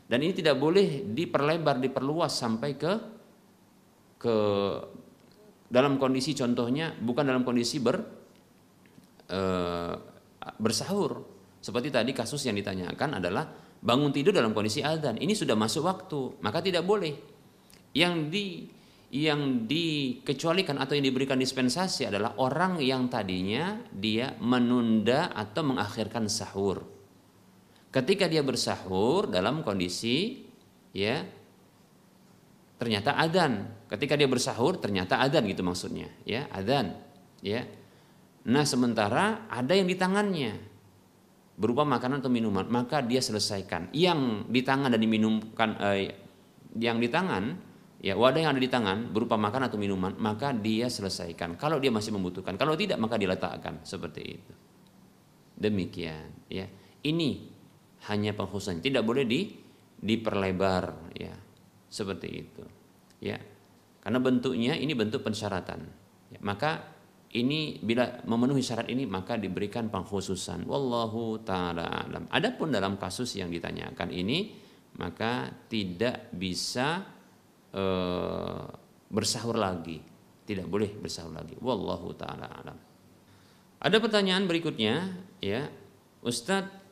Dan 0.06 0.22
ini 0.22 0.36
tidak 0.38 0.60
boleh 0.62 1.08
diperlebar, 1.08 1.82
diperluas 1.82 2.30
sampai 2.30 2.78
ke 2.78 2.94
ke 4.22 4.36
dalam 5.66 5.98
kondisi 5.98 6.38
contohnya 6.38 6.94
bukan 6.94 7.26
dalam 7.26 7.42
kondisi 7.42 7.82
ber 7.82 7.98
e, 9.26 9.42
bersahur. 10.62 11.26
Seperti 11.58 11.90
tadi 11.90 12.14
kasus 12.14 12.46
yang 12.46 12.54
ditanyakan 12.54 13.18
adalah 13.18 13.50
bangun 13.82 14.14
tidur 14.14 14.30
dalam 14.30 14.54
kondisi 14.54 14.86
adzan. 14.86 15.18
Ini 15.18 15.34
sudah 15.34 15.58
masuk 15.58 15.82
waktu, 15.90 16.38
maka 16.46 16.62
tidak 16.62 16.86
boleh. 16.86 17.14
Yang 17.98 18.14
di 18.30 18.46
yang 19.16 19.70
dikecualikan 19.70 20.76
atau 20.82 20.98
yang 20.98 21.06
diberikan 21.08 21.40
dispensasi 21.40 22.10
adalah 22.10 22.36
orang 22.42 22.82
yang 22.82 23.08
tadinya 23.08 23.80
dia 23.94 24.36
menunda 24.42 25.32
atau 25.32 25.62
mengakhirkan 25.66 26.28
sahur. 26.28 26.95
Ketika 27.96 28.28
dia 28.28 28.44
bersahur 28.44 29.32
dalam 29.32 29.64
kondisi 29.64 30.44
ya 30.92 31.24
ternyata 32.76 33.16
adan 33.16 33.72
ketika 33.88 34.20
dia 34.20 34.28
bersahur 34.28 34.76
ternyata 34.84 35.24
adan 35.24 35.48
gitu 35.48 35.64
maksudnya 35.64 36.12
ya 36.28 36.52
adan 36.52 36.92
ya. 37.40 37.64
Nah 38.46 38.66
sementara 38.66 39.50
ada 39.50 39.74
yang 39.74 39.90
di 39.90 39.98
tangannya 39.98 40.54
berupa 41.56 41.88
makanan 41.88 42.20
atau 42.20 42.30
minuman 42.34 42.68
maka 42.68 43.00
dia 43.06 43.24
selesaikan. 43.24 43.94
Yang 43.96 44.50
di 44.52 44.62
tangan 44.62 44.92
dan 44.94 45.02
diminumkan 45.02 45.70
eh, 45.82 46.14
yang 46.76 47.00
di 47.00 47.08
tangan 47.10 47.58
ya 48.04 48.14
wadah 48.14 48.44
yang 48.44 48.52
ada 48.54 48.62
di 48.62 48.70
tangan 48.70 49.10
berupa 49.10 49.40
makan 49.40 49.72
atau 49.72 49.80
minuman 49.80 50.14
maka 50.20 50.52
dia 50.52 50.92
selesaikan. 50.92 51.56
Kalau 51.56 51.80
dia 51.80 51.90
masih 51.90 52.12
membutuhkan. 52.14 52.60
Kalau 52.60 52.76
tidak 52.76 53.00
maka 53.00 53.16
diletakkan. 53.16 53.82
Seperti 53.82 54.22
itu. 54.22 54.54
Demikian 55.56 56.52
ya. 56.52 56.68
Ini 57.06 57.55
hanya 58.12 58.32
pengkhususan 58.38 58.84
tidak 58.84 59.06
boleh 59.06 59.26
di 59.26 59.50
diperlebar 60.00 61.16
ya. 61.18 61.34
Seperti 61.90 62.28
itu 62.28 62.64
ya. 63.24 63.40
Karena 64.04 64.20
bentuknya 64.22 64.78
ini 64.78 64.94
bentuk 64.94 65.26
pensyaratan 65.26 65.82
ya, 66.30 66.40
maka 66.46 66.96
ini 67.36 67.84
bila 67.84 68.24
memenuhi 68.24 68.64
syarat 68.64 68.88
ini 68.88 69.04
maka 69.04 69.36
diberikan 69.36 69.92
pengkhususan. 69.92 70.64
Wallahu 70.64 71.44
taala 71.44 71.84
alam. 72.08 72.24
Adapun 72.32 72.72
dalam 72.72 72.96
kasus 72.96 73.36
yang 73.36 73.52
ditanyakan 73.52 74.08
ini 74.14 74.56
maka 74.96 75.52
tidak 75.68 76.32
bisa 76.32 77.04
e, 77.76 77.84
bersahur 79.12 79.60
lagi. 79.60 80.00
Tidak 80.46 80.64
boleh 80.64 80.96
bersahur 80.96 81.36
lagi. 81.36 81.60
Wallahu 81.60 82.16
taala 82.16 82.48
alam. 82.48 82.78
Ada 83.84 83.98
pertanyaan 84.00 84.48
berikutnya 84.48 85.20
ya. 85.44 85.68
Ustadz 86.24 86.85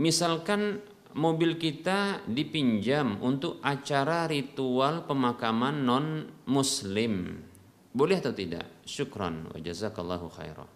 misalkan 0.00 0.82
mobil 1.14 1.54
kita 1.58 2.26
dipinjam 2.26 3.22
untuk 3.22 3.62
acara 3.62 4.26
ritual 4.26 5.06
pemakaman 5.06 5.86
non 5.86 6.06
muslim 6.50 7.38
boleh 7.94 8.18
atau 8.18 8.34
tidak? 8.34 8.82
Syukran 8.82 9.46
wa 9.54 9.58
jazakallahu 9.62 10.26
khairan. 10.34 10.66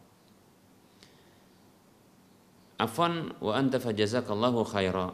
Afwan 2.78 3.34
wa 3.42 3.58
anta 3.58 3.82
fajazakallahu 3.82 4.62
khairan. 4.62 5.10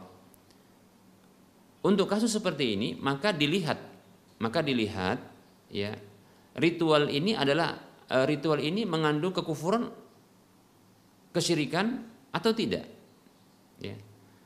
Untuk 1.81 2.05
kasus 2.05 2.29
seperti 2.29 2.77
ini 2.77 2.93
maka 2.93 3.33
dilihat 3.33 3.81
maka 4.37 4.61
dilihat 4.61 5.17
ya 5.73 5.97
ritual 6.57 7.09
ini 7.09 7.33
adalah 7.33 7.77
eh, 8.09 8.25
ritual 8.29 8.61
ini 8.61 8.85
mengandung 8.85 9.33
kekufuran 9.33 9.89
kesyirikan 11.33 12.05
atau 12.33 12.53
tidak 12.53 12.94
ya 13.79 13.95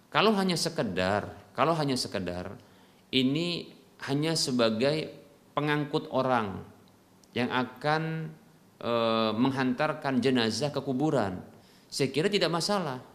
kalau 0.10 0.34
hanya 0.34 0.58
sekedar, 0.58 1.30
kalau 1.54 1.78
hanya 1.78 1.94
sekedar 1.94 2.58
ini 3.14 3.70
hanya 4.10 4.34
sebagai 4.34 5.14
pengangkut 5.54 6.10
orang 6.10 6.66
yang 7.38 7.54
akan 7.54 8.34
e, 8.82 8.92
menghantarkan 9.38 10.18
jenazah 10.18 10.74
ke 10.74 10.82
kuburan, 10.82 11.38
saya 11.94 12.10
kira 12.10 12.26
tidak 12.26 12.50
masalah. 12.50 13.06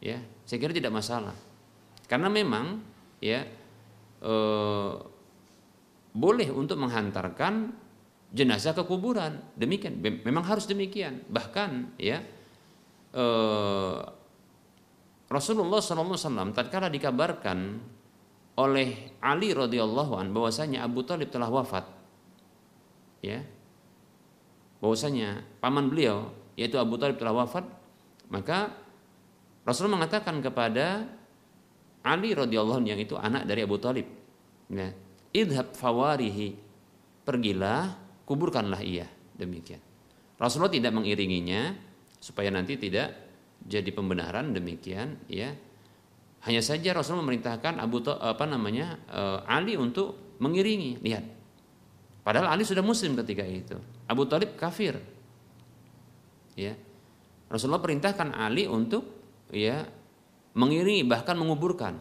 Ya, 0.00 0.20
saya 0.48 0.58
kira 0.60 0.72
tidak 0.72 0.96
masalah. 0.96 1.36
Karena 2.08 2.32
memang 2.32 2.80
ya 3.20 3.44
e, 4.24 4.34
boleh 6.16 6.48
untuk 6.56 6.80
menghantarkan 6.80 7.68
jenazah 8.32 8.72
ke 8.72 8.80
kuburan. 8.88 9.44
Demikian, 9.60 10.00
memang 10.00 10.44
harus 10.48 10.64
demikian. 10.64 11.20
Bahkan 11.28 12.00
ya 12.00 12.24
e, 13.12 13.24
Rasulullah 15.26 15.82
SAW 15.82 16.54
tatkala 16.54 16.86
dikabarkan 16.86 17.82
oleh 18.56 19.18
Ali 19.20 19.50
radhiyallahu 19.52 20.16
an 20.16 20.30
bahwasanya 20.30 20.86
Abu 20.86 21.02
Talib 21.02 21.28
telah 21.28 21.50
wafat, 21.50 21.84
ya, 23.20 23.42
bahwasanya 24.78 25.42
paman 25.58 25.90
beliau 25.90 26.30
yaitu 26.56 26.80
Abu 26.80 26.96
Talib 26.96 27.20
telah 27.20 27.36
wafat, 27.36 27.66
maka 28.32 28.72
Rasul 29.66 29.90
mengatakan 29.90 30.40
kepada 30.40 31.04
Ali 32.06 32.32
radhiyallahu 32.32 32.86
yang 32.86 33.02
itu 33.02 33.18
anak 33.18 33.44
dari 33.50 33.66
Abu 33.66 33.76
Talib, 33.82 34.06
ya, 34.70 34.94
idhab 35.34 35.74
fawarihi, 35.74 36.54
pergilah 37.26 37.98
kuburkanlah 38.24 38.80
ia. 38.80 39.10
Demikian. 39.36 39.82
Rasulullah 40.38 40.72
tidak 40.72 40.96
mengiringinya 40.96 41.76
supaya 42.22 42.48
nanti 42.48 42.78
tidak 42.80 43.25
jadi 43.66 43.90
pembenaran 43.90 44.54
demikian 44.54 45.18
ya. 45.26 45.50
Hanya 46.46 46.62
saja 46.62 46.94
Rasul 46.94 47.18
memerintahkan 47.18 47.82
Abu 47.82 47.98
apa 48.06 48.46
namanya 48.46 49.02
uh, 49.10 49.42
Ali 49.50 49.74
untuk 49.74 50.38
mengiringi. 50.38 51.02
Lihat. 51.02 51.24
Padahal 52.22 52.54
Ali 52.54 52.62
sudah 52.62 52.86
muslim 52.86 53.18
ketika 53.18 53.42
itu. 53.42 53.74
Abu 54.06 54.30
Talib 54.30 54.54
kafir. 54.54 54.94
Ya. 56.54 56.78
Rasulullah 57.50 57.82
perintahkan 57.82 58.30
Ali 58.38 58.70
untuk 58.70 59.10
ya 59.50 59.82
mengiringi 60.54 61.02
bahkan 61.02 61.34
menguburkan. 61.34 61.98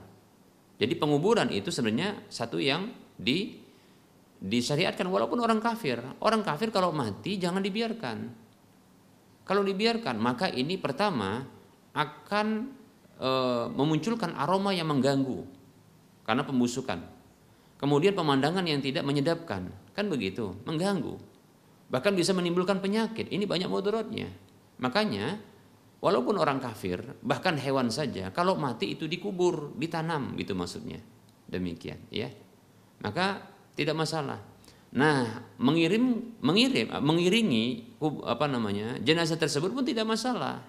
Jadi 0.78 0.94
penguburan 0.94 1.50
itu 1.50 1.74
sebenarnya 1.74 2.30
satu 2.30 2.62
yang 2.62 2.94
di 3.18 3.58
disyariatkan. 4.38 5.10
Walaupun 5.10 5.42
orang 5.42 5.58
kafir. 5.58 5.98
Orang 6.22 6.46
kafir 6.46 6.70
kalau 6.70 6.94
mati 6.94 7.42
jangan 7.42 7.66
dibiarkan. 7.66 8.46
Kalau 9.46 9.62
dibiarkan, 9.62 10.18
maka 10.18 10.50
ini 10.50 10.74
pertama 10.82 11.55
akan 11.96 12.76
e, 13.16 13.30
memunculkan 13.72 14.36
aroma 14.36 14.76
yang 14.76 14.92
mengganggu 14.92 15.48
karena 16.28 16.44
pembusukan. 16.44 17.00
Kemudian 17.80 18.16
pemandangan 18.16 18.64
yang 18.68 18.80
tidak 18.80 19.04
menyedapkan, 19.04 19.72
kan 19.96 20.06
begitu, 20.12 20.56
mengganggu. 20.68 21.16
Bahkan 21.92 22.14
bisa 22.16 22.32
menimbulkan 22.36 22.84
penyakit. 22.84 23.30
Ini 23.32 23.46
banyak 23.46 23.70
mudaratnya. 23.72 24.32
Makanya 24.80 25.40
walaupun 26.04 26.36
orang 26.40 26.60
kafir, 26.60 27.00
bahkan 27.24 27.56
hewan 27.56 27.88
saja 27.92 28.32
kalau 28.36 28.60
mati 28.60 28.96
itu 28.96 29.08
dikubur, 29.08 29.76
ditanam 29.80 30.36
gitu 30.36 30.58
maksudnya. 30.58 31.00
Demikian, 31.46 32.00
ya. 32.10 32.32
Maka 33.04 33.44
tidak 33.78 33.96
masalah. 33.96 34.42
Nah, 34.96 35.44
mengirim 35.60 36.34
mengirim 36.40 36.88
mengiringi 37.04 37.96
apa 38.24 38.48
namanya 38.48 38.96
jenazah 39.04 39.36
tersebut 39.36 39.76
pun 39.76 39.84
tidak 39.84 40.08
masalah. 40.08 40.64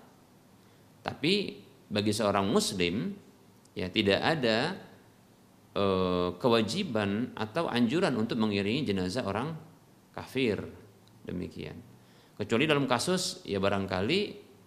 Tapi 1.07 1.63
bagi 1.87 2.11
seorang 2.11 2.51
muslim 2.51 3.15
ya 3.79 3.87
tidak 3.87 4.19
ada 4.19 4.75
e, 5.71 5.85
kewajiban 6.35 7.31
atau 7.39 7.71
anjuran 7.71 8.11
untuk 8.19 8.43
mengiringi 8.43 8.83
jenazah 8.83 9.23
orang 9.23 9.55
kafir 10.11 10.59
demikian. 11.23 11.79
Kecuali 12.35 12.67
dalam 12.67 12.91
kasus 12.91 13.47
ya 13.47 13.63
barangkali 13.63 14.21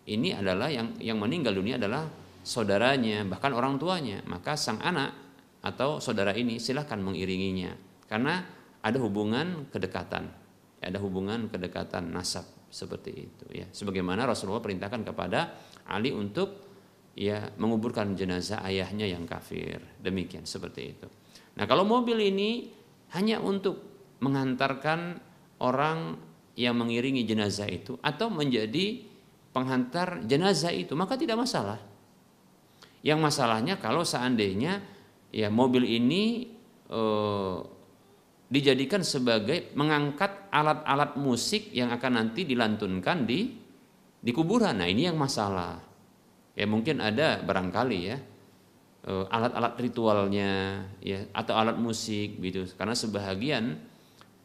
ini 0.08 0.32
adalah 0.32 0.72
yang 0.72 0.96
yang 1.04 1.20
meninggal 1.20 1.52
dunia 1.52 1.76
adalah 1.76 2.08
saudaranya 2.40 3.28
bahkan 3.28 3.52
orang 3.52 3.76
tuanya 3.76 4.24
maka 4.26 4.56
sang 4.56 4.80
anak 4.80 5.12
atau 5.60 6.00
saudara 6.00 6.32
ini 6.32 6.56
silahkan 6.56 6.98
mengiringinya 7.04 7.76
karena 8.08 8.42
ada 8.80 8.96
hubungan 9.04 9.68
kedekatan, 9.68 10.32
ada 10.80 10.98
hubungan 11.04 11.52
kedekatan 11.52 12.16
nasab 12.16 12.48
seperti 12.72 13.28
itu 13.28 13.46
ya. 13.52 13.68
Sebagaimana 13.70 14.24
Rasulullah 14.24 14.64
perintahkan 14.64 15.04
kepada 15.04 15.52
Ali 15.90 16.14
untuk 16.14 16.70
ya 17.18 17.52
menguburkan 17.58 18.16
jenazah 18.16 18.64
ayahnya 18.64 19.10
yang 19.10 19.26
kafir. 19.26 19.82
Demikian 20.00 20.46
seperti 20.46 20.82
itu. 20.96 21.08
Nah, 21.60 21.66
kalau 21.68 21.84
mobil 21.84 22.16
ini 22.32 22.72
hanya 23.18 23.42
untuk 23.42 23.82
mengantarkan 24.24 25.20
orang 25.60 26.16
yang 26.56 26.76
mengiringi 26.80 27.28
jenazah 27.28 27.68
itu 27.68 28.00
atau 28.00 28.32
menjadi 28.32 29.04
penghantar 29.52 30.24
jenazah 30.24 30.72
itu, 30.72 30.96
maka 30.96 31.20
tidak 31.20 31.42
masalah. 31.42 31.80
Yang 33.04 33.20
masalahnya 33.20 33.76
kalau 33.80 34.04
seandainya 34.04 34.84
ya 35.32 35.48
mobil 35.48 35.88
ini 35.88 36.52
eh, 36.92 37.58
dijadikan 38.50 39.06
sebagai 39.06 39.72
mengangkat 39.78 40.50
alat-alat 40.50 41.16
musik 41.22 41.70
yang 41.70 41.94
akan 41.94 42.12
nanti 42.18 42.44
dilantunkan 42.44 43.24
di 43.24 43.69
di 44.20 44.32
kuburan. 44.36 44.80
Nah, 44.80 44.88
ini 44.88 45.08
yang 45.08 45.16
masalah. 45.16 45.80
Ya 46.56 46.68
mungkin 46.68 47.00
ada 47.00 47.40
barangkali 47.40 48.00
ya 48.04 48.18
eh, 49.08 49.26
alat-alat 49.32 49.80
ritualnya 49.80 50.84
ya 51.00 51.24
atau 51.32 51.56
alat 51.56 51.80
musik 51.80 52.40
gitu. 52.44 52.68
Karena 52.76 52.96
sebahagian 52.96 53.80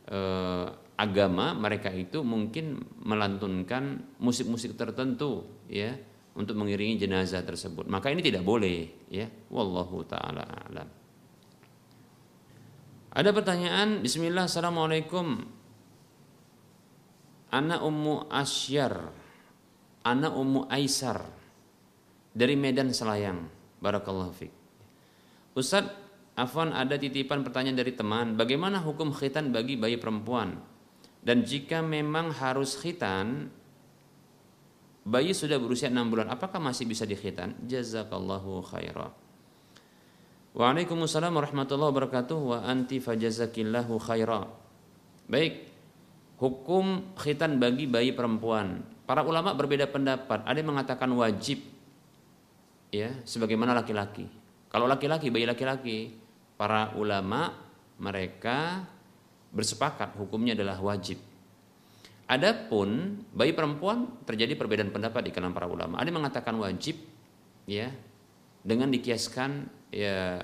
eh, 0.07 0.67
agama 0.95 1.59
mereka 1.59 1.91
itu 1.91 2.23
mungkin 2.23 2.87
melantunkan 3.03 4.15
musik-musik 4.23 4.79
tertentu 4.79 5.43
ya 5.67 5.99
untuk 6.39 6.55
mengiringi 6.59 7.03
jenazah 7.03 7.43
tersebut. 7.43 7.91
Maka 7.91 8.15
ini 8.15 8.23
tidak 8.23 8.47
boleh 8.47 9.11
ya. 9.11 9.27
Wallahu 9.51 10.07
taala 10.07 10.47
alam. 10.71 10.89
Ada 13.15 13.31
pertanyaan, 13.31 14.03
Bismillah, 14.03 14.51
Assalamualaikum. 14.51 15.47
Anak 17.55 17.87
Ummu 17.87 18.27
Asyar, 18.27 19.15
anak 20.05 20.33
Ummu 20.37 20.69
Aisar, 20.69 21.25
dari 22.31 22.55
Medan 22.55 22.93
Selayang. 22.93 23.49
Barakallahu 23.81 24.33
fiik. 24.37 24.53
Ustaz, 25.57 25.89
Afwan 26.35 26.75
ada 26.75 26.99
titipan 26.99 27.47
pertanyaan 27.47 27.79
dari 27.79 27.95
teman, 27.95 28.35
bagaimana 28.35 28.83
hukum 28.83 29.15
khitan 29.15 29.55
bagi 29.55 29.79
bayi 29.79 29.97
perempuan? 29.97 30.59
Dan 31.25 31.47
jika 31.47 31.81
memang 31.81 32.35
harus 32.35 32.75
khitan, 32.77 33.49
bayi 35.07 35.31
sudah 35.31 35.57
berusia 35.63 35.89
6 35.89 36.11
bulan, 36.11 36.29
apakah 36.29 36.59
masih 36.59 36.85
bisa 36.91 37.07
dikhitan? 37.07 37.55
Jazakallahu 37.65 38.67
khairah. 38.67 39.15
Waalaikumsalam 40.55 41.35
warahmatullahi 41.35 41.91
wabarakatuh 41.91 42.39
wa 42.39 42.59
anti 42.63 42.99
fajazakillahu 42.99 43.99
khairah. 44.03 44.47
Baik, 45.31 45.74
hukum 46.39 47.15
khitan 47.19 47.59
bagi 47.63 47.87
bayi 47.87 48.11
perempuan. 48.11 48.83
Para 49.05 49.21
ulama 49.23 49.53
berbeda 49.53 49.87
pendapat. 49.91 50.43
Ada 50.49 50.65
yang 50.65 50.71
mengatakan 50.73 51.11
wajib, 51.13 51.61
ya, 52.89 53.13
sebagaimana 53.29 53.77
laki-laki. 53.77 54.25
Kalau 54.73 54.89
laki-laki, 54.89 55.29
bayi 55.29 55.45
laki-laki, 55.45 56.17
para 56.57 56.97
ulama 56.97 57.53
mereka 58.01 58.89
bersepakat 59.55 60.17
hukumnya 60.19 60.57
adalah 60.57 60.81
wajib. 60.81 61.21
Adapun 62.25 63.21
bayi 63.37 63.53
perempuan 63.53 64.25
terjadi 64.25 64.57
perbedaan 64.57 64.89
pendapat 64.89 65.29
di 65.29 65.31
kalangan 65.31 65.53
para 65.53 65.69
ulama. 65.69 66.01
Ada 66.01 66.09
yang 66.09 66.19
mengatakan 66.25 66.57
wajib, 66.57 66.97
ya, 67.69 67.93
dengan 68.65 68.89
dikiaskan 68.89 69.69
ya 69.93 70.41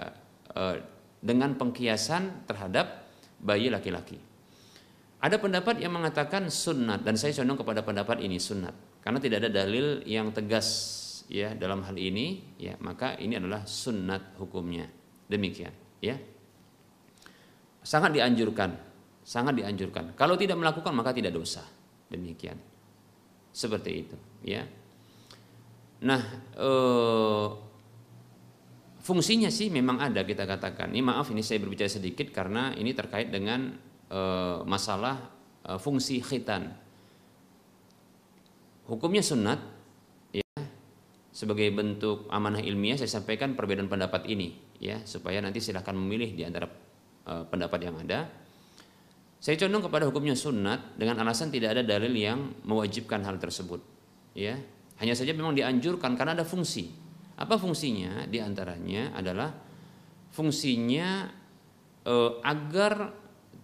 eh, 0.52 0.76
dengan 1.24 1.56
pengkiasan 1.56 2.44
terhadap 2.44 3.08
bayi 3.40 3.72
laki-laki. 3.72 4.29
Ada 5.20 5.36
pendapat 5.36 5.84
yang 5.84 5.92
mengatakan 5.92 6.48
sunat 6.48 7.04
dan 7.04 7.20
saya 7.20 7.36
condong 7.36 7.60
kepada 7.60 7.84
pendapat 7.84 8.24
ini 8.24 8.40
sunat 8.40 9.04
karena 9.04 9.20
tidak 9.20 9.44
ada 9.44 9.50
dalil 9.52 10.00
yang 10.08 10.32
tegas 10.32 10.68
ya 11.28 11.52
dalam 11.52 11.84
hal 11.84 11.94
ini 11.94 12.56
ya 12.56 12.80
maka 12.80 13.20
ini 13.20 13.36
adalah 13.36 13.68
sunat 13.68 14.40
hukumnya. 14.40 14.88
Demikian 15.28 15.72
ya. 16.00 16.16
Sangat 17.84 18.16
dianjurkan 18.16 18.90
sangat 19.30 19.62
dianjurkan. 19.62 20.16
Kalau 20.16 20.34
tidak 20.34 20.58
melakukan 20.58 20.90
maka 20.90 21.14
tidak 21.14 21.36
dosa. 21.36 21.64
Demikian. 22.10 22.58
Seperti 23.50 23.90
itu 23.94 24.16
ya. 24.42 24.66
Nah 26.02 26.22
eh, 26.56 27.46
fungsinya 29.02 29.50
sih 29.52 29.70
memang 29.70 30.02
ada 30.02 30.26
kita 30.26 30.46
katakan. 30.48 30.90
Ini 30.90 31.02
maaf 31.04 31.30
ini 31.30 31.46
saya 31.46 31.62
berbicara 31.62 31.90
sedikit 31.90 32.30
karena 32.34 32.74
ini 32.74 32.90
terkait 32.90 33.30
dengan 33.30 33.70
Eh, 34.10 34.58
masalah 34.66 35.30
eh, 35.62 35.78
fungsi 35.78 36.18
khitan. 36.18 36.74
Hukumnya 38.90 39.22
sunat, 39.22 39.62
ya, 40.34 40.42
sebagai 41.30 41.70
bentuk 41.70 42.26
amanah 42.26 42.58
ilmiah 42.58 42.98
saya 42.98 43.06
sampaikan 43.06 43.54
perbedaan 43.54 43.86
pendapat 43.86 44.26
ini, 44.26 44.58
ya, 44.82 44.98
supaya 45.06 45.38
nanti 45.38 45.62
silahkan 45.62 45.94
memilih 45.94 46.34
di 46.34 46.42
antara 46.42 46.66
uh, 47.30 47.46
pendapat 47.46 47.86
yang 47.86 48.02
ada. 48.02 48.26
Saya 49.38 49.54
condong 49.62 49.86
kepada 49.86 50.10
hukumnya 50.10 50.34
sunat 50.34 50.98
dengan 50.98 51.22
alasan 51.22 51.54
tidak 51.54 51.78
ada 51.78 51.86
dalil 51.86 52.10
yang 52.10 52.50
mewajibkan 52.66 53.22
hal 53.22 53.38
tersebut, 53.38 53.78
ya. 54.34 54.58
Hanya 54.98 55.14
saja 55.14 55.38
memang 55.38 55.54
dianjurkan 55.54 56.18
karena 56.18 56.34
ada 56.34 56.42
fungsi. 56.42 56.90
Apa 57.38 57.62
fungsinya? 57.62 58.26
Di 58.26 58.42
antaranya 58.42 59.14
adalah 59.14 59.54
fungsinya 60.34 61.30
uh, 62.10 62.42
agar 62.42 63.19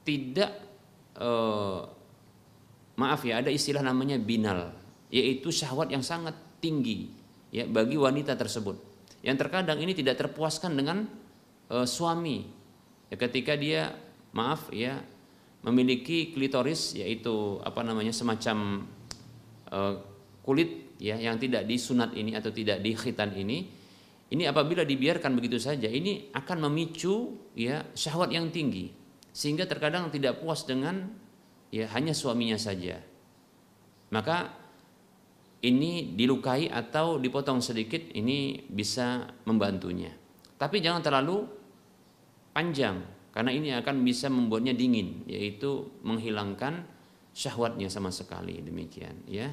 tidak 0.06 0.54
uh, 1.18 1.82
maaf 2.96 3.26
ya 3.26 3.42
ada 3.42 3.50
istilah 3.50 3.82
namanya 3.82 4.16
binal 4.16 4.70
yaitu 5.10 5.50
syahwat 5.50 5.90
yang 5.90 6.06
sangat 6.06 6.34
tinggi 6.62 7.10
ya 7.50 7.66
bagi 7.66 7.98
wanita 7.98 8.38
tersebut. 8.38 8.78
Yang 9.26 9.36
terkadang 9.46 9.82
ini 9.82 9.90
tidak 9.90 10.22
terpuaskan 10.22 10.78
dengan 10.78 11.10
uh, 11.74 11.86
suami. 11.86 12.46
Ya, 13.10 13.18
ketika 13.18 13.58
dia 13.58 13.94
maaf 14.34 14.70
ya 14.70 15.02
memiliki 15.66 16.30
klitoris 16.30 16.94
yaitu 16.94 17.58
apa 17.62 17.82
namanya 17.82 18.14
semacam 18.14 18.86
uh, 19.70 19.94
kulit 20.46 20.94
ya 21.02 21.18
yang 21.18 21.36
tidak 21.42 21.66
disunat 21.66 22.14
ini 22.14 22.38
atau 22.38 22.54
tidak 22.54 22.78
dikhitan 22.82 23.34
ini 23.34 23.66
ini 24.30 24.42
apabila 24.46 24.82
dibiarkan 24.82 25.34
begitu 25.38 25.58
saja 25.58 25.86
ini 25.90 26.30
akan 26.34 26.70
memicu 26.70 27.34
ya 27.58 27.82
syahwat 27.94 28.30
yang 28.30 28.50
tinggi 28.54 28.90
sehingga 29.36 29.68
terkadang 29.68 30.08
tidak 30.08 30.40
puas 30.40 30.64
dengan 30.64 31.12
ya 31.68 31.84
hanya 31.92 32.16
suaminya 32.16 32.56
saja. 32.56 32.96
Maka 34.08 34.48
ini 35.60 36.16
dilukai 36.16 36.72
atau 36.72 37.20
dipotong 37.20 37.60
sedikit 37.60 38.00
ini 38.16 38.64
bisa 38.64 39.28
membantunya. 39.44 40.08
Tapi 40.56 40.80
jangan 40.80 41.04
terlalu 41.04 41.44
panjang 42.56 43.04
karena 43.36 43.52
ini 43.52 43.76
akan 43.76 44.00
bisa 44.00 44.32
membuatnya 44.32 44.72
dingin 44.72 45.28
yaitu 45.28 45.84
menghilangkan 46.00 46.88
syahwatnya 47.36 47.92
sama 47.92 48.08
sekali 48.08 48.64
demikian 48.64 49.20
ya. 49.28 49.52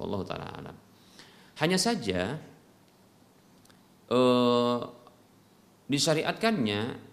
Wallahu 0.00 0.24
taala 0.24 0.48
alam. 0.48 0.76
Hanya 1.60 1.76
saja 1.76 2.40
eh, 4.08 4.80
disyariatkannya 5.92 7.09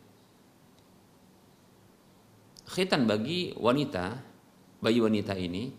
khitan 2.68 3.07
bagi 3.07 3.55
wanita, 3.55 4.20
bayi 4.84 4.99
wanita 4.99 5.34
ini, 5.39 5.72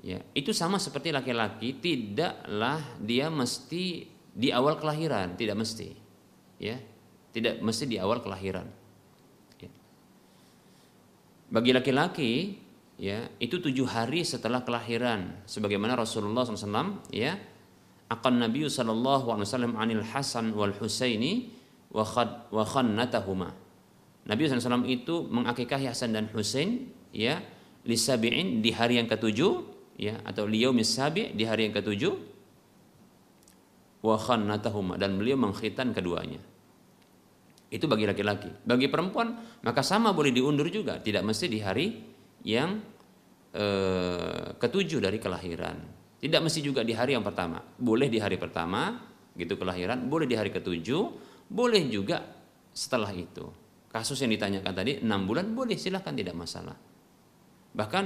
ya 0.00 0.18
itu 0.32 0.56
sama 0.56 0.80
seperti 0.80 1.12
laki-laki, 1.12 1.76
tidaklah 1.76 2.96
dia 2.98 3.28
mesti 3.28 4.08
di 4.32 4.48
awal 4.50 4.80
kelahiran, 4.80 5.36
tidak 5.36 5.60
mesti, 5.60 5.92
ya, 6.58 6.80
tidak 7.30 7.60
mesti 7.60 7.84
di 7.84 8.00
awal 8.00 8.24
kelahiran. 8.24 8.66
Ya. 9.60 9.70
Bagi 11.52 11.70
laki-laki, 11.76 12.32
ya 12.96 13.28
itu 13.36 13.60
tujuh 13.60 13.84
hari 13.84 14.24
setelah 14.24 14.64
kelahiran, 14.64 15.44
sebagaimana 15.44 15.92
Rasulullah 15.92 16.48
SAW, 16.48 17.04
ya, 17.12 17.36
akan 18.08 18.48
Nabi 18.48 18.64
Sallallahu 18.64 19.28
Alaihi 19.28 19.46
Wasallam 19.48 19.74
anil 19.76 20.04
Hasan 20.04 20.56
wal 20.56 20.72
Husaini 20.76 21.52
wa 21.92 22.64
khannatahuma 22.64 23.63
Nabi 24.24 24.48
SAW 24.48 24.88
itu 24.88 25.28
mengakikahi 25.28 25.84
Hasan 25.84 26.16
dan 26.16 26.32
Husain 26.32 26.88
ya 27.12 27.44
lisabi'in 27.84 28.64
di 28.64 28.72
hari 28.72 28.96
yang 28.96 29.08
ketujuh 29.08 29.52
ya 30.00 30.16
atau 30.24 30.48
liyaumis 30.48 30.96
sabi' 30.96 31.36
di 31.36 31.44
hari 31.44 31.68
yang 31.68 31.74
ketujuh 31.76 32.12
wa 34.04 34.16
khannatahuma 34.16 34.96
dan 34.96 35.20
beliau 35.20 35.36
mengkhitan 35.36 35.92
keduanya. 35.92 36.40
Itu 37.68 37.84
bagi 37.84 38.08
laki-laki. 38.08 38.64
Bagi 38.64 38.88
perempuan 38.88 39.60
maka 39.60 39.84
sama 39.84 40.16
boleh 40.16 40.32
diundur 40.32 40.72
juga, 40.72 41.00
tidak 41.00 41.24
mesti 41.24 41.46
di 41.48 41.58
hari 41.60 41.86
yang 42.48 42.80
eh, 43.52 44.56
ketujuh 44.56 45.04
dari 45.04 45.20
kelahiran. 45.20 45.76
Tidak 46.16 46.40
mesti 46.40 46.64
juga 46.64 46.80
di 46.80 46.96
hari 46.96 47.12
yang 47.12 47.24
pertama. 47.24 47.60
Boleh 47.60 48.08
di 48.08 48.16
hari 48.16 48.40
pertama 48.40 48.96
gitu 49.36 49.60
kelahiran, 49.60 50.08
boleh 50.08 50.24
di 50.24 50.36
hari 50.38 50.48
ketujuh, 50.48 51.02
boleh 51.52 51.84
juga 51.92 52.24
setelah 52.72 53.12
itu 53.12 53.63
kasus 53.94 54.18
yang 54.26 54.34
ditanyakan 54.34 54.74
tadi 54.74 54.98
enam 55.06 55.22
bulan 55.22 55.54
boleh 55.54 55.78
silahkan 55.78 56.10
tidak 56.10 56.34
masalah. 56.34 56.74
Bahkan 57.78 58.04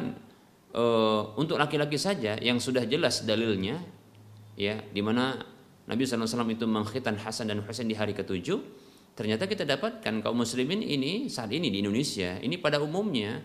e, 0.69 0.85
untuk 1.41 1.57
laki-laki 1.57 1.97
saja 1.97 2.37
yang 2.37 2.61
sudah 2.61 2.85
jelas 2.85 3.25
dalilnya 3.25 3.81
ya 4.53 4.85
di 4.85 5.01
mana 5.01 5.41
Nabi 5.89 6.05
SAW 6.05 6.45
itu 6.53 6.69
mengkhitan 6.69 7.17
Hasan 7.17 7.49
dan 7.49 7.65
Husain 7.65 7.89
di 7.89 7.97
hari 7.97 8.13
ketujuh 8.13 8.61
ternyata 9.17 9.49
kita 9.49 9.65
dapatkan 9.65 10.21
kaum 10.21 10.37
muslimin 10.37 10.85
ini 10.85 11.33
saat 11.33 11.49
ini 11.57 11.73
di 11.73 11.81
Indonesia 11.81 12.37
ini 12.37 12.61
pada 12.61 12.85
umumnya 12.85 13.41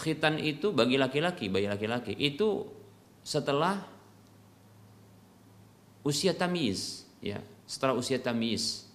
khitan 0.00 0.40
itu 0.40 0.72
bagi 0.72 0.96
laki-laki 0.96 1.52
bagi 1.52 1.68
laki-laki. 1.68 2.16
Itu 2.16 2.72
setelah 3.20 3.84
usia 6.08 6.32
tamiz 6.32 7.04
ya 7.20 7.44
setelah 7.68 7.92
usia 7.92 8.16
tamiz 8.16 8.88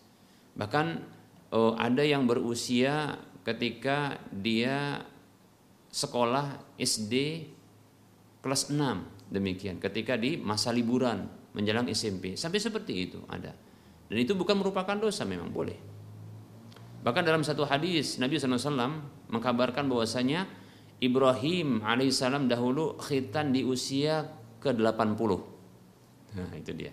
bahkan 0.58 1.06
oh, 1.52 1.78
ada 1.78 2.02
yang 2.02 2.26
berusia 2.26 3.20
ketika 3.46 4.18
dia 4.34 5.06
sekolah 5.94 6.76
SD 6.80 7.46
kelas 8.42 8.74
6 8.74 9.32
demikian. 9.34 9.78
Ketika 9.78 10.18
di 10.18 10.38
masa 10.38 10.74
liburan 10.74 11.30
menjelang 11.56 11.88
SMP 11.90 12.36
sampai 12.36 12.60
seperti 12.62 12.94
itu 13.10 13.20
ada. 13.30 13.54
Dan 14.06 14.18
itu 14.22 14.38
bukan 14.38 14.58
merupakan 14.62 14.94
dosa 14.98 15.26
memang 15.26 15.50
boleh. 15.50 15.78
Bahkan 17.02 17.24
dalam 17.26 17.46
satu 17.46 17.66
hadis 17.70 18.18
Nabi 18.18 18.38
SAW 18.38 19.02
mengkabarkan 19.30 19.86
bahwasanya 19.86 20.50
Ibrahim 21.02 21.86
alaihissalam 21.86 22.50
dahulu 22.50 22.98
khitan 22.98 23.54
di 23.54 23.62
usia 23.62 24.26
ke 24.58 24.74
80 24.74 25.56
nah 26.36 26.52
itu 26.52 26.76
dia. 26.76 26.92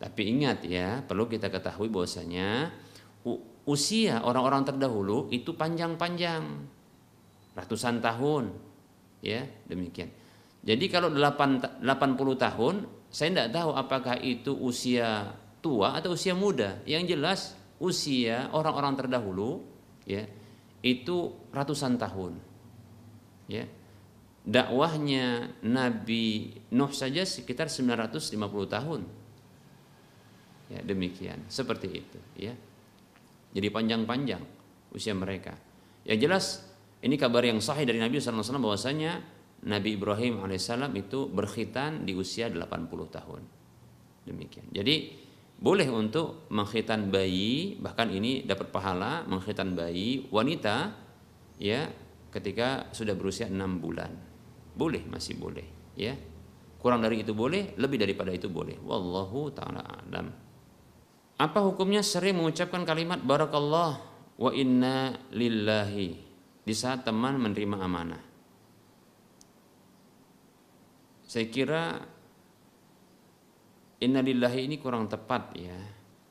Tapi 0.00 0.22
ingat 0.32 0.64
ya 0.64 1.04
perlu 1.04 1.28
kita 1.28 1.52
ketahui 1.52 1.92
bahwasanya 1.92 2.72
usia 3.68 4.24
orang-orang 4.24 4.64
terdahulu 4.64 5.28
itu 5.32 5.52
panjang-panjang 5.56 6.42
ratusan 7.56 8.00
tahun 8.00 8.54
ya 9.20 9.44
demikian 9.68 10.08
jadi 10.60 10.84
kalau 10.92 11.08
8, 11.08 11.80
80 11.84 11.84
tahun 12.36 12.74
saya 13.10 13.28
tidak 13.32 13.50
tahu 13.56 13.70
apakah 13.74 14.16
itu 14.20 14.52
usia 14.54 15.34
tua 15.64 15.96
atau 15.96 16.12
usia 16.12 16.36
muda. 16.36 16.78
Yang 16.84 17.04
jelas 17.16 17.40
usia 17.80 18.52
orang-orang 18.52 18.94
terdahulu 18.94 19.64
ya 20.04 20.28
itu 20.84 21.32
ratusan 21.52 21.96
tahun. 21.96 22.36
Ya. 23.48 23.64
Dakwahnya 24.40 25.52
Nabi 25.60 26.56
Nuh 26.72 26.92
saja 26.96 27.24
sekitar 27.24 27.68
950 27.68 28.40
tahun. 28.68 29.00
Ya, 30.70 30.80
demikian. 30.86 31.44
Seperti 31.50 31.88
itu, 31.98 32.18
ya. 32.38 32.54
Jadi 33.50 33.68
panjang-panjang 33.70 34.42
usia 34.94 35.14
mereka. 35.14 35.54
Yang 36.06 36.18
jelas 36.22 36.44
ini 37.00 37.16
kabar 37.16 37.42
yang 37.44 37.58
sahih 37.58 37.88
dari 37.88 37.98
Nabi 37.98 38.20
SAW 38.20 38.60
bahwasanya 38.60 39.20
Nabi 39.66 39.96
Ibrahim 39.96 40.40
alaihissalam 40.40 40.92
itu 40.96 41.28
berkhitan 41.28 42.08
di 42.08 42.16
usia 42.16 42.48
80 42.48 42.60
tahun. 43.12 43.42
Demikian. 44.24 44.68
Jadi 44.72 45.16
boleh 45.60 45.88
untuk 45.92 46.48
mengkhitan 46.48 47.12
bayi, 47.12 47.76
bahkan 47.76 48.08
ini 48.08 48.48
dapat 48.48 48.72
pahala 48.72 49.28
mengkhitan 49.28 49.76
bayi 49.76 50.24
wanita 50.32 50.96
ya 51.60 51.84
ketika 52.32 52.88
sudah 52.96 53.12
berusia 53.12 53.52
6 53.52 53.60
bulan. 53.76 54.08
Boleh, 54.72 55.04
masih 55.04 55.36
boleh, 55.36 55.66
ya. 55.98 56.16
Kurang 56.80 57.04
dari 57.04 57.20
itu 57.20 57.36
boleh, 57.36 57.76
lebih 57.76 58.00
daripada 58.00 58.32
itu 58.32 58.48
boleh. 58.48 58.80
Wallahu 58.80 59.52
taala 59.52 59.84
alam. 59.84 60.32
Apa 61.40 61.64
hukumnya 61.64 62.04
sering 62.04 62.36
mengucapkan 62.36 62.84
kalimat 62.84 63.16
barakallah 63.24 63.96
wa 64.36 64.50
inna 64.52 65.16
lillahi 65.32 66.12
di 66.60 66.74
saat 66.76 67.08
teman 67.08 67.40
menerima 67.40 67.80
amanah? 67.80 68.20
Saya 71.24 71.48
kira 71.48 71.96
innalillahi 74.04 74.68
ini 74.68 74.76
kurang 74.76 75.08
tepat 75.08 75.56
ya. 75.56 75.80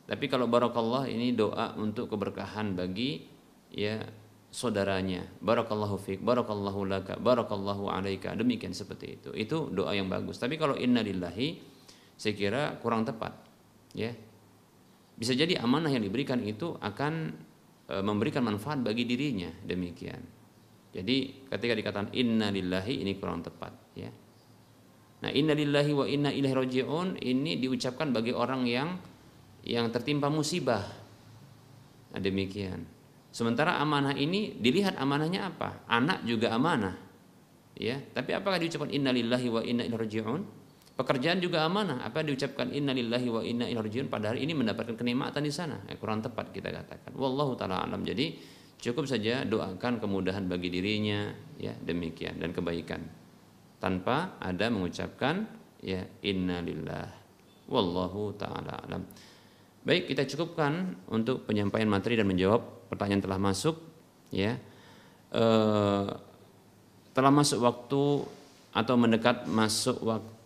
Tapi 0.06 0.30
kalau 0.30 0.46
barakallah 0.46 1.10
ini 1.10 1.34
doa 1.34 1.74
untuk 1.74 2.14
keberkahan 2.14 2.78
bagi 2.78 3.26
ya 3.74 4.06
saudaranya. 4.54 5.26
Barakallahu 5.42 5.98
fiik, 5.98 6.22
barakallahu 6.22 6.86
laka, 6.86 7.18
barakallahu 7.18 7.90
alaika. 7.90 8.38
Demikian 8.38 8.78
seperti 8.78 9.18
itu. 9.18 9.30
Itu 9.34 9.74
doa 9.74 9.90
yang 9.98 10.06
bagus. 10.06 10.38
Tapi 10.38 10.62
kalau 10.62 10.78
innalillahi 10.78 11.58
saya 12.14 12.34
kira 12.38 12.78
kurang 12.78 13.10
tepat. 13.10 13.34
Ya. 13.98 14.14
Bisa 15.20 15.36
jadi 15.36 15.60
amanah 15.60 15.92
yang 15.92 16.08
diberikan 16.08 16.40
itu 16.40 16.80
akan 16.80 17.36
e, 17.92 17.96
memberikan 18.00 18.40
manfaat 18.40 18.80
bagi 18.80 19.04
dirinya. 19.04 19.52
Demikian. 19.68 20.24
Jadi 20.96 21.46
ketika 21.52 21.74
dikatakan 21.76 22.16
innalillahi 22.16 23.04
ini 23.04 23.20
kurang 23.20 23.44
tepat, 23.44 23.76
ya. 24.00 24.08
Nah, 25.20 25.28
innalillahi 25.28 25.92
wa 25.92 26.08
inna 26.08 26.32
ilaihi 26.32 26.56
rajiun 26.56 27.20
ini 27.20 27.60
diucapkan 27.60 28.16
bagi 28.16 28.32
orang 28.32 28.64
yang 28.64 28.96
yang 29.68 29.92
tertimpa 29.92 30.32
musibah. 30.32 30.88
Nah, 32.16 32.20
demikian. 32.24 32.88
Sementara 33.30 33.78
amanah 33.78 34.16
ini 34.16 34.56
dilihat 34.56 34.96
amanahnya 34.96 35.52
apa? 35.52 35.84
Anak 35.86 36.24
juga 36.24 36.56
amanah. 36.56 36.96
Ya, 37.76 38.00
tapi 38.16 38.34
apakah 38.34 38.58
diucapkan 38.58 38.90
innalillahi 38.90 39.48
wa 39.52 39.62
inna 39.62 39.84
ilaihi 39.84 40.00
rajiun? 40.00 40.42
Pekerjaan 41.00 41.40
juga 41.40 41.64
amanah. 41.64 42.04
Apa 42.04 42.28
diucapkan 42.28 42.76
innalillahi 42.76 43.28
wa 43.32 43.40
inna 43.40 43.72
ilaihi 43.72 43.88
rajiun 43.88 44.12
padahal 44.12 44.36
ini 44.36 44.52
mendapatkan 44.52 45.00
kenikmatan 45.00 45.48
di 45.48 45.48
sana? 45.48 45.80
Ya, 45.88 45.96
kurang 45.96 46.20
tepat 46.20 46.52
kita 46.52 46.76
katakan. 46.76 47.16
Wallahu 47.16 47.56
taala 47.56 47.80
alam. 47.88 48.04
Jadi 48.04 48.36
cukup 48.84 49.08
saja 49.08 49.48
doakan 49.48 50.04
kemudahan 50.04 50.52
bagi 50.52 50.68
dirinya 50.68 51.32
ya 51.56 51.72
demikian 51.72 52.36
dan 52.44 52.52
kebaikan 52.52 53.00
tanpa 53.80 54.40
ada 54.44 54.68
mengucapkan 54.68 55.48
ya 55.80 56.04
innalillah 56.20 57.08
wallahu 57.72 58.36
taala 58.36 58.84
alam. 58.84 59.08
Baik, 59.88 60.12
kita 60.12 60.28
cukupkan 60.28 61.00
untuk 61.08 61.48
penyampaian 61.48 61.88
materi 61.88 62.20
dan 62.20 62.28
menjawab 62.28 62.92
pertanyaan 62.92 63.24
telah 63.24 63.40
masuk 63.40 63.80
ya. 64.36 64.60
E, 65.32 65.44
telah 67.16 67.32
masuk 67.32 67.64
waktu 67.64 68.04
atau 68.76 68.96
mendekat 69.00 69.48
masuk 69.48 70.04
waktu 70.04 70.39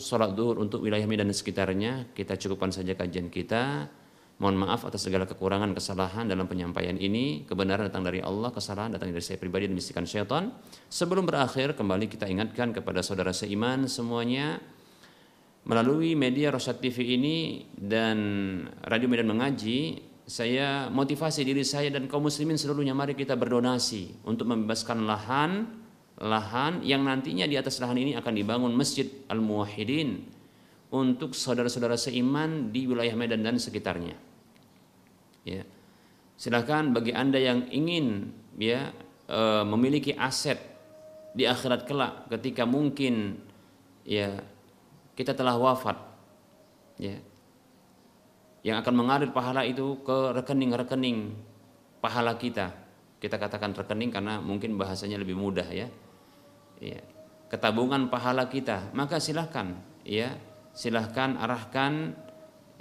sholat 0.00 0.32
duhur 0.32 0.56
untuk 0.62 0.80
wilayah 0.80 1.04
Medan 1.04 1.28
dan 1.28 1.36
sekitarnya, 1.36 2.12
kita 2.16 2.40
cukupkan 2.40 2.72
saja 2.72 2.96
kajian 2.96 3.28
kita. 3.28 3.92
Mohon 4.40 4.66
maaf 4.66 4.88
atas 4.88 5.06
segala 5.06 5.28
kekurangan, 5.28 5.70
kesalahan 5.76 6.26
dalam 6.26 6.48
penyampaian 6.48 6.96
ini. 6.96 7.44
Kebenaran 7.44 7.86
datang 7.86 8.02
dari 8.02 8.18
Allah, 8.18 8.50
kesalahan 8.50 8.96
datang 8.96 9.12
dari 9.12 9.22
saya 9.22 9.38
pribadi 9.38 9.70
dan 9.70 9.76
bisikan 9.78 10.02
syaitan. 10.02 10.50
Sebelum 10.90 11.28
berakhir, 11.28 11.78
kembali 11.78 12.10
kita 12.10 12.26
ingatkan 12.26 12.74
kepada 12.74 13.04
saudara 13.04 13.30
seiman 13.30 13.86
semuanya 13.86 14.58
melalui 15.62 16.18
media 16.18 16.50
Rosat 16.50 16.82
TV 16.82 17.14
ini 17.14 17.68
dan 17.70 18.18
Radio 18.82 19.06
Medan 19.06 19.30
Mengaji, 19.30 20.02
saya 20.26 20.90
motivasi 20.90 21.46
diri 21.46 21.62
saya 21.62 21.90
dan 21.90 22.10
kaum 22.10 22.26
muslimin 22.26 22.58
seluruhnya 22.58 22.94
mari 22.94 23.14
kita 23.14 23.34
berdonasi 23.38 24.26
untuk 24.26 24.50
membebaskan 24.50 25.06
lahan 25.06 25.81
lahan 26.22 26.86
yang 26.86 27.02
nantinya 27.02 27.50
di 27.50 27.58
atas 27.58 27.82
lahan 27.82 27.98
ini 27.98 28.14
akan 28.14 28.32
dibangun 28.32 28.70
Masjid 28.70 29.10
Al-Muwahhidin 29.26 30.22
untuk 30.94 31.34
saudara-saudara 31.34 31.98
seiman 31.98 32.70
di 32.70 32.86
wilayah 32.86 33.18
Medan 33.18 33.42
dan 33.42 33.58
sekitarnya. 33.58 34.14
Ya. 35.42 35.66
Silakan 36.38 36.94
bagi 36.94 37.10
Anda 37.10 37.42
yang 37.42 37.66
ingin 37.74 38.30
ya 38.54 38.94
e, 39.26 39.40
memiliki 39.66 40.14
aset 40.14 40.62
di 41.34 41.42
akhirat 41.48 41.90
kelak 41.90 42.30
ketika 42.30 42.68
mungkin 42.68 43.42
ya 44.06 44.38
kita 45.18 45.34
telah 45.34 45.58
wafat 45.58 45.96
ya 47.02 47.18
yang 48.62 48.78
akan 48.78 48.94
mengalir 48.94 49.34
pahala 49.34 49.66
itu 49.66 49.98
ke 50.06 50.38
rekening-rekening 50.38 51.34
pahala 51.98 52.38
kita. 52.38 52.70
Kita 53.18 53.38
katakan 53.38 53.74
rekening 53.74 54.14
karena 54.14 54.38
mungkin 54.38 54.78
bahasanya 54.78 55.18
lebih 55.18 55.34
mudah 55.34 55.66
ya. 55.66 55.90
Ya, 56.82 56.98
ketabungan 57.46 58.10
pahala 58.10 58.50
kita, 58.50 58.90
maka 58.90 59.22
silahkan 59.22 59.78
ya, 60.02 60.34
silahkan 60.74 61.38
arahkan 61.38 62.18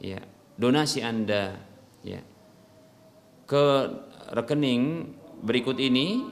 ya 0.02 0.26
donasi 0.58 1.06
Anda 1.06 1.62
ya 2.02 2.26
ke 3.46 3.66
rekening 4.32 5.12
berikut 5.44 5.76
ini 5.78 6.24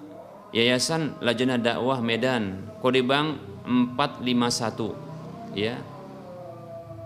Yayasan 0.50 1.22
Lajnah 1.22 1.62
Dakwah 1.62 2.02
Medan 2.02 2.74
kode 2.82 3.06
bank 3.06 3.55
451 3.66 5.58
ya. 5.58 5.82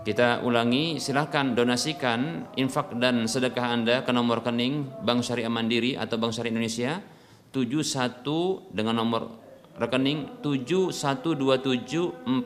Kita 0.01 0.41
ulangi, 0.41 0.97
silahkan 0.97 1.53
donasikan 1.53 2.49
infak 2.57 2.97
dan 2.97 3.29
sedekah 3.29 3.69
Anda 3.69 4.01
ke 4.01 4.09
nomor 4.09 4.41
rekening 4.41 5.05
Bank 5.05 5.21
Syariah 5.21 5.49
Mandiri 5.49 5.93
atau 5.93 6.17
Bank 6.17 6.33
Syariah 6.33 6.57
Indonesia 6.57 7.05
71 7.53 8.73
dengan 8.73 8.97
nomor 8.97 9.29
rekening 9.77 10.41
7127485555 10.41 12.41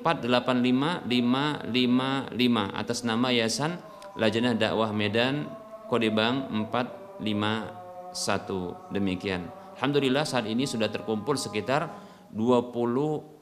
atas 2.75 3.07
nama 3.07 3.31
Yayasan 3.31 3.79
Lajnah 4.15 4.55
Dakwah 4.55 4.95
Medan 4.95 5.43
kode 5.91 6.07
bank 6.11 6.47
451 6.71 8.95
demikian. 8.95 9.51
Alhamdulillah 9.75 10.23
saat 10.23 10.47
ini 10.47 10.63
sudah 10.63 10.87
terkumpul 10.87 11.35
sekitar 11.35 11.91
26 12.31 13.34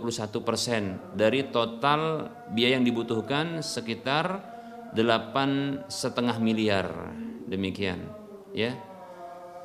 21 0.00 0.42
persen. 0.42 0.98
Dari 1.14 1.48
total 1.48 2.30
biaya 2.50 2.78
yang 2.80 2.86
dibutuhkan 2.86 3.62
sekitar 3.62 4.54
delapan 4.94 5.82
setengah 5.90 6.38
miliar. 6.38 7.14
Demikian 7.46 8.08
ya. 8.54 8.74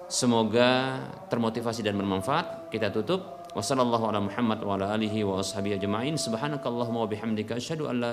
Semoga 0.09 1.01
termotivasi 1.29 1.85
dan 1.85 1.93
bermanfaat. 1.97 2.73
Kita 2.73 2.89
tutup. 2.89 3.37
Wassalamualaikum 3.49 4.13
ala 4.13 4.21
Muhammad 4.21 4.59
wa 4.61 4.77
ala 4.77 4.93
alihi 4.93 5.25
wa 5.25 5.41
ashabihi 5.41 5.81
ajma'in. 5.81 6.21
Subhanakallahumma 6.21 7.05
wa 7.05 7.09
bihamdika 7.09 7.57
asyhadu 7.57 7.89
an 7.89 7.97
la 7.97 8.11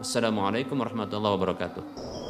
wassalamualaikum 0.00 0.80
warahmatullahi 0.80 1.36
wabarakatuh 1.36 2.29